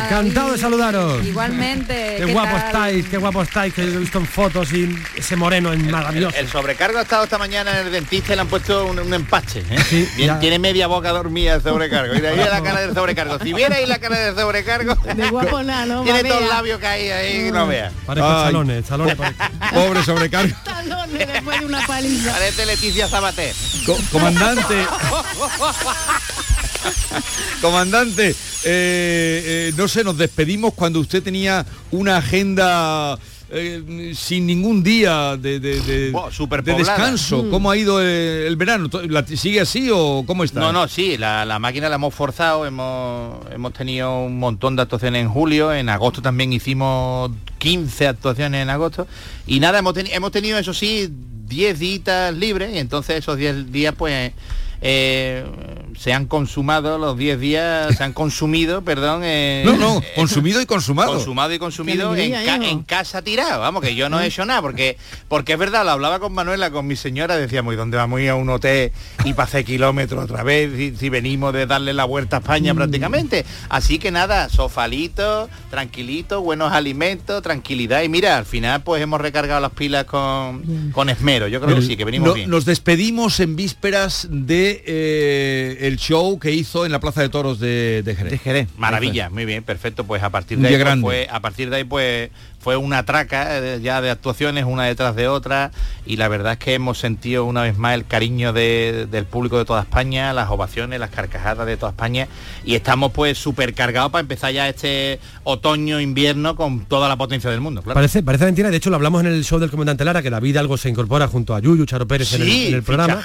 Encantado 0.06 0.54
de 0.54 0.58
saludaros. 0.58 1.26
Igualmente. 1.26 2.16
Qué 2.18 2.26
¿qué 2.26 2.34
guapo 2.50 2.66
estáis, 2.68 3.06
qué 3.08 3.18
guapo 3.18 3.42
estáis, 3.44 3.74
que 3.74 3.82
he 3.84 3.98
visto 3.98 4.18
en 4.20 4.26
fotos 4.26 4.72
y 4.74 4.96
ese 5.16 5.36
moreno 5.36 5.74
es 5.74 5.80
maravilloso. 5.84 6.36
El 6.38 6.48
sobrecargo 6.50 6.98
ha 7.00 7.02
estado 7.04 7.24
esta 7.24 7.38
mañana 7.38 7.80
en 7.80 7.88
el 7.88 7.92
dentista 7.92 8.34
y 8.34 8.36
le 8.36 8.42
han 8.42 8.48
puesto 8.48 8.86
un, 8.86 9.00
un 9.00 9.14
empache. 9.14 9.64
¿eh? 9.70 10.08
Bien, 10.16 10.40
tiene 10.40 10.60
media 10.60 10.88
boca 10.88 11.10
dormida 11.12 11.56
el 11.56 11.62
sobrecargo. 11.64 12.16
Y 12.16 12.22
de 12.22 12.28
ahí 12.30 12.38
la 12.38 12.62
cara 12.62 12.82
del 12.82 12.94
sobrecargo. 12.94 13.40
Si 13.40 13.54
vierais 13.54 13.88
la 13.88 14.00
cara 14.00 14.18
del 14.20 14.36
sobrecargo, 14.36 14.96
De 14.96 15.30
guapo 15.30 15.62
nada, 15.64 15.86
¿no? 15.86 16.04
tiene 16.04 16.24
todos 16.24 16.42
los 16.42 16.50
labios 16.50 16.80
caídos 16.80 17.18
ahí 17.18 17.52
no 17.52 17.68
veas. 17.68 17.94
Parezco 18.06 18.30
Ay. 18.30 18.46
salones, 18.46 18.86
salones. 18.86 19.18
Pobre 19.74 20.04
sobrecargo. 20.04 20.56
Talones 20.64 21.28
después 21.28 21.60
de 21.60 21.66
una 21.66 21.86
paliza. 21.88 22.32
Parece 22.32 22.66
Leticia 22.66 23.08
Sabater. 23.08 23.54
Co- 23.86 23.98
comandante. 24.12 24.86
Comandante, 27.62 28.30
eh, 28.30 28.36
eh, 28.64 29.74
no 29.78 29.88
sé, 29.88 30.04
nos 30.04 30.18
despedimos 30.18 30.74
cuando 30.74 31.00
usted 31.00 31.24
tenía 31.24 31.66
una 31.92 32.18
agenda 32.18 33.18
eh, 33.50 34.14
sin 34.16 34.46
ningún 34.46 34.84
día 34.84 35.38
de, 35.38 35.60
de- 35.60 35.80
de- 35.82 36.12
Wow, 36.12 36.28
de 36.28 36.32
superpoblada. 36.36 36.78
descanso. 36.80 37.44
Mm. 37.44 37.50
¿Cómo 37.50 37.72
ha 37.72 37.78
ido 37.78 38.02
eh, 38.04 38.46
el 38.46 38.56
verano? 38.58 38.90
¿La- 39.10 39.26
¿Sigue 39.26 39.62
así 39.62 39.90
o 39.92 40.24
cómo 40.28 40.44
está? 40.44 40.60
No, 40.60 40.72
no, 40.74 40.88
sí, 40.88 41.18
la, 41.18 41.46
la 41.46 41.58
máquina 41.60 41.88
la 41.90 41.96
hemos 41.96 42.14
forzado, 42.14 42.66
hemos, 42.66 43.38
hemos 43.54 43.74
tenido 43.74 44.20
un 44.22 44.38
montón 44.38 44.76
de 44.76 44.82
actuaciones 44.84 45.22
en 45.22 45.30
julio, 45.30 45.74
en 45.74 45.90
agosto 45.90 46.22
también 46.22 46.52
hicimos 46.54 47.32
15 47.58 48.08
actuaciones 48.08 48.62
en 48.64 48.70
agosto 48.70 49.08
y 49.48 49.60
nada, 49.60 49.80
hemos, 49.80 49.96
teni- 49.96 50.12
hemos 50.14 50.32
tenido 50.32 50.60
eso 50.60 50.74
sí 50.74 51.10
10 51.48 51.80
días 51.80 52.34
libres 52.36 52.76
y 52.76 52.80
entonces 52.80 53.16
esos 53.20 53.38
10 53.38 53.72
días 53.72 53.96
pues 53.98 54.34
eh, 54.82 55.46
se 55.98 56.14
han 56.14 56.26
consumado, 56.28 56.98
los 56.98 57.18
10 57.18 57.40
días 57.40 57.96
se 57.98 58.04
han 58.04 58.14
consumido, 58.14 58.82
perdón. 58.86 59.22
eh, 59.24 59.64
No, 59.66 59.76
no, 59.78 60.02
consumido 60.16 60.62
y 60.62 60.66
consumado. 60.66 61.14
Consumado 61.14 61.54
y 61.54 61.60
consumido 61.60 62.16
en, 62.16 62.32
ca- 62.34 62.60
casa 62.86 63.22
tirado, 63.22 63.62
vamos, 63.62 63.82
que 63.82 63.96
yo 63.96 64.10
no 64.10 64.20
he 64.20 64.28
hecho 64.28 64.46
nada, 64.46 64.62
porque 64.62 64.98
porque 65.28 65.54
es 65.54 65.60
verdad, 65.60 65.84
lo 65.86 65.92
hablaba 65.92 66.20
con 66.20 66.34
Manuela, 66.34 66.72
con 66.72 66.86
mi 66.88 66.96
señora, 66.96 67.36
decíamos, 67.38 67.74
¿y 67.74 67.78
dónde 67.78 67.98
vamos 67.98 68.20
a 68.20 68.24
ir 68.24 68.30
a 68.30 68.36
un 68.36 68.50
hotel 68.50 68.92
y 69.26 69.34
para 69.34 69.46
hacer 69.48 69.66
kilómetros 69.66 70.24
otra 70.24 70.44
vez 70.44 70.72
si, 70.76 70.96
si 70.96 71.10
venimos 71.10 71.54
de 71.54 71.66
darle 71.66 71.94
la 71.94 72.06
vuelta 72.06 72.38
a 72.38 72.40
España 72.40 72.74
prácticamente? 72.76 73.46
Así 73.70 73.98
que 74.00 74.12
nada, 74.12 74.50
sofalito, 74.50 75.50
tranquilito, 75.70 76.42
buenos 76.42 76.72
alimentos, 76.72 77.42
tranquilidad 77.42 78.04
y 78.04 78.10
mira, 78.10 78.38
al 78.38 78.46
final 78.46 78.84
pues 78.84 79.02
hemos 79.02 79.20
recargado 79.20 79.60
las 79.60 79.72
pilas 79.72 80.06
con, 80.06 80.92
con 80.92 81.10
esmero, 81.10 81.48
yo 81.48 81.60
creo 81.62 81.76
que 81.76 81.82
sí, 81.82 81.98
que 81.98 82.06
venimos 82.06 82.28
No- 82.30 82.34
bien. 82.36 82.50
Nos 82.50 82.66
despedimos 82.66 83.40
en 83.40 83.56
vísperas 83.56 84.28
de 84.30 84.67
eh, 84.86 85.78
el 85.82 85.98
show 85.98 86.40
que 86.40 86.52
hizo 86.52 86.86
en 86.86 86.92
la 86.92 87.00
Plaza 87.00 87.22
de 87.22 87.30
Toros 87.30 87.60
de, 87.60 88.04
de 88.04 88.16
Jerez. 88.16 88.68
Maravilla, 88.78 89.30
muy 89.30 89.46
bien, 89.46 89.64
perfecto. 89.64 90.04
Pues 90.06 90.24
a 90.24 90.30
partir 90.30 90.58
de 90.60 90.68
ahí 90.68 91.02
pues, 91.02 91.28
a 91.30 91.40
partir 91.40 91.70
de 91.70 91.78
ahí 91.78 91.84
pues 91.84 92.30
fue 92.68 92.76
una 92.76 93.04
traca 93.06 93.60
eh, 93.60 93.80
ya 93.82 94.02
de 94.02 94.10
actuaciones 94.10 94.66
una 94.66 94.84
detrás 94.84 95.16
de 95.16 95.30
otra 95.30 95.72
y 96.06 96.18
la 96.18 96.28
verdad 96.28 96.52
es 96.52 96.60
que 96.60 96.74
hemos 96.74 96.98
sentido 97.00 97.46
una 97.46 97.62
vez 97.62 97.78
más 97.78 97.94
el 97.96 98.06
cariño 98.06 98.52
de- 98.52 99.08
del 99.10 99.24
público 99.24 99.58
de 99.58 99.64
toda 99.64 99.84
España, 99.84 100.34
las 100.34 100.50
ovaciones, 100.50 101.00
las 101.00 101.10
carcajadas 101.10 101.66
de 101.66 101.78
toda 101.78 101.92
España 101.94 102.28
y 102.66 102.76
estamos 102.76 103.14
pues 103.14 103.38
súper 103.38 103.74
cargados 103.74 104.12
para 104.12 104.20
empezar 104.20 104.52
ya 104.52 104.68
este 104.68 105.22
otoño 105.46 106.02
invierno 106.02 106.58
con 106.58 106.82
toda 106.82 107.08
la 107.08 107.16
potencia 107.16 107.50
del 107.50 107.62
mundo. 107.62 107.82
Claro. 107.82 107.94
Parece, 107.96 108.22
parece 108.22 108.44
mentira, 108.44 108.70
de 108.70 108.76
hecho 108.76 108.90
lo 108.90 108.98
hablamos 108.98 109.22
en 109.22 109.28
el 109.28 109.46
show 109.46 109.60
del 109.60 109.72
comandante 109.72 110.04
Lara, 110.04 110.22
que 110.22 110.30
la 110.30 110.42
vida 110.42 110.60
algo 110.60 110.76
se 110.76 110.90
incorpora 110.90 111.30
junto 111.30 111.56
a 111.56 111.62
Yuyu, 111.62 111.86
Charo 111.86 112.06
Pérez 112.06 112.34
en, 112.34 112.42
el, 112.42 112.48
Sí, 112.50 112.68
en 112.68 112.74
el 112.74 112.84
programa. 112.84 113.14
¿eh? 113.14 113.18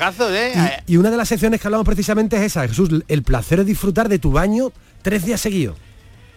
Y, 0.86 0.92
y 0.92 0.96
una 0.98 1.10
de 1.10 1.16
las 1.16 1.26
secciones 1.26 1.60
que 1.60 1.66
hablamos 1.66 1.84
precisamente 1.84 2.36
es 2.36 2.42
esa, 2.42 2.68
Jesús, 2.68 2.90
el 3.08 3.22
placer 3.24 3.58
de 3.58 3.64
disfrutar 3.64 4.08
de 4.08 4.20
tu 4.20 4.30
baño 4.30 4.70
tres 5.02 5.26
días 5.26 5.40
seguidos. 5.40 5.76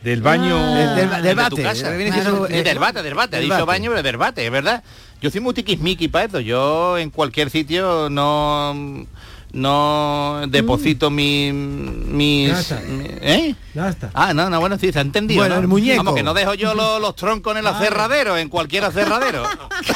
Del 0.05 0.21
baño... 0.21 0.55
Del, 0.75 0.95
del- 0.95 1.09
del 1.09 1.21
de 1.23 1.33
bate, 1.33 1.49
tu 1.55 1.61
casa. 1.63 1.89
del 1.89 2.77
bate, 2.79 3.01
del 3.01 3.15
bate. 3.15 3.35
Ha 3.35 3.39
del 3.39 3.49
dicho 3.49 3.53
bate. 3.65 3.65
baño, 3.65 3.89
pero 3.89 4.03
del 4.03 4.17
bate, 4.17 4.45
es 4.45 4.51
verdad. 4.51 4.83
Yo 5.19 5.31
soy 5.31 5.41
muy 5.41 5.53
tiquismiqui 5.55 6.07
para 6.09 6.25
esto. 6.25 6.39
Yo 6.39 6.97
en 6.99 7.09
cualquier 7.09 7.49
sitio 7.49 8.07
no 8.11 9.05
no 9.51 10.41
deposito 10.49 11.09
mi, 11.09 11.51
mis... 11.51 12.51
Mi- 12.83 13.07
¿Eh? 13.21 13.55
Ya 13.73 13.89
está. 13.89 14.11
Ah, 14.13 14.33
no, 14.33 14.49
no, 14.49 14.59
bueno, 14.59 14.77
sí, 14.77 14.91
se 14.91 14.99
ha 14.99 15.01
entendido. 15.01 15.39
Bueno, 15.41 15.55
¿no? 15.55 15.61
el 15.61 15.67
muñeco. 15.67 16.03
Vamos, 16.03 16.15
que 16.15 16.23
no 16.23 16.33
dejo 16.35 16.53
yo 16.53 16.75
los, 16.75 17.01
los 17.01 17.15
troncos 17.15 17.53
en 17.53 17.59
el 17.59 17.67
aserradero, 17.73 18.37
en 18.37 18.49
cualquier 18.49 18.83
aserradero. 18.83 19.43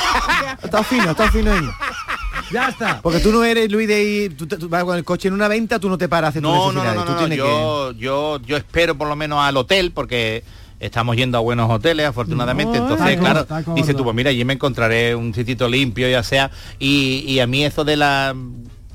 Está 0.64 0.84
fino, 0.84 1.12
está 1.12 1.32
fino 1.32 1.52
ahí. 1.52 1.60
Ya 2.52 2.70
está. 2.70 3.02
Porque 3.02 3.20
tú 3.20 3.32
no 3.32 3.44
eres 3.44 3.72
Luis 3.72 3.88
de 3.88 4.04
ir, 4.04 4.38
tú, 4.38 4.48
tú 4.48 4.70
vas 4.70 4.84
con 4.84 4.98
el 4.98 5.04
coche 5.04 5.28
en 5.28 5.34
una 5.34 5.48
venta, 5.48 5.80
tú 5.80 5.90
no 5.90 5.98
te 5.98 6.10
paras 6.10 6.34
tus 6.34 6.42
No, 6.42 6.72
no, 6.72 6.84
no, 6.84 6.94
no, 6.94 7.06
tú 7.06 7.28
no, 7.28 7.28
yo, 7.34 7.92
yo, 7.94 8.40
yo 8.46 8.58
espero 8.58 8.98
por 8.98 9.08
lo 9.08 9.16
menos 9.16 9.40
al 9.40 9.58
hotel 9.58 9.92
porque 9.92 10.44
estamos 10.80 11.16
yendo 11.16 11.38
a 11.38 11.42
buenos 11.42 11.70
hoteles 11.70 12.08
afortunadamente. 12.08 12.80
No, 12.80 12.90
entonces 12.90 13.18
claro 13.20 13.42
está 13.42 13.62
dice 13.74 13.94
tú 13.94 14.04
pues 14.04 14.16
mira 14.16 14.30
allí 14.30 14.44
me 14.46 14.54
encontraré 14.54 15.14
un 15.16 15.34
sitito 15.34 15.68
limpio 15.68 16.10
ya 16.10 16.24
sea. 16.24 16.52
Y, 16.80 17.24
y 17.28 17.40
a 17.40 17.48
mí 17.48 17.66
eso 17.66 17.84
de 17.84 17.98
la 17.98 18.36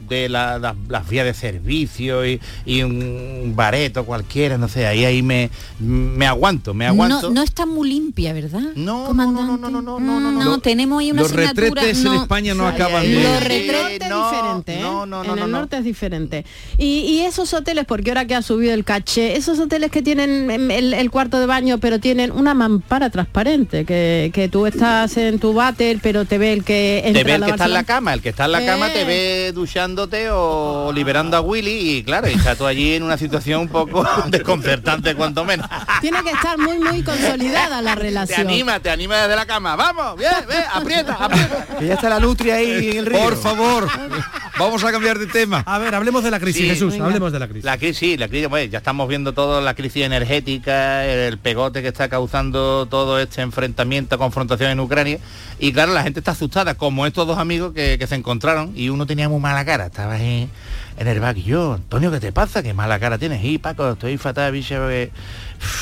de 0.08 0.28
la- 0.28 0.58
la- 0.58 0.74
las 0.88 1.08
vías 1.08 1.24
de 1.24 1.34
servicio 1.34 2.26
y, 2.26 2.40
y 2.66 2.82
un 2.82 3.52
bareto 3.56 4.04
cualquiera 4.04 4.58
no 4.58 4.68
sé 4.68 4.86
ahí 4.86 5.04
ahí 5.04 5.22
me 5.22 5.50
me 5.80 6.26
aguanto 6.26 6.74
me 6.74 6.86
aguanto 6.86 7.28
No, 7.28 7.34
no 7.34 7.42
está 7.42 7.66
muy 7.66 7.88
limpia, 7.88 8.32
¿verdad? 8.32 8.60
No, 8.74 9.04
comandante. 9.06 9.42
no, 9.42 9.56
no, 9.58 9.82
no, 9.82 10.00
no, 10.00 10.20
no, 10.32 10.44
Lo- 10.44 10.58
tenemos 10.58 11.00
ahí 11.00 11.10
una 11.10 11.22
los 11.22 11.32
asignatura. 11.32 11.64
retretes 11.82 11.98
en 11.98 12.04
no. 12.04 12.22
España 12.22 12.54
no 12.54 12.66
acaban 12.66 13.02
de... 13.02 13.22
Los 13.22 13.42
retretes 13.44 14.08
diferente, 14.08 14.74
¿eh? 14.74 14.80
no, 14.80 15.06
no, 15.06 15.22
en 15.22 15.26
no, 15.28 15.34
el 15.34 15.40
no. 15.40 15.46
norte 15.46 15.76
es 15.78 15.84
diferente. 15.84 16.44
Y, 16.78 16.84
y 17.00 17.20
esos 17.20 17.52
hoteles, 17.54 17.84
porque 17.86 18.10
ahora 18.10 18.26
que 18.26 18.34
ha 18.34 18.42
subido 18.42 18.72
el 18.74 18.84
caché, 18.84 19.36
esos 19.36 19.58
hoteles 19.58 19.90
que 19.90 20.02
tienen 20.02 20.50
em, 20.50 20.70
el, 20.70 20.94
el 20.94 21.10
cuarto 21.10 21.38
de 21.40 21.46
baño, 21.46 21.78
pero 21.78 21.98
tienen 22.00 22.30
una 22.32 22.54
mampara 22.54 23.10
transparente, 23.10 23.84
que, 23.84 24.30
que 24.34 24.48
tú 24.48 24.66
estás 24.66 25.16
en 25.16 25.38
tu 25.38 25.52
váter, 25.54 25.98
pero 26.02 26.24
te 26.24 26.38
ve 26.38 26.52
el 26.52 26.64
que 26.64 27.02
entra 27.04 27.22
te 27.22 27.24
ve 27.24 27.34
el 27.34 27.44
que 27.44 27.50
está 27.50 27.64
en 27.66 27.72
la 27.72 27.80
la- 27.80 27.84
cama 27.84 28.12
el 28.14 28.22
que 28.22 28.28
está 28.30 28.44
en 28.46 28.52
la 28.52 28.64
cama 28.66 28.88
te 28.92 29.02
Eh. 29.02 29.04
ve 29.04 29.52
duchando 29.52 29.93
o 30.32 30.92
liberando 30.94 31.36
a 31.36 31.40
Willy 31.40 31.98
y 31.98 32.02
claro, 32.04 32.28
y 32.28 32.34
estás 32.34 32.58
tú 32.58 32.66
allí 32.66 32.94
en 32.94 33.02
una 33.02 33.16
situación 33.16 33.62
un 33.62 33.68
poco 33.68 34.04
desconcertante 34.28 35.14
cuanto 35.14 35.44
menos. 35.44 35.66
Tiene 36.00 36.22
que 36.22 36.30
estar 36.30 36.58
muy, 36.58 36.78
muy 36.78 37.02
consolidada 37.02 37.80
la 37.82 37.94
Te 37.94 38.02
relación. 38.02 38.40
anima, 38.40 38.80
te 38.80 38.90
anima 38.90 39.16
desde 39.22 39.36
la 39.36 39.46
cama. 39.46 39.76
Vamos, 39.76 40.16
bien, 40.18 40.32
bien, 40.48 40.62
aprieta, 40.72 41.14
aprieta. 41.14 41.66
Que 41.78 41.86
ya 41.86 41.94
está 41.94 42.08
la 42.08 42.20
nutria 42.20 42.56
ahí 42.56 42.90
en 42.90 42.96
el 42.98 43.06
río. 43.06 43.18
Por 43.20 43.36
favor, 43.36 43.88
vamos 44.58 44.84
a 44.84 44.92
cambiar 44.92 45.18
de 45.18 45.26
tema. 45.26 45.62
A 45.66 45.78
ver, 45.78 45.94
hablemos 45.94 46.22
de 46.24 46.30
la 46.30 46.40
crisis, 46.40 46.62
Sí, 46.62 46.68
Jesús, 46.68 46.92
venga. 46.92 47.06
hablemos 47.06 47.32
de 47.32 47.38
la 47.38 47.46
crisis. 47.48 47.64
La 47.64 47.78
crisis, 47.78 47.98
sí, 47.98 48.16
la 48.16 48.28
crisis, 48.28 48.48
bueno, 48.48 48.70
ya 48.70 48.78
estamos 48.78 49.08
viendo 49.08 49.32
todo 49.32 49.60
la 49.60 49.74
crisis 49.74 50.04
energética, 50.04 51.04
el 51.04 51.38
pegote 51.38 51.82
que 51.82 51.88
está 51.88 52.08
causando 52.08 52.86
todo 52.86 53.18
este 53.18 53.42
enfrentamiento, 53.42 54.18
confrontación 54.18 54.70
en 54.70 54.80
Ucrania. 54.80 55.18
Y 55.58 55.72
claro, 55.72 55.92
la 55.92 56.02
gente 56.02 56.20
está 56.20 56.32
asustada, 56.32 56.74
como 56.74 57.06
estos 57.06 57.26
dos 57.26 57.38
amigos 57.38 57.72
que, 57.74 57.96
que 57.98 58.06
se 58.06 58.14
encontraron 58.14 58.72
y 58.74 58.88
uno 58.88 59.06
tenía 59.06 59.28
muy 59.28 59.40
mala 59.40 59.64
cara, 59.64 59.83
estaba 59.86 60.14
ahí 60.14 60.48
en 60.96 61.08
el 61.08 61.20
back 61.20 61.36
yo, 61.36 61.74
Antonio, 61.74 62.10
¿qué 62.10 62.20
te 62.20 62.32
pasa? 62.32 62.62
¿Qué 62.62 62.74
mala 62.74 62.98
cara 62.98 63.18
tienes? 63.18 63.44
Y 63.44 63.58
Paco, 63.58 63.92
estoy 63.92 64.16
fatal, 64.18 64.52
bicho, 64.52 64.76
porque, 64.76 65.10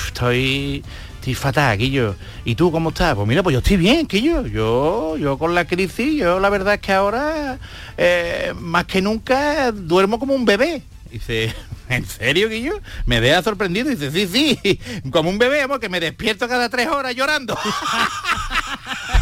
estoy, 0.07 0.83
estoy 1.17 1.35
fatal, 1.35 1.79
Quillo. 1.79 2.17
¿Y 2.45 2.55
tú 2.55 2.73
cómo 2.73 2.91
estás? 2.91 3.15
Pues 3.15 3.29
mira, 3.29 3.43
pues 3.43 3.55
yo 3.55 3.59
estoy 3.59 3.77
bien, 3.77 4.07
Quillo. 4.07 4.47
Yo, 4.47 5.17
yo 5.17 5.39
con 5.39 5.55
la 5.55 5.67
crisis, 5.67 6.19
yo 6.19 6.41
la 6.41 6.49
verdad 6.49 6.75
es 6.75 6.81
que 6.81 6.93
ahora, 6.93 7.59
eh, 7.97 8.53
más 8.59 8.87
que 8.87 9.03
nunca, 9.03 9.71
duermo 9.73 10.19
como 10.19 10.35
un 10.35 10.45
bebé. 10.45 10.83
Dice, 11.11 11.55
¿en 11.89 12.07
serio, 12.07 12.49
Guillo? 12.49 12.81
Me 13.07 13.21
deja 13.21 13.43
sorprendido. 13.43 13.91
Dice, 13.91 14.11
sí, 14.11 14.27
sí, 14.27 14.81
como 15.11 15.31
un 15.31 15.39
bebé, 15.39 15.63
amor, 15.63 15.79
que 15.81 15.89
me 15.89 16.01
despierto 16.01 16.49
cada 16.49 16.69
tres 16.69 16.89
horas 16.89 17.15
llorando. 17.15 17.59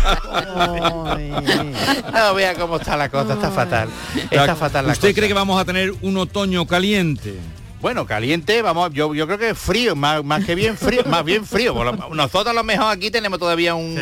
no, 2.13 2.35
vea 2.35 2.55
cómo 2.55 2.77
está 2.77 2.97
la 2.97 3.09
cosa, 3.09 3.35
está 3.35 3.51
fatal. 3.51 3.89
Está 4.31 4.57
fatal 4.57 4.87
la 4.87 4.93
¿Usted 4.93 5.09
cosa. 5.09 5.15
cree 5.17 5.29
que 5.29 5.35
vamos 5.35 5.61
a 5.61 5.65
tener 5.65 5.93
un 6.03 6.17
otoño 6.17 6.67
caliente? 6.67 7.35
Bueno, 7.81 8.05
caliente, 8.07 8.61
vamos, 8.63 8.91
yo, 8.93 9.15
yo 9.15 9.27
creo 9.27 9.39
que 9.39 9.55
frío, 9.55 9.97
más, 9.97 10.23
más 10.23 10.45
que 10.45 10.55
bien 10.55 10.77
frío, 10.77 11.03
más 11.07 11.25
bien 11.25 11.47
frío. 11.47 11.75
Nosotros 12.15 12.49
a 12.49 12.53
lo 12.53 12.63
mejor 12.63 12.93
aquí 12.93 13.11
tenemos 13.11 13.39
todavía 13.39 13.75
un, 13.75 13.99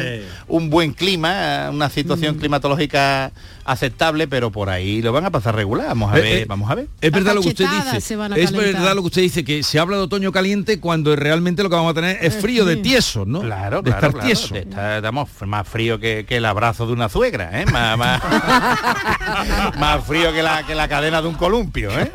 un 0.49 0.69
buen 0.71 0.93
clima, 0.93 1.69
una 1.71 1.89
situación 1.89 2.37
Mm. 2.37 2.39
climatológica 2.41 3.31
aceptable, 3.65 4.27
pero 4.27 4.51
por 4.51 4.71
ahí 4.71 5.03
lo 5.03 5.13
van 5.13 5.27
a 5.27 5.31
pasar 5.31 5.55
regular. 5.55 5.87
Vamos 5.89 6.13
a 6.13 6.19
Eh, 6.19 6.23
ver, 6.23 6.39
eh, 6.39 6.45
vamos 6.49 6.71
a 6.71 6.75
ver. 6.75 6.89
Es 7.01 7.13
verdad 7.13 7.35
lo 7.35 7.43
que 7.43 7.49
usted 7.49 7.67
dice. 7.69 7.99
Es 8.37 8.53
verdad 8.53 8.95
lo 8.95 9.03
que 9.03 9.07
usted 9.09 9.23
dice, 9.23 9.45
que 9.45 9.63
se 9.63 9.79
habla 9.79 9.97
de 9.99 10.03
otoño 10.05 10.33
caliente 10.33 10.81
cuando 10.81 11.15
realmente 11.15 11.63
lo 11.63 11.69
que 11.69 11.77
vamos 11.77 11.91
a 11.93 11.95
tener 11.95 12.19
es 12.21 12.35
frío 12.37 12.65
de 12.65 12.77
tieso, 12.77 13.25
¿no? 13.27 13.41
Claro, 13.43 13.83
de 13.83 13.91
claro, 13.93 14.07
estar 14.09 14.11
claro. 14.13 14.27
tieso. 14.27 14.55
Estamos 14.57 15.29
más 15.47 15.69
frío 15.69 16.01
que, 16.01 16.25
que 16.27 16.39
el 16.39 16.47
abrazo 16.47 16.87
de 16.87 16.95
una 16.95 17.09
suegra, 17.09 17.61
¿eh? 17.61 17.67
Más, 17.67 17.97
más, 17.99 18.23
más 19.79 20.05
frío 20.05 20.33
que 20.33 20.43
la, 20.43 20.67
que 20.67 20.75
la 20.75 20.89
cadena 20.89 21.21
de 21.23 21.29
un 21.29 21.35
columpio, 21.35 21.91
¿eh? 21.99 22.11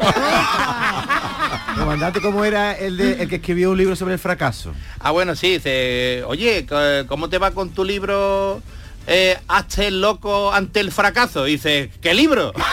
Comandante, 1.77 2.21
¿cómo 2.21 2.45
era 2.45 2.73
el, 2.73 2.97
de- 2.97 3.21
el 3.23 3.29
que 3.29 3.35
escribió 3.37 3.71
un 3.71 3.77
libro 3.77 3.95
sobre 3.95 4.13
el 4.13 4.19
fracaso? 4.19 4.73
Ah, 4.99 5.11
bueno, 5.11 5.35
sí, 5.35 5.53
dice, 5.53 6.23
oye, 6.27 6.65
¿cómo 7.07 7.29
te 7.29 7.37
va 7.37 7.51
con 7.51 7.69
tu 7.71 7.83
libro? 7.83 8.61
Eh, 9.07 9.37
hazte 9.47 9.87
el 9.87 9.99
loco 10.01 10.53
ante 10.53 10.79
el 10.79 10.91
fracaso. 10.91 11.43
Dice, 11.43 11.91
¿qué 12.01 12.13
libro? 12.13 12.53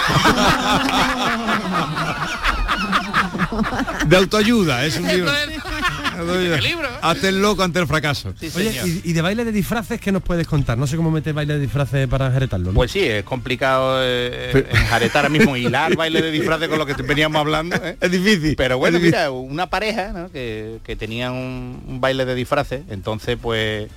De 4.06 4.16
autoayuda, 4.16 4.84
es 4.84 4.96
un 4.96 5.08
libro. 5.08 5.30
¿Qué 6.26 6.60
libro? 6.62 6.88
Hazte 7.02 7.28
el 7.28 7.40
loco 7.42 7.62
ante 7.62 7.78
el 7.78 7.86
fracaso. 7.86 8.34
Oye, 8.54 8.80
y, 9.04 9.10
y 9.10 9.12
de 9.12 9.22
baile 9.22 9.44
de 9.44 9.52
disfraces, 9.52 10.00
¿qué 10.00 10.12
nos 10.12 10.22
puedes 10.22 10.46
contar? 10.46 10.76
No 10.78 10.86
sé 10.86 10.96
cómo 10.96 11.10
meter 11.10 11.32
baile 11.34 11.54
de 11.54 11.60
disfraces 11.60 12.06
para 12.08 12.26
enjaretarlo. 12.26 12.68
¿no? 12.72 12.74
Pues 12.74 12.90
sí, 12.90 13.00
es 13.00 13.24
complicado 13.24 13.98
eh, 14.02 14.66
enjaretar 14.70 15.24
ahora 15.24 15.28
mismo, 15.38 15.56
hilar 15.56 15.96
baile 15.96 16.22
de 16.22 16.30
disfraces 16.30 16.68
con 16.68 16.78
lo 16.78 16.86
que 16.86 16.94
te 16.94 17.02
veníamos 17.02 17.40
hablando. 17.40 17.76
¿eh? 17.76 17.96
Es 18.00 18.10
difícil. 18.10 18.54
Pero 18.56 18.78
bueno, 18.78 18.98
difícil. 18.98 19.18
mira, 19.18 19.30
una 19.30 19.68
pareja 19.70 20.12
¿no? 20.12 20.30
que, 20.30 20.78
que 20.84 20.96
tenía 20.96 21.30
un, 21.30 21.82
un 21.86 22.00
baile 22.00 22.24
de 22.24 22.34
disfraces, 22.34 22.82
entonces 22.90 23.38
pues 23.40 23.88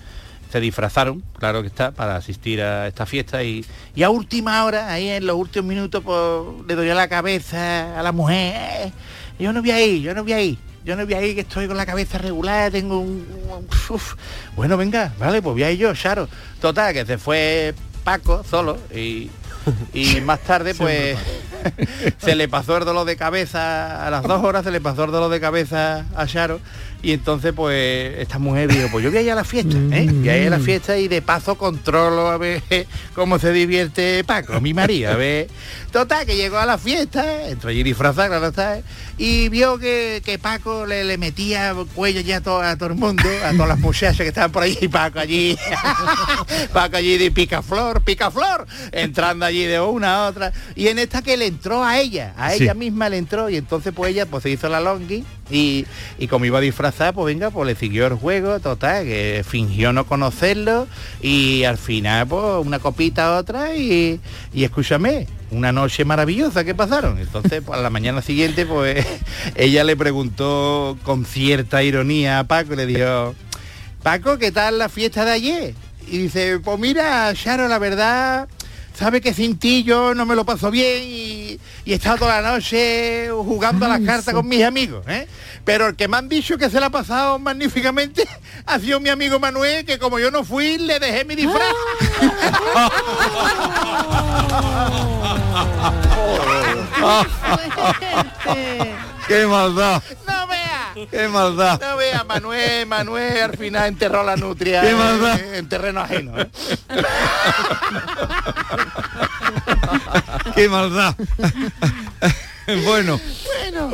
se 0.52 0.60
disfrazaron, 0.60 1.24
claro 1.40 1.62
que 1.62 1.68
está, 1.68 1.90
para 1.92 2.16
asistir 2.16 2.62
a 2.62 2.88
esta 2.88 3.08
fiesta 3.08 3.44
y, 3.44 3.66
y 3.96 4.04
a 4.04 4.12
última 4.12 4.64
hora, 4.66 4.92
ahí 4.94 5.10
en 5.10 5.26
los 5.26 5.36
últimos 5.36 5.68
minutos, 5.68 6.04
pues 6.06 6.68
le 6.68 6.76
doy 6.76 6.90
a 6.90 6.94
la 6.94 7.08
cabeza 7.08 8.00
a 8.00 8.04
la 8.04 8.12
mujer, 8.12 8.54
"Eh, 8.86 8.92
yo 9.40 9.52
no 9.52 9.62
voy 9.62 9.72
ahí, 9.72 10.02
yo 10.02 10.14
no 10.14 10.22
voy 10.24 10.34
ahí. 10.34 10.60
Yo 10.86 10.96
no 10.96 11.06
voy 11.06 11.14
ahí 11.14 11.34
que 11.36 11.42
estoy 11.42 11.68
con 11.68 11.78
la 11.78 11.86
cabeza 11.86 12.18
regular, 12.18 12.72
tengo 12.72 13.00
un... 13.00 13.26
un- 13.50 13.68
uf". 13.90 14.16
Bueno, 14.56 14.76
venga, 14.78 15.14
vale, 15.18 15.42
pues 15.42 15.54
voy 15.54 15.64
ahí 15.64 15.78
yo, 15.78 15.94
Charo. 15.94 16.28
Total, 16.60 16.94
que 16.94 17.06
se 17.06 17.18
fue 17.18 17.74
Paco 18.04 18.44
solo 18.50 18.78
y, 18.94 19.30
y 19.94 20.20
más 20.26 20.42
tarde 20.42 20.76
pues 20.76 21.18
se 22.18 22.36
le 22.36 22.50
pasó 22.50 22.76
el 22.78 22.84
dolor 22.86 23.06
de 23.06 23.16
cabeza, 23.16 24.06
a 24.06 24.10
las 24.10 24.24
dos 24.24 24.44
horas 24.44 24.66
se 24.66 24.72
le 24.72 24.82
pasó 24.82 25.06
el 25.06 25.12
dolor 25.12 25.32
de 25.32 25.40
cabeza 25.40 26.06
a 26.16 26.26
Charo 26.28 26.60
y 27.04 27.12
entonces 27.12 27.54
pues 27.54 28.18
esta 28.18 28.40
mujer 28.40 28.70
dijo, 28.74 28.88
pues 28.92 29.04
yo 29.04 29.12
voy 29.12 29.20
a 29.20 29.22
ir 29.22 29.32
a 29.32 29.36
la 29.36 29.44
fiesta, 29.44 29.78
¿eh? 29.92 30.08
Voy 30.10 30.30
a 30.30 30.38
ir 30.38 30.48
a 30.48 30.52
la 30.58 30.60
fiesta 30.60 30.98
y 30.98 31.08
de 31.08 31.22
paso 31.22 31.56
controlo 31.56 32.28
a 32.32 32.38
ver 32.38 32.64
cómo 33.14 33.38
se 33.38 33.52
divierte 33.52 34.24
Paco, 34.24 34.60
mi 34.62 34.74
marido, 34.74 35.12
a 35.12 35.16
ver. 35.16 35.48
Total, 35.92 36.26
que 36.26 36.36
llegó 36.36 36.58
a 36.58 36.66
la 36.66 36.80
fiesta, 36.80 37.48
entró 37.48 37.70
allí 37.70 37.84
disfrazada, 37.84 38.28
claro 38.28 38.48
está, 38.48 38.82
y 39.20 39.50
vio 39.50 39.78
que, 39.78 40.24
que 40.26 40.40
Paco 40.40 40.88
le, 40.88 41.04
le 41.04 41.20
metía 41.20 41.76
cuello 41.94 42.22
ya 42.22 42.38
a 42.38 42.42
todo, 42.42 42.62
a 42.64 42.76
todo 42.78 42.90
el 42.90 42.96
mundo, 42.96 43.22
a 43.46 43.52
todas 43.52 43.68
las 43.68 43.80
muchachas 43.80 44.18
que 44.18 44.30
estaban 44.30 44.52
por 44.52 44.64
allí, 44.64 44.78
y 44.82 44.88
Paco 44.88 45.20
allí, 45.20 45.56
Paco 46.74 46.98
allí 46.98 47.18
de 47.18 47.30
picaflor, 47.32 48.02
picaflor, 48.02 48.66
entrando 48.92 49.46
allí 49.46 49.66
de 49.66 49.80
una 49.80 50.16
a 50.26 50.30
otra, 50.30 50.52
y 50.76 50.88
en 50.88 50.98
esta 51.00 51.22
que 51.22 51.38
le 51.38 51.46
entró 51.48 51.84
a 51.84 52.00
ella, 52.00 52.34
a 52.38 52.52
Sí. 52.54 52.64
ella 52.64 52.74
misma 52.74 53.10
le 53.10 53.18
entró, 53.18 53.50
y 53.50 53.58
entonces 53.58 53.94
pues 53.96 54.12
ella 54.12 54.26
pues 54.26 54.44
se 54.44 54.50
hizo 54.50 54.70
la 54.70 54.80
longi, 54.80 55.24
y, 55.50 55.86
y 56.18 56.28
como 56.28 56.46
iba 56.46 56.60
disfrazada, 56.60 57.14
pues 57.14 57.34
venga, 57.34 57.52
pues 57.52 57.68
le 57.68 57.76
siguió 57.76 58.08
el 58.08 58.14
juego, 58.14 58.60
total, 58.60 59.06
que 59.06 59.44
fingió 59.48 59.94
no 59.94 60.06
conocerlo, 60.06 60.88
y 61.22 61.64
al 61.64 61.78
final 61.78 62.28
pues 62.28 62.66
una 62.66 62.80
copita 62.80 63.38
otra, 63.38 63.76
y, 63.76 64.20
y 64.54 64.64
escúchame, 64.64 65.28
una 65.52 65.72
noche 65.72 66.06
maravillosa 66.06 66.64
que 66.64 66.76
pasaron. 66.76 67.20
Entonces, 67.20 67.62
pues, 67.66 67.80
a 67.80 67.82
la 67.82 67.90
mañana 67.90 68.22
siguiente, 68.22 68.66
pues 68.66 69.06
ella 69.56 69.84
le 69.84 69.96
preguntó 69.96 70.98
con 71.04 71.26
cierta 71.26 71.84
ironía 71.84 72.40
a 72.40 72.44
Paco 72.46 72.76
le 72.76 72.86
dijo, 72.86 73.36
Paco, 74.02 74.38
¿qué 74.38 74.52
tal 74.52 74.80
la 74.80 74.90
fiesta 74.90 75.26
de 75.26 75.32
ayer? 75.32 75.74
Y 76.08 76.18
dice, 76.18 76.60
pues 76.60 76.80
mira, 76.80 77.34
Charo, 77.34 77.68
la 77.68 77.80
verdad, 77.80 78.48
sabe 78.94 79.22
que 79.22 79.34
sin 79.34 79.58
ti 79.58 79.84
yo 79.84 80.14
no 80.14 80.26
me 80.26 80.36
lo 80.36 80.46
paso 80.46 80.72
bien 80.72 81.04
y, 81.04 81.60
y 81.86 81.92
he 81.92 81.96
estado 81.96 82.20
toda 82.20 82.42
la 82.42 82.52
noche 82.52 83.30
jugando 83.32 83.86
a 83.86 83.90
las 83.90 84.02
cartas 84.02 84.34
con 84.34 84.48
mis 84.48 84.64
amigos, 84.64 85.04
¿eh? 85.08 85.28
Pero 85.66 85.88
el 85.88 85.96
que 85.96 86.08
me 86.08 86.18
han 86.18 86.30
dicho 86.30 86.58
que 86.58 86.70
se 86.70 86.80
la 86.80 86.88
ha 86.88 86.90
pasado 86.90 87.40
magníficamente 87.40 88.28
ha 88.66 88.80
sido 88.80 89.00
mi 89.00 89.10
amigo 89.10 89.40
Manuel, 89.40 89.86
que 89.86 89.98
como 89.98 90.20
yo 90.20 90.32
no 90.32 90.44
fui, 90.44 90.78
le 90.78 91.00
dejé 91.00 91.26
mi 91.26 91.36
disfraz. 91.36 91.72
¡Qué 99.28 99.48
maldad! 99.48 100.02
¡Qué 100.94 101.28
maldad! 101.28 101.80
No 101.82 101.98
vea, 101.98 102.24
Manuel, 102.24 102.86
Manuel 102.88 103.42
al 103.42 103.58
final 103.58 103.88
enterró 103.88 104.24
la 104.24 104.36
nutria 104.36 104.82
Qué 104.82 104.90
en- 104.92 104.98
maldad. 104.98 105.40
en, 105.56 105.70
terreno 105.70 106.02
ajeno. 106.02 106.40
¿eh? 106.40 106.50
¡Qué 110.56 110.70
maldad! 110.70 111.16
bueno, 112.86 113.20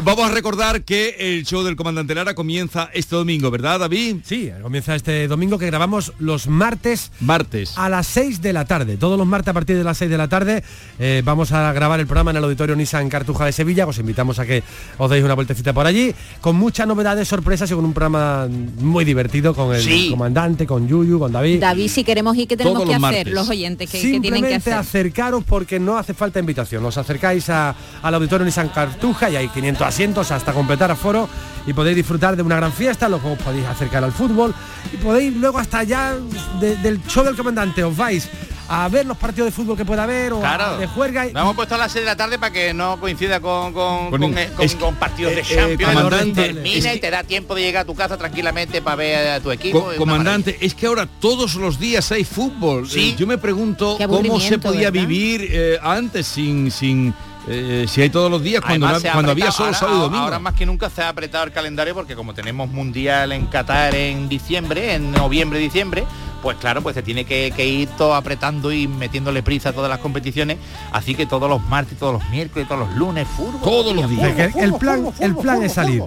vamos 0.03 0.30
a 0.30 0.32
recordar 0.34 0.84
que 0.84 1.15
el 1.20 1.43
show 1.45 1.63
del 1.63 1.76
comandante 1.76 2.13
Lara 2.13 2.36
comienza 2.36 2.89
este 2.93 3.15
domingo, 3.15 3.49
¿verdad, 3.49 3.80
David? 3.80 4.17
Sí, 4.24 4.51
comienza 4.61 4.95
este 4.95 5.28
domingo 5.28 5.57
que 5.57 5.65
grabamos 5.65 6.13
los 6.20 6.47
martes 6.47 7.11
Martes. 7.20 7.74
a 7.78 7.89
las 7.89 8.05
6 8.07 8.41
de 8.41 8.53
la 8.53 8.65
tarde. 8.65 8.97
Todos 8.97 9.17
los 9.17 9.26
martes 9.26 9.49
a 9.49 9.53
partir 9.53 9.76
de 9.78 9.84
las 9.84 9.97
6 9.97 10.11
de 10.11 10.17
la 10.17 10.28
tarde 10.28 10.63
eh, 10.99 11.22
vamos 11.26 11.51
a 11.51 11.74
grabar 11.74 11.99
el 11.99 12.05
programa 12.05 12.30
en 12.32 12.38
el 12.38 12.43
Auditorio 12.43 12.76
Nissan 12.76 13.09
Cartuja 13.09 13.45
de 13.45 13.51
Sevilla. 13.53 13.88
Os 13.88 13.97
invitamos 13.97 14.38
a 14.39 14.45
que 14.45 14.61
os 14.97 15.09
deis 15.09 15.24
una 15.24 15.34
vueltecita 15.34 15.74
por 15.74 15.88
allí, 15.88 16.13
con 16.41 16.55
muchas 16.55 16.86
novedades, 16.88 17.28
sorpresas 17.28 17.72
y 17.72 17.74
con 17.74 17.86
un 17.86 17.93
programa 17.93 18.47
muy 18.80 19.03
divertido 19.03 19.55
con 19.55 19.76
el 19.76 19.82
Sí. 19.82 20.09
comandante, 20.11 20.67
con 20.67 20.88
Yuyu, 20.88 21.17
con 21.17 21.32
David. 21.32 21.59
David, 21.59 21.88
si 21.89 22.03
queremos 22.03 22.38
ir, 22.38 22.47
¿qué 22.47 22.55
tenemos 22.57 22.76
Todos 22.84 22.89
que 22.89 22.99
los 22.99 23.03
hacer 23.03 23.17
martes. 23.26 23.34
los 23.34 23.49
oyentes? 23.49 23.89
¿Qué, 23.89 23.97
qué 23.97 24.01
tienen 24.03 24.22
que 24.22 24.28
Simplemente 24.30 24.55
hacer? 24.74 24.74
acercaros 24.74 25.43
porque 25.43 25.80
no 25.80 25.97
hace 25.97 26.13
falta 26.13 26.39
invitación. 26.39 26.86
Os 26.86 26.97
acercáis 26.97 27.49
al 27.49 27.76
auditorio 28.13 28.45
Nissan 28.45 28.59
Cartuja 28.68 29.30
y 29.30 29.38
hay 29.38 29.47
500 29.47 29.88
asientos 29.88 30.30
hasta 30.32 30.51
completar 30.51 30.91
aforo 30.91 31.30
y 31.66 31.72
podéis 31.72 31.95
disfrutar 31.95 32.36
de 32.36 32.43
una 32.43 32.57
gran 32.57 32.74
fiesta. 32.74 33.07
Luego 33.07 33.32
os 33.32 33.39
podéis 33.39 33.66
acercar 33.66 34.03
al 34.03 34.12
fútbol 34.12 34.53
y 34.93 34.97
podéis 34.97 35.34
luego 35.38 35.57
hasta 35.60 35.80
allá 35.80 36.16
de- 36.60 36.76
del 36.76 37.01
show 37.07 37.24
del 37.24 37.38
comandante 37.38 37.82
os 37.84 37.95
vais 37.95 38.28
a 38.72 38.88
ver 38.88 39.03
los 39.03 39.18
partidos 39.18 39.47
de 39.47 39.51
fútbol 39.51 39.76
que 39.76 39.84
pueda 39.84 40.03
haber 40.03 40.32
o 40.32 40.41
Claro. 40.41 40.78
de 40.78 40.86
juerga. 40.86 41.26
Lo 41.26 41.39
hemos 41.39 41.55
puesto 41.55 41.74
a 41.74 41.78
las 41.80 41.91
6 41.91 42.03
de 42.05 42.12
la 42.12 42.16
tarde 42.16 42.38
para 42.38 42.53
que 42.53 42.72
no 42.72 42.99
coincida 42.99 43.39
con, 43.39 43.74
con, 43.74 44.12
Con- 44.12 44.22
con, 44.22 44.38
eh, 44.38 44.51
con- 44.55 44.64
es- 44.64 44.76
con 44.76 44.93
partidos 44.95 45.34
de 45.34 45.41
eh, 45.41 45.43
Champions. 45.55 45.91
comandante, 45.95 46.43
termina 46.53 46.91
es 46.91 46.95
y 46.97 46.99
te 46.99 47.10
da 47.10 47.24
tiempo 47.24 47.55
de 47.55 47.64
llegar 47.64 47.82
a 47.82 47.86
tu 47.86 47.95
casa 47.95 48.16
tranquilamente 48.16 48.84
para 48.84 48.95
ver 48.95 49.28
a 49.32 49.39
tu 49.39 49.49
equipo. 49.49 49.86
Co- 49.86 49.95
comandante, 49.97 50.55
es 50.62 50.76
que 50.76 50.86
ahora 50.86 51.07
todos 51.20 51.55
los 51.55 51.80
días 51.80 52.12
hay 52.12 52.24
fútbol. 52.24 52.88
Sí. 52.88 53.10
Eh, 53.10 53.16
Yo 53.18 53.26
me 53.26 53.39
pregunto 53.39 53.97
cómo 54.07 54.39
se 54.39 54.60
podía 54.60 54.91
¿verdad? 54.91 55.07
vivir 55.07 55.49
eh, 55.51 55.80
antes 55.82 56.28
sin 56.28 56.70
sin 56.70 57.12
eh, 57.47 57.85
si 57.87 58.01
hay 58.01 58.09
todos 58.09 58.29
los 58.29 58.43
días, 58.43 58.61
cuando, 58.61 58.85
Además, 58.85 58.93
no- 58.93 58.99
se 59.01 59.09
ha 59.09 59.13
cuando 59.13 59.31
había 59.31 59.51
solo 59.51 59.67
Ahora- 59.67 59.77
sábado 59.79 59.97
y 59.97 60.01
domingo. 60.01 60.23
Ahora 60.23 60.39
más 60.39 60.53
que 60.53 60.65
nunca 60.65 60.89
se 60.89 61.01
ha 61.01 61.09
apretado 61.09 61.43
el 61.45 61.51
calendario 61.51 61.93
porque 61.95 62.15
como 62.15 62.33
tenemos 62.33 62.69
mundial 62.69 63.31
en 63.31 63.45
Qatar 63.47 63.95
en 63.95 64.27
diciembre, 64.29 64.93
en 64.95 65.11
noviembre, 65.11 65.57
diciembre, 65.59 66.05
pues 66.41 66.57
claro, 66.57 66.81
pues 66.81 66.95
se 66.95 67.01
tiene 67.03 67.25
que, 67.25 67.51
que 67.55 67.65
ir 67.65 67.89
todo 67.97 68.13
apretando 68.15 68.71
y 68.71 68.87
metiéndole 68.87 69.41
prisa 69.43 69.69
a 69.69 69.73
todas 69.73 69.89
las 69.89 69.99
competiciones. 69.99 70.57
Así 70.91 71.15
que 71.15 71.25
todos 71.25 71.49
los 71.49 71.61
martes, 71.63 71.97
todos 71.97 72.13
los 72.21 72.29
miércoles, 72.29 72.67
todos 72.67 72.87
los 72.87 72.95
lunes, 72.97 73.27
fútbol. 73.27 73.61
Todos 73.61 73.95
los 73.95 74.07
que 74.09 74.51
el 74.59 74.73
plan, 74.75 75.07
el 75.19 75.35
plan 75.35 75.63
es 75.63 75.73
salir 75.73 76.03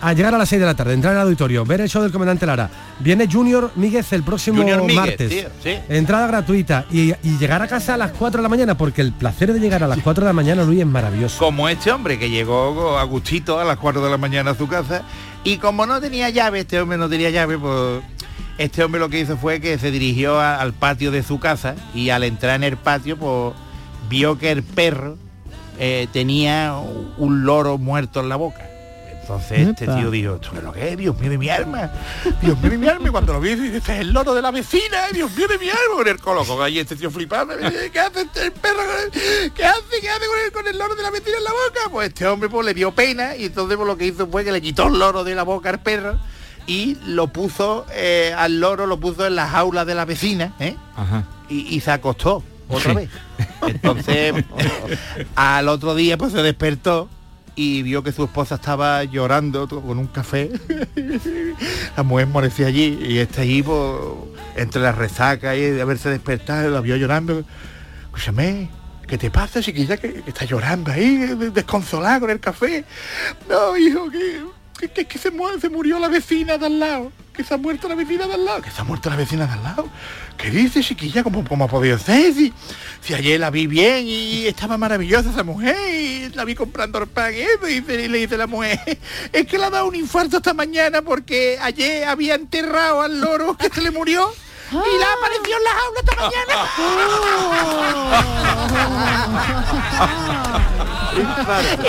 a 0.00 0.12
llegar 0.12 0.34
a 0.34 0.38
las 0.38 0.48
6 0.48 0.60
de 0.60 0.66
la 0.66 0.74
tarde, 0.74 0.94
entrar 0.94 1.14
al 1.14 1.22
auditorio, 1.22 1.64
ver 1.64 1.80
el 1.82 1.88
show 1.88 2.02
del 2.02 2.10
comandante 2.12 2.46
Lara. 2.46 2.70
Viene 3.00 3.28
Junior 3.30 3.70
Míguez 3.76 4.12
el 4.12 4.22
próximo 4.22 4.62
Míguez, 4.64 4.94
martes. 4.94 5.28
tío, 5.28 5.48
sí. 5.62 5.78
Entrada 5.88 6.26
gratuita 6.26 6.84
y, 6.90 7.12
y 7.22 7.38
llegar 7.38 7.60
a 7.62 7.68
casa 7.68 7.94
a 7.94 7.96
las 7.96 8.12
4 8.12 8.38
de 8.38 8.42
la 8.42 8.48
mañana, 8.48 8.76
porque 8.76 9.00
el 9.02 9.12
placer 9.12 9.52
de 9.52 9.60
llegar 9.60 9.82
a 9.84 9.88
las 9.88 9.98
4 10.00 10.24
de 10.24 10.28
la 10.28 10.32
mañana, 10.32 10.64
Luis, 10.64 10.80
es 10.80 10.86
maravilloso. 10.86 11.38
Como 11.38 11.68
este 11.68 11.90
hombre 11.92 12.18
que 12.18 12.30
llegó 12.30 12.98
a 12.98 13.04
gustito 13.04 13.58
a 13.60 13.64
las 13.64 13.76
4 13.78 14.02
de 14.04 14.10
la 14.10 14.16
mañana 14.18 14.52
a 14.52 14.54
su 14.54 14.66
casa 14.68 15.02
y 15.44 15.56
como 15.58 15.86
no 15.86 16.00
tenía 16.00 16.30
llave, 16.30 16.60
este 16.60 16.80
hombre 16.80 16.96
no 16.98 17.08
tenía 17.08 17.30
llave, 17.30 17.58
pues 17.58 18.02
este 18.58 18.84
hombre 18.84 19.00
lo 19.00 19.08
que 19.08 19.20
hizo 19.20 19.36
fue 19.38 19.60
que 19.60 19.78
se 19.78 19.90
dirigió 19.90 20.38
a- 20.40 20.56
al 20.60 20.72
patio 20.74 21.10
de 21.10 21.22
su 21.22 21.38
casa 21.40 21.74
y 21.94 22.10
al 22.10 22.24
entrar 22.24 22.56
en 22.56 22.64
el 22.64 22.76
patio, 22.76 23.16
pues 23.16 23.54
vio 24.08 24.38
que 24.38 24.50
el 24.50 24.62
perro 24.62 25.16
eh, 25.78 26.08
tenía 26.12 26.74
un 27.16 27.44
loro 27.44 27.78
muerto 27.78 28.20
en 28.20 28.28
la 28.28 28.36
boca. 28.36 28.60
Entonces 29.30 29.68
este 29.68 29.86
tío 29.86 30.10
dijo, 30.10 30.34
¿esto 30.34 30.50
es 30.56 30.62
lo 30.64 30.72
que 30.72 30.88
es? 30.90 30.96
Dios 30.98 31.16
mío 31.18 31.30
de 31.30 31.38
mi 31.38 31.48
alma, 31.48 31.90
Dios 32.42 32.58
mío 32.60 32.70
de 32.70 32.78
mi 32.78 32.88
alma, 32.88 33.08
y 33.08 33.10
cuando 33.12 33.32
lo 33.32 33.40
vi, 33.40 33.54
dice, 33.54 33.76
"Este 33.76 33.94
es 33.94 34.00
el 34.00 34.12
loro 34.12 34.34
de 34.34 34.42
la 34.42 34.50
vecina, 34.50 35.08
Dios 35.12 35.30
mío 35.36 35.46
de 35.46 35.58
mi 35.58 35.68
alma, 35.68 35.94
con 35.96 36.08
el 36.08 36.18
coloco, 36.20 36.60
ahí 36.62 36.78
este 36.80 36.96
tío 36.96 37.10
flipando, 37.10 37.54
¿qué 37.92 38.00
hace 38.00 38.22
este 38.22 38.46
el 38.46 38.52
perro 38.52 38.78
con 38.78 38.96
el, 39.04 39.52
¿qué 39.52 39.64
hace, 39.64 40.00
qué 40.00 40.10
hace 40.10 40.26
con 40.26 40.38
el, 40.44 40.52
con 40.52 40.66
el 40.66 40.78
loro 40.78 40.94
de 40.96 41.02
la 41.04 41.10
vecina 41.10 41.36
en 41.38 41.44
la 41.44 41.50
boca? 41.50 41.80
Pues 41.92 42.08
este 42.08 42.26
hombre 42.26 42.48
pues 42.48 42.66
le 42.66 42.74
dio 42.74 42.90
pena 42.92 43.36
y 43.36 43.44
entonces 43.46 43.76
pues, 43.76 43.86
lo 43.86 43.96
que 43.96 44.06
hizo 44.06 44.26
fue 44.26 44.44
que 44.44 44.50
le 44.52 44.60
quitó 44.60 44.88
el 44.88 44.98
loro 44.98 45.22
de 45.22 45.34
la 45.36 45.44
boca 45.44 45.70
al 45.70 45.80
perro 45.80 46.18
y 46.66 46.96
lo 47.06 47.28
puso 47.28 47.86
eh, 47.92 48.34
al 48.36 48.58
loro, 48.60 48.86
lo 48.86 48.98
puso 48.98 49.26
en 49.26 49.36
la 49.36 49.48
jaula 49.48 49.84
de 49.84 49.94
la 49.94 50.04
vecina, 50.04 50.54
¿eh? 50.58 50.76
Ajá. 50.96 51.24
y, 51.48 51.74
y 51.74 51.80
se 51.80 51.90
acostó 51.92 52.42
otra 52.68 52.90
Sí. 52.92 52.96
vez. 52.96 53.10
Entonces, 53.66 54.34
al 55.36 55.68
otro 55.68 55.94
día 55.94 56.16
pues 56.18 56.32
se 56.32 56.42
despertó 56.42 57.08
y 57.56 57.82
vio 57.82 58.02
que 58.02 58.12
su 58.12 58.24
esposa 58.24 58.56
estaba 58.56 59.04
llorando 59.04 59.68
con 59.68 59.98
un 59.98 60.06
café. 60.06 60.50
la 61.96 62.02
mujer 62.02 62.26
morecía 62.26 62.66
allí 62.68 62.98
y 63.02 63.18
está 63.18 63.42
allí 63.42 63.62
pues, 63.62 63.78
entre 64.56 64.80
la 64.82 64.92
resaca 64.92 65.56
y 65.56 65.60
de 65.62 65.82
haberse 65.82 66.08
despertado, 66.10 66.70
la 66.70 66.80
vio 66.80 66.96
llorando. 66.96 67.42
Escúchame, 68.06 68.70
¿qué 69.06 69.18
te 69.18 69.30
pasa, 69.30 69.60
chiquilla, 69.62 69.96
que, 69.96 70.22
que 70.22 70.30
está 70.30 70.44
llorando 70.44 70.90
ahí, 70.92 71.16
de- 71.16 71.50
desconsolada 71.50 72.20
con 72.20 72.30
el 72.30 72.40
café? 72.40 72.84
No, 73.48 73.76
hijo, 73.76 74.10
que, 74.10 74.40
que, 74.80 74.88
que- 74.88 75.04
que 75.04 75.18
se, 75.18 75.30
mu- 75.30 75.58
se 75.60 75.68
murió 75.68 75.98
la 75.98 76.08
vecina 76.08 76.56
de 76.58 76.66
al 76.66 76.80
lado. 76.80 77.12
Que 77.34 77.44
se 77.44 77.54
ha 77.54 77.56
muerto 77.56 77.88
la 77.88 77.94
vecina 77.94 78.26
de 78.26 78.34
al 78.34 78.44
lado. 78.44 78.62
Que 78.62 78.70
se 78.70 78.80
ha 78.80 78.84
muerto 78.84 79.08
la 79.10 79.16
vecina 79.16 79.46
de 79.46 79.52
al 79.52 79.62
lado. 79.62 79.88
¿Qué 80.36 80.50
dice, 80.50 80.82
chiquilla? 80.82 81.22
¿Cómo, 81.22 81.44
cómo 81.46 81.64
ha 81.64 81.68
podido 81.68 81.98
ser? 81.98 82.32
Si, 82.34 82.52
si 83.02 83.14
ayer 83.14 83.38
la 83.38 83.50
vi 83.50 83.66
bien 83.66 84.06
y 84.06 84.46
estaba 84.46 84.76
maravillosa 84.78 85.30
esa 85.30 85.44
mujer 85.44 85.76
y 85.94 86.28
la 86.30 86.44
vi 86.44 86.54
comprando 86.54 86.98
el 86.98 87.06
pan 87.06 87.32
y 87.34 87.38
eso", 87.40 87.68
y, 87.68 87.80
dice- 87.80 88.04
y 88.04 88.08
le 88.08 88.18
dice 88.18 88.36
la 88.36 88.46
mujer, 88.46 88.78
es 89.32 89.46
que 89.46 89.58
le 89.58 89.64
ha 89.64 89.70
dado 89.70 89.86
un 89.86 89.94
infarto 89.94 90.38
esta 90.38 90.54
mañana 90.54 91.02
porque 91.02 91.58
ayer 91.60 92.04
había 92.04 92.34
enterrado 92.34 93.02
al 93.02 93.20
loro 93.20 93.56
que 93.56 93.68
se 93.68 93.80
le 93.82 93.90
murió 93.90 94.30
y 94.70 94.98
la 94.98 95.12
apareció 95.12 95.56
en 95.56 95.64
la 95.64 95.70
jaula 95.70 96.00
esta 96.00 96.14
mañana. 96.16 96.54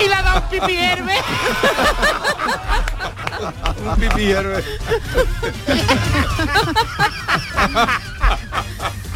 y 0.00 0.08
le 0.08 0.14
ha 0.14 0.22
dado 0.22 0.40
un 0.40 0.48
pipi 0.48 0.76
herbe. 0.76 1.16
Un 3.84 3.96
pipí 3.96 4.30
herbe. 4.32 4.64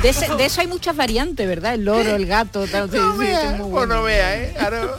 De, 0.02 0.10
ese- 0.10 0.28
de 0.36 0.44
eso 0.44 0.60
hay 0.60 0.66
muchas 0.66 0.94
variantes, 0.94 1.48
¿verdad? 1.48 1.74
El 1.74 1.84
loro, 1.86 2.14
el 2.14 2.26
gato, 2.26 2.66
tal, 2.66 2.90
sí, 2.90 2.96
No 2.98 3.12
sí, 3.14 3.18
vea, 3.18 3.40
sí, 3.40 3.46
muy 3.48 3.56
pues 3.58 3.70
bueno. 3.70 3.94
no 3.96 4.02
vea, 4.02 4.36
¿eh? 4.44 4.52
Claro, 4.56 4.90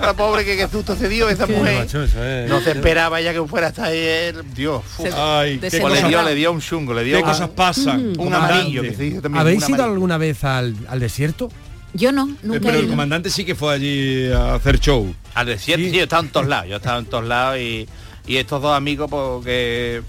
la 0.00 0.14
pobre 0.14 0.44
que 0.44 0.56
qué 0.56 0.66
susto 0.66 0.96
se 0.96 1.08
dio 1.08 1.28
esa 1.28 1.46
mujer. 1.46 1.78
macho, 1.80 2.02
eso 2.02 2.24
es. 2.24 2.48
No 2.48 2.60
se 2.60 2.70
esperaba 2.72 3.20
ya 3.20 3.32
que 3.32 3.42
fuera 3.46 3.68
hasta 3.68 3.84
ayer. 3.84 4.42
Dios, 4.54 4.82
uf. 4.98 5.08
Ay, 5.14 5.58
Pues 5.58 5.72
qué 5.74 5.78
le 5.88 6.02
dio, 6.08 6.22
le 6.22 6.34
dio 6.34 6.52
un 6.52 6.60
chungo, 6.60 6.94
le 6.94 7.04
dio 7.04 7.18
qué 7.18 7.22
un- 7.22 7.28
cosas 7.28 7.50
pasan, 7.50 8.08
Un 8.08 8.14
comandante. 8.16 8.54
amarillo 8.54 8.82
que 8.82 8.94
se 8.94 9.02
dice 9.02 9.20
también. 9.20 9.40
¿Habéis 9.40 9.62
un 9.68 9.74
ido 9.74 9.84
alguna 9.84 10.16
vez 10.18 10.42
al, 10.42 10.74
al 10.88 11.00
desierto? 11.00 11.50
Yo 11.92 12.10
no, 12.10 12.26
Eh, 12.28 12.34
nunca 12.42 12.60
Pero 12.60 12.72
he 12.72 12.78
el 12.78 12.84
ido. 12.86 12.90
comandante 12.90 13.30
sí 13.30 13.44
que 13.44 13.54
fue 13.54 13.74
allí 13.74 14.32
a 14.32 14.54
hacer 14.54 14.80
show. 14.80 15.14
Al 15.34 15.46
desierto, 15.46 15.84
sí, 15.84 15.92
yo 15.92 16.00
he 16.00 16.02
estado 16.04 16.22
en 16.22 16.28
todos 16.30 16.46
lados, 16.46 16.66
yo 16.68 16.74
he 16.74 16.78
estado 16.78 16.98
en 16.98 17.04
todos 17.06 17.24
lados 17.26 17.58
y, 17.58 17.86
y 18.26 18.36
estos 18.38 18.60
dos 18.62 18.74
amigos 18.76 19.08
porque 19.10 20.02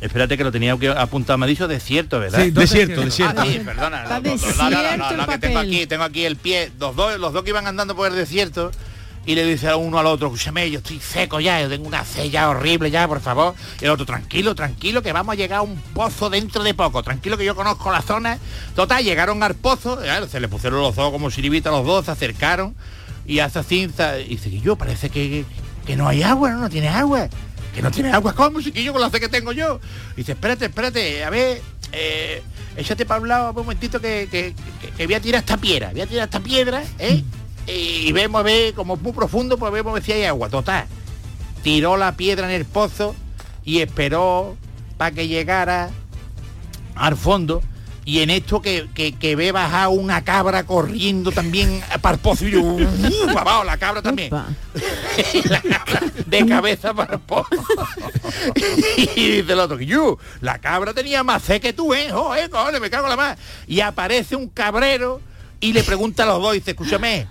espérate 0.00 0.36
que 0.36 0.44
lo 0.44 0.52
tenía 0.52 0.76
que 0.76 0.88
apuntar, 0.88 1.38
me 1.38 1.46
ha 1.46 1.48
dicho 1.48 1.66
desierto, 1.68 2.20
¿verdad? 2.20 2.44
Sí, 2.44 2.50
desierto, 2.50 3.00
desierto. 3.02 3.40
Ah, 3.42 3.46
sí, 3.46 3.60
perdona. 3.64 4.02
Está 4.02 4.20
no, 4.20 4.30
no, 4.30 4.36
no, 4.36 4.36
no, 4.36 4.70
no, 4.70 4.82
desierto 4.82 5.16
no, 5.16 5.26
que 5.26 5.38
tengo 5.38 5.58
aquí, 5.58 5.86
tengo 5.86 6.04
aquí 6.04 6.24
el 6.24 6.36
pie, 6.36 6.72
los 6.78 6.94
dos, 6.96 7.18
los 7.18 7.32
dos 7.32 7.42
que 7.42 7.50
iban 7.50 7.66
andando 7.66 7.94
por 7.96 8.08
el 8.10 8.16
desierto 8.16 8.70
y 9.24 9.34
le 9.34 9.44
dice 9.44 9.68
a 9.68 9.76
uno 9.76 9.98
al 9.98 10.06
otro, 10.06 10.28
escúchame, 10.28 10.70
yo 10.70 10.78
estoy 10.78 11.00
seco 11.00 11.40
ya, 11.40 11.60
yo 11.60 11.68
tengo 11.68 11.88
una 11.88 12.04
sed 12.04 12.26
ya 12.30 12.48
horrible 12.48 12.92
ya, 12.92 13.08
por 13.08 13.20
favor. 13.20 13.54
Y 13.80 13.84
el 13.84 13.90
otro, 13.90 14.06
tranquilo, 14.06 14.54
tranquilo, 14.54 15.02
que 15.02 15.12
vamos 15.12 15.32
a 15.32 15.36
llegar 15.36 15.58
a 15.58 15.62
un 15.62 15.74
pozo 15.94 16.30
dentro 16.30 16.62
de 16.62 16.74
poco, 16.74 17.02
tranquilo 17.02 17.36
que 17.36 17.44
yo 17.44 17.56
conozco 17.56 17.90
la 17.90 18.02
zona. 18.02 18.38
Total, 18.76 19.02
llegaron 19.02 19.42
al 19.42 19.56
pozo, 19.56 19.98
claro, 20.00 20.28
se 20.28 20.38
le 20.38 20.46
pusieron 20.46 20.80
los 20.80 20.96
ojos 20.96 21.10
como 21.10 21.30
sirivita 21.32 21.70
los 21.72 21.84
dos, 21.84 22.04
se 22.04 22.12
acercaron 22.12 22.76
y 23.26 23.40
hace 23.40 23.58
así, 23.58 23.88
za- 23.88 24.20
y 24.20 24.28
dice, 24.28 24.60
yo 24.60 24.76
parece 24.76 25.10
que, 25.10 25.44
que 25.84 25.96
no 25.96 26.06
hay 26.06 26.22
agua, 26.22 26.50
no, 26.50 26.58
no 26.60 26.70
tiene 26.70 26.86
agua. 26.88 27.28
Que 27.76 27.82
no 27.82 27.90
tiene 27.90 28.10
agua, 28.10 28.32
¿cómo? 28.32 28.58
Yo 28.60 28.92
con 28.92 29.02
la 29.02 29.10
sed 29.10 29.20
que 29.20 29.28
tengo 29.28 29.52
yo. 29.52 29.78
Y 30.14 30.18
dice, 30.20 30.32
espérate, 30.32 30.64
espérate, 30.64 31.22
a 31.22 31.28
ver, 31.28 31.60
eh, 31.92 32.42
échate 32.74 33.04
para 33.04 33.20
un 33.20 33.30
un 33.30 33.54
momentito 33.54 34.00
que, 34.00 34.28
que, 34.30 34.54
que- 34.80 34.88
que 34.92 35.04
voy 35.06 35.14
a 35.14 35.20
tirar 35.20 35.40
esta 35.40 35.58
piedra, 35.58 35.90
voy 35.92 36.00
a 36.00 36.06
tirar 36.06 36.24
esta 36.24 36.40
piedra, 36.40 36.82
¿eh? 36.98 37.22
Y 37.66 38.12
vemos 38.12 38.40
a 38.40 38.44
ver, 38.44 38.72
como 38.72 38.94
es 38.94 39.02
muy 39.02 39.12
profundo, 39.12 39.58
pues 39.58 39.70
vemos 39.72 40.00
si 40.02 40.10
hay 40.12 40.24
agua. 40.24 40.48
Total. 40.48 40.86
Tiró 41.62 41.98
la 41.98 42.16
piedra 42.16 42.46
en 42.48 42.54
el 42.54 42.64
pozo 42.64 43.14
y 43.62 43.80
esperó 43.80 44.56
para 44.96 45.10
que 45.10 45.28
llegara 45.28 45.90
al 46.94 47.14
fondo. 47.14 47.62
Y 48.06 48.20
en 48.20 48.30
esto 48.30 48.62
que, 48.62 48.88
que, 48.94 49.14
que 49.14 49.34
ve 49.34 49.50
bajar 49.50 49.88
una 49.88 50.22
cabra 50.22 50.64
corriendo 50.64 51.32
también 51.32 51.82
para 52.00 52.14
el 52.14 52.20
pozo 52.20 52.46
y 52.46 52.52
yo, 52.52 52.62
¡uh! 52.62 52.78
abajo, 53.36 53.64
la 53.64 53.76
cabra 53.78 54.00
también. 54.00 54.30
La 55.50 55.60
cabra 55.60 56.02
de 56.24 56.46
cabeza 56.46 56.94
para 56.94 57.14
el 57.14 57.20
pozo. 57.20 57.48
y 59.16 59.30
dice 59.30 59.52
el 59.52 59.58
otro, 59.58 59.80
yo, 59.80 60.18
la 60.40 60.60
cabra 60.60 60.94
tenía 60.94 61.24
más 61.24 61.42
sed 61.42 61.60
que 61.60 61.72
tú, 61.72 61.94
¿eh? 61.94 62.10
Joder, 62.12 62.48
cojones, 62.48 62.80
me 62.80 62.90
cago 62.90 63.06
en 63.06 63.10
la 63.10 63.16
más. 63.16 63.38
Y 63.66 63.80
aparece 63.80 64.36
un 64.36 64.50
cabrero 64.50 65.20
y 65.58 65.72
le 65.72 65.82
pregunta 65.82 66.22
a 66.22 66.26
los 66.26 66.40
dos, 66.40 66.52
dice, 66.52 66.70
escúchame, 66.70 67.26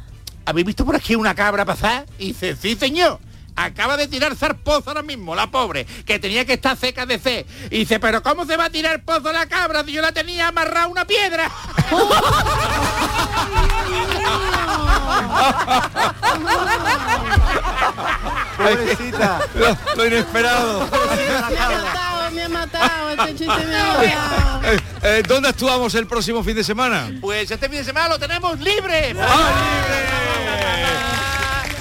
¿habéis 0.46 0.68
visto 0.68 0.86
por 0.86 0.98
aquí 0.98 1.16
una 1.16 1.36
cabra 1.36 1.64
pasar? 1.64 2.06
Y 2.20 2.28
dice, 2.28 2.54
sí, 2.58 2.76
señor. 2.76 3.20
Acaba 3.56 3.98
de 3.98 4.08
tirar 4.08 4.34
al 4.40 4.56
pozo 4.58 4.90
ahora 4.90 5.02
mismo, 5.02 5.36
la 5.36 5.48
pobre, 5.48 5.86
que 6.06 6.20
tenía 6.20 6.46
que 6.46 6.54
estar 6.54 6.78
seca 6.78 7.06
de 7.06 7.20
sed. 7.20 7.46
Y 7.72 7.80
dice, 7.80 8.00
pero 8.00 8.22
¿cómo 8.22 8.46
se 8.46 8.58
va 8.58 8.66
a 8.66 8.70
tirar 8.70 9.04
pozo 9.04 9.32
la 9.32 9.46
cabra 9.46 9.84
si 9.84 9.94
yo 9.94 10.02
la 10.02 10.12
tenía 10.12 10.50
amarrada 10.50 10.86
a 10.86 10.88
una 10.88 11.06
piedra? 11.06 11.50
Pobrecita. 18.58 19.40
Lo, 19.56 19.78
lo 19.96 20.08
inesperado. 20.08 20.88
Me 20.90 21.60
ha 21.60 21.70
matado, 21.70 22.32
me 22.32 22.44
ha 22.44 22.50
matado, 22.50 23.10
este 23.12 23.36
chiste 23.36 23.66
me 23.66 23.76
ha 23.76 23.94
matado. 23.94 24.62
Eh, 24.66 24.80
eh, 25.04 25.24
¿Dónde 25.28 25.50
actuamos 25.50 25.94
el 25.96 26.08
próximo 26.08 26.44
fin 26.44 26.56
de 26.56 26.64
semana? 26.64 27.12
Pues 27.22 27.52
este 27.52 27.70
fin 27.70 27.80
de 27.80 27.84
semana 27.84 28.10
lo 28.10 28.20
tenemos 28.20 28.60
libre. 28.60 29.16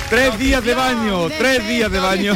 Tres 0.09 0.39
días 0.39 0.65
de 0.65 0.75
baño, 0.75 1.29
tres 1.29 1.67
días 1.67 1.91
de 1.91 2.01
baño. 2.01 2.35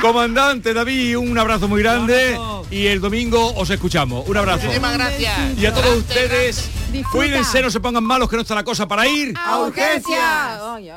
Comandante 0.00 0.72
David, 0.72 1.16
un 1.16 1.38
abrazo 1.38 1.68
muy 1.68 1.82
grande 1.82 2.38
y 2.70 2.86
el 2.86 3.00
domingo 3.00 3.54
os 3.54 3.70
escuchamos. 3.70 4.26
Un 4.28 4.36
abrazo. 4.36 4.66
Muchísimas 4.66 4.94
gracias. 4.94 5.58
Y 5.58 5.66
a 5.66 5.74
todos 5.74 5.98
ustedes, 5.98 6.70
cuídense, 7.12 7.62
no 7.62 7.70
se 7.70 7.80
pongan 7.80 8.04
malos 8.04 8.28
que 8.28 8.36
no 8.36 8.42
está 8.42 8.54
la 8.54 8.64
cosa 8.64 8.86
para 8.88 9.06
ir. 9.06 9.34
¡A 9.36 9.70
ay. 10.74 10.90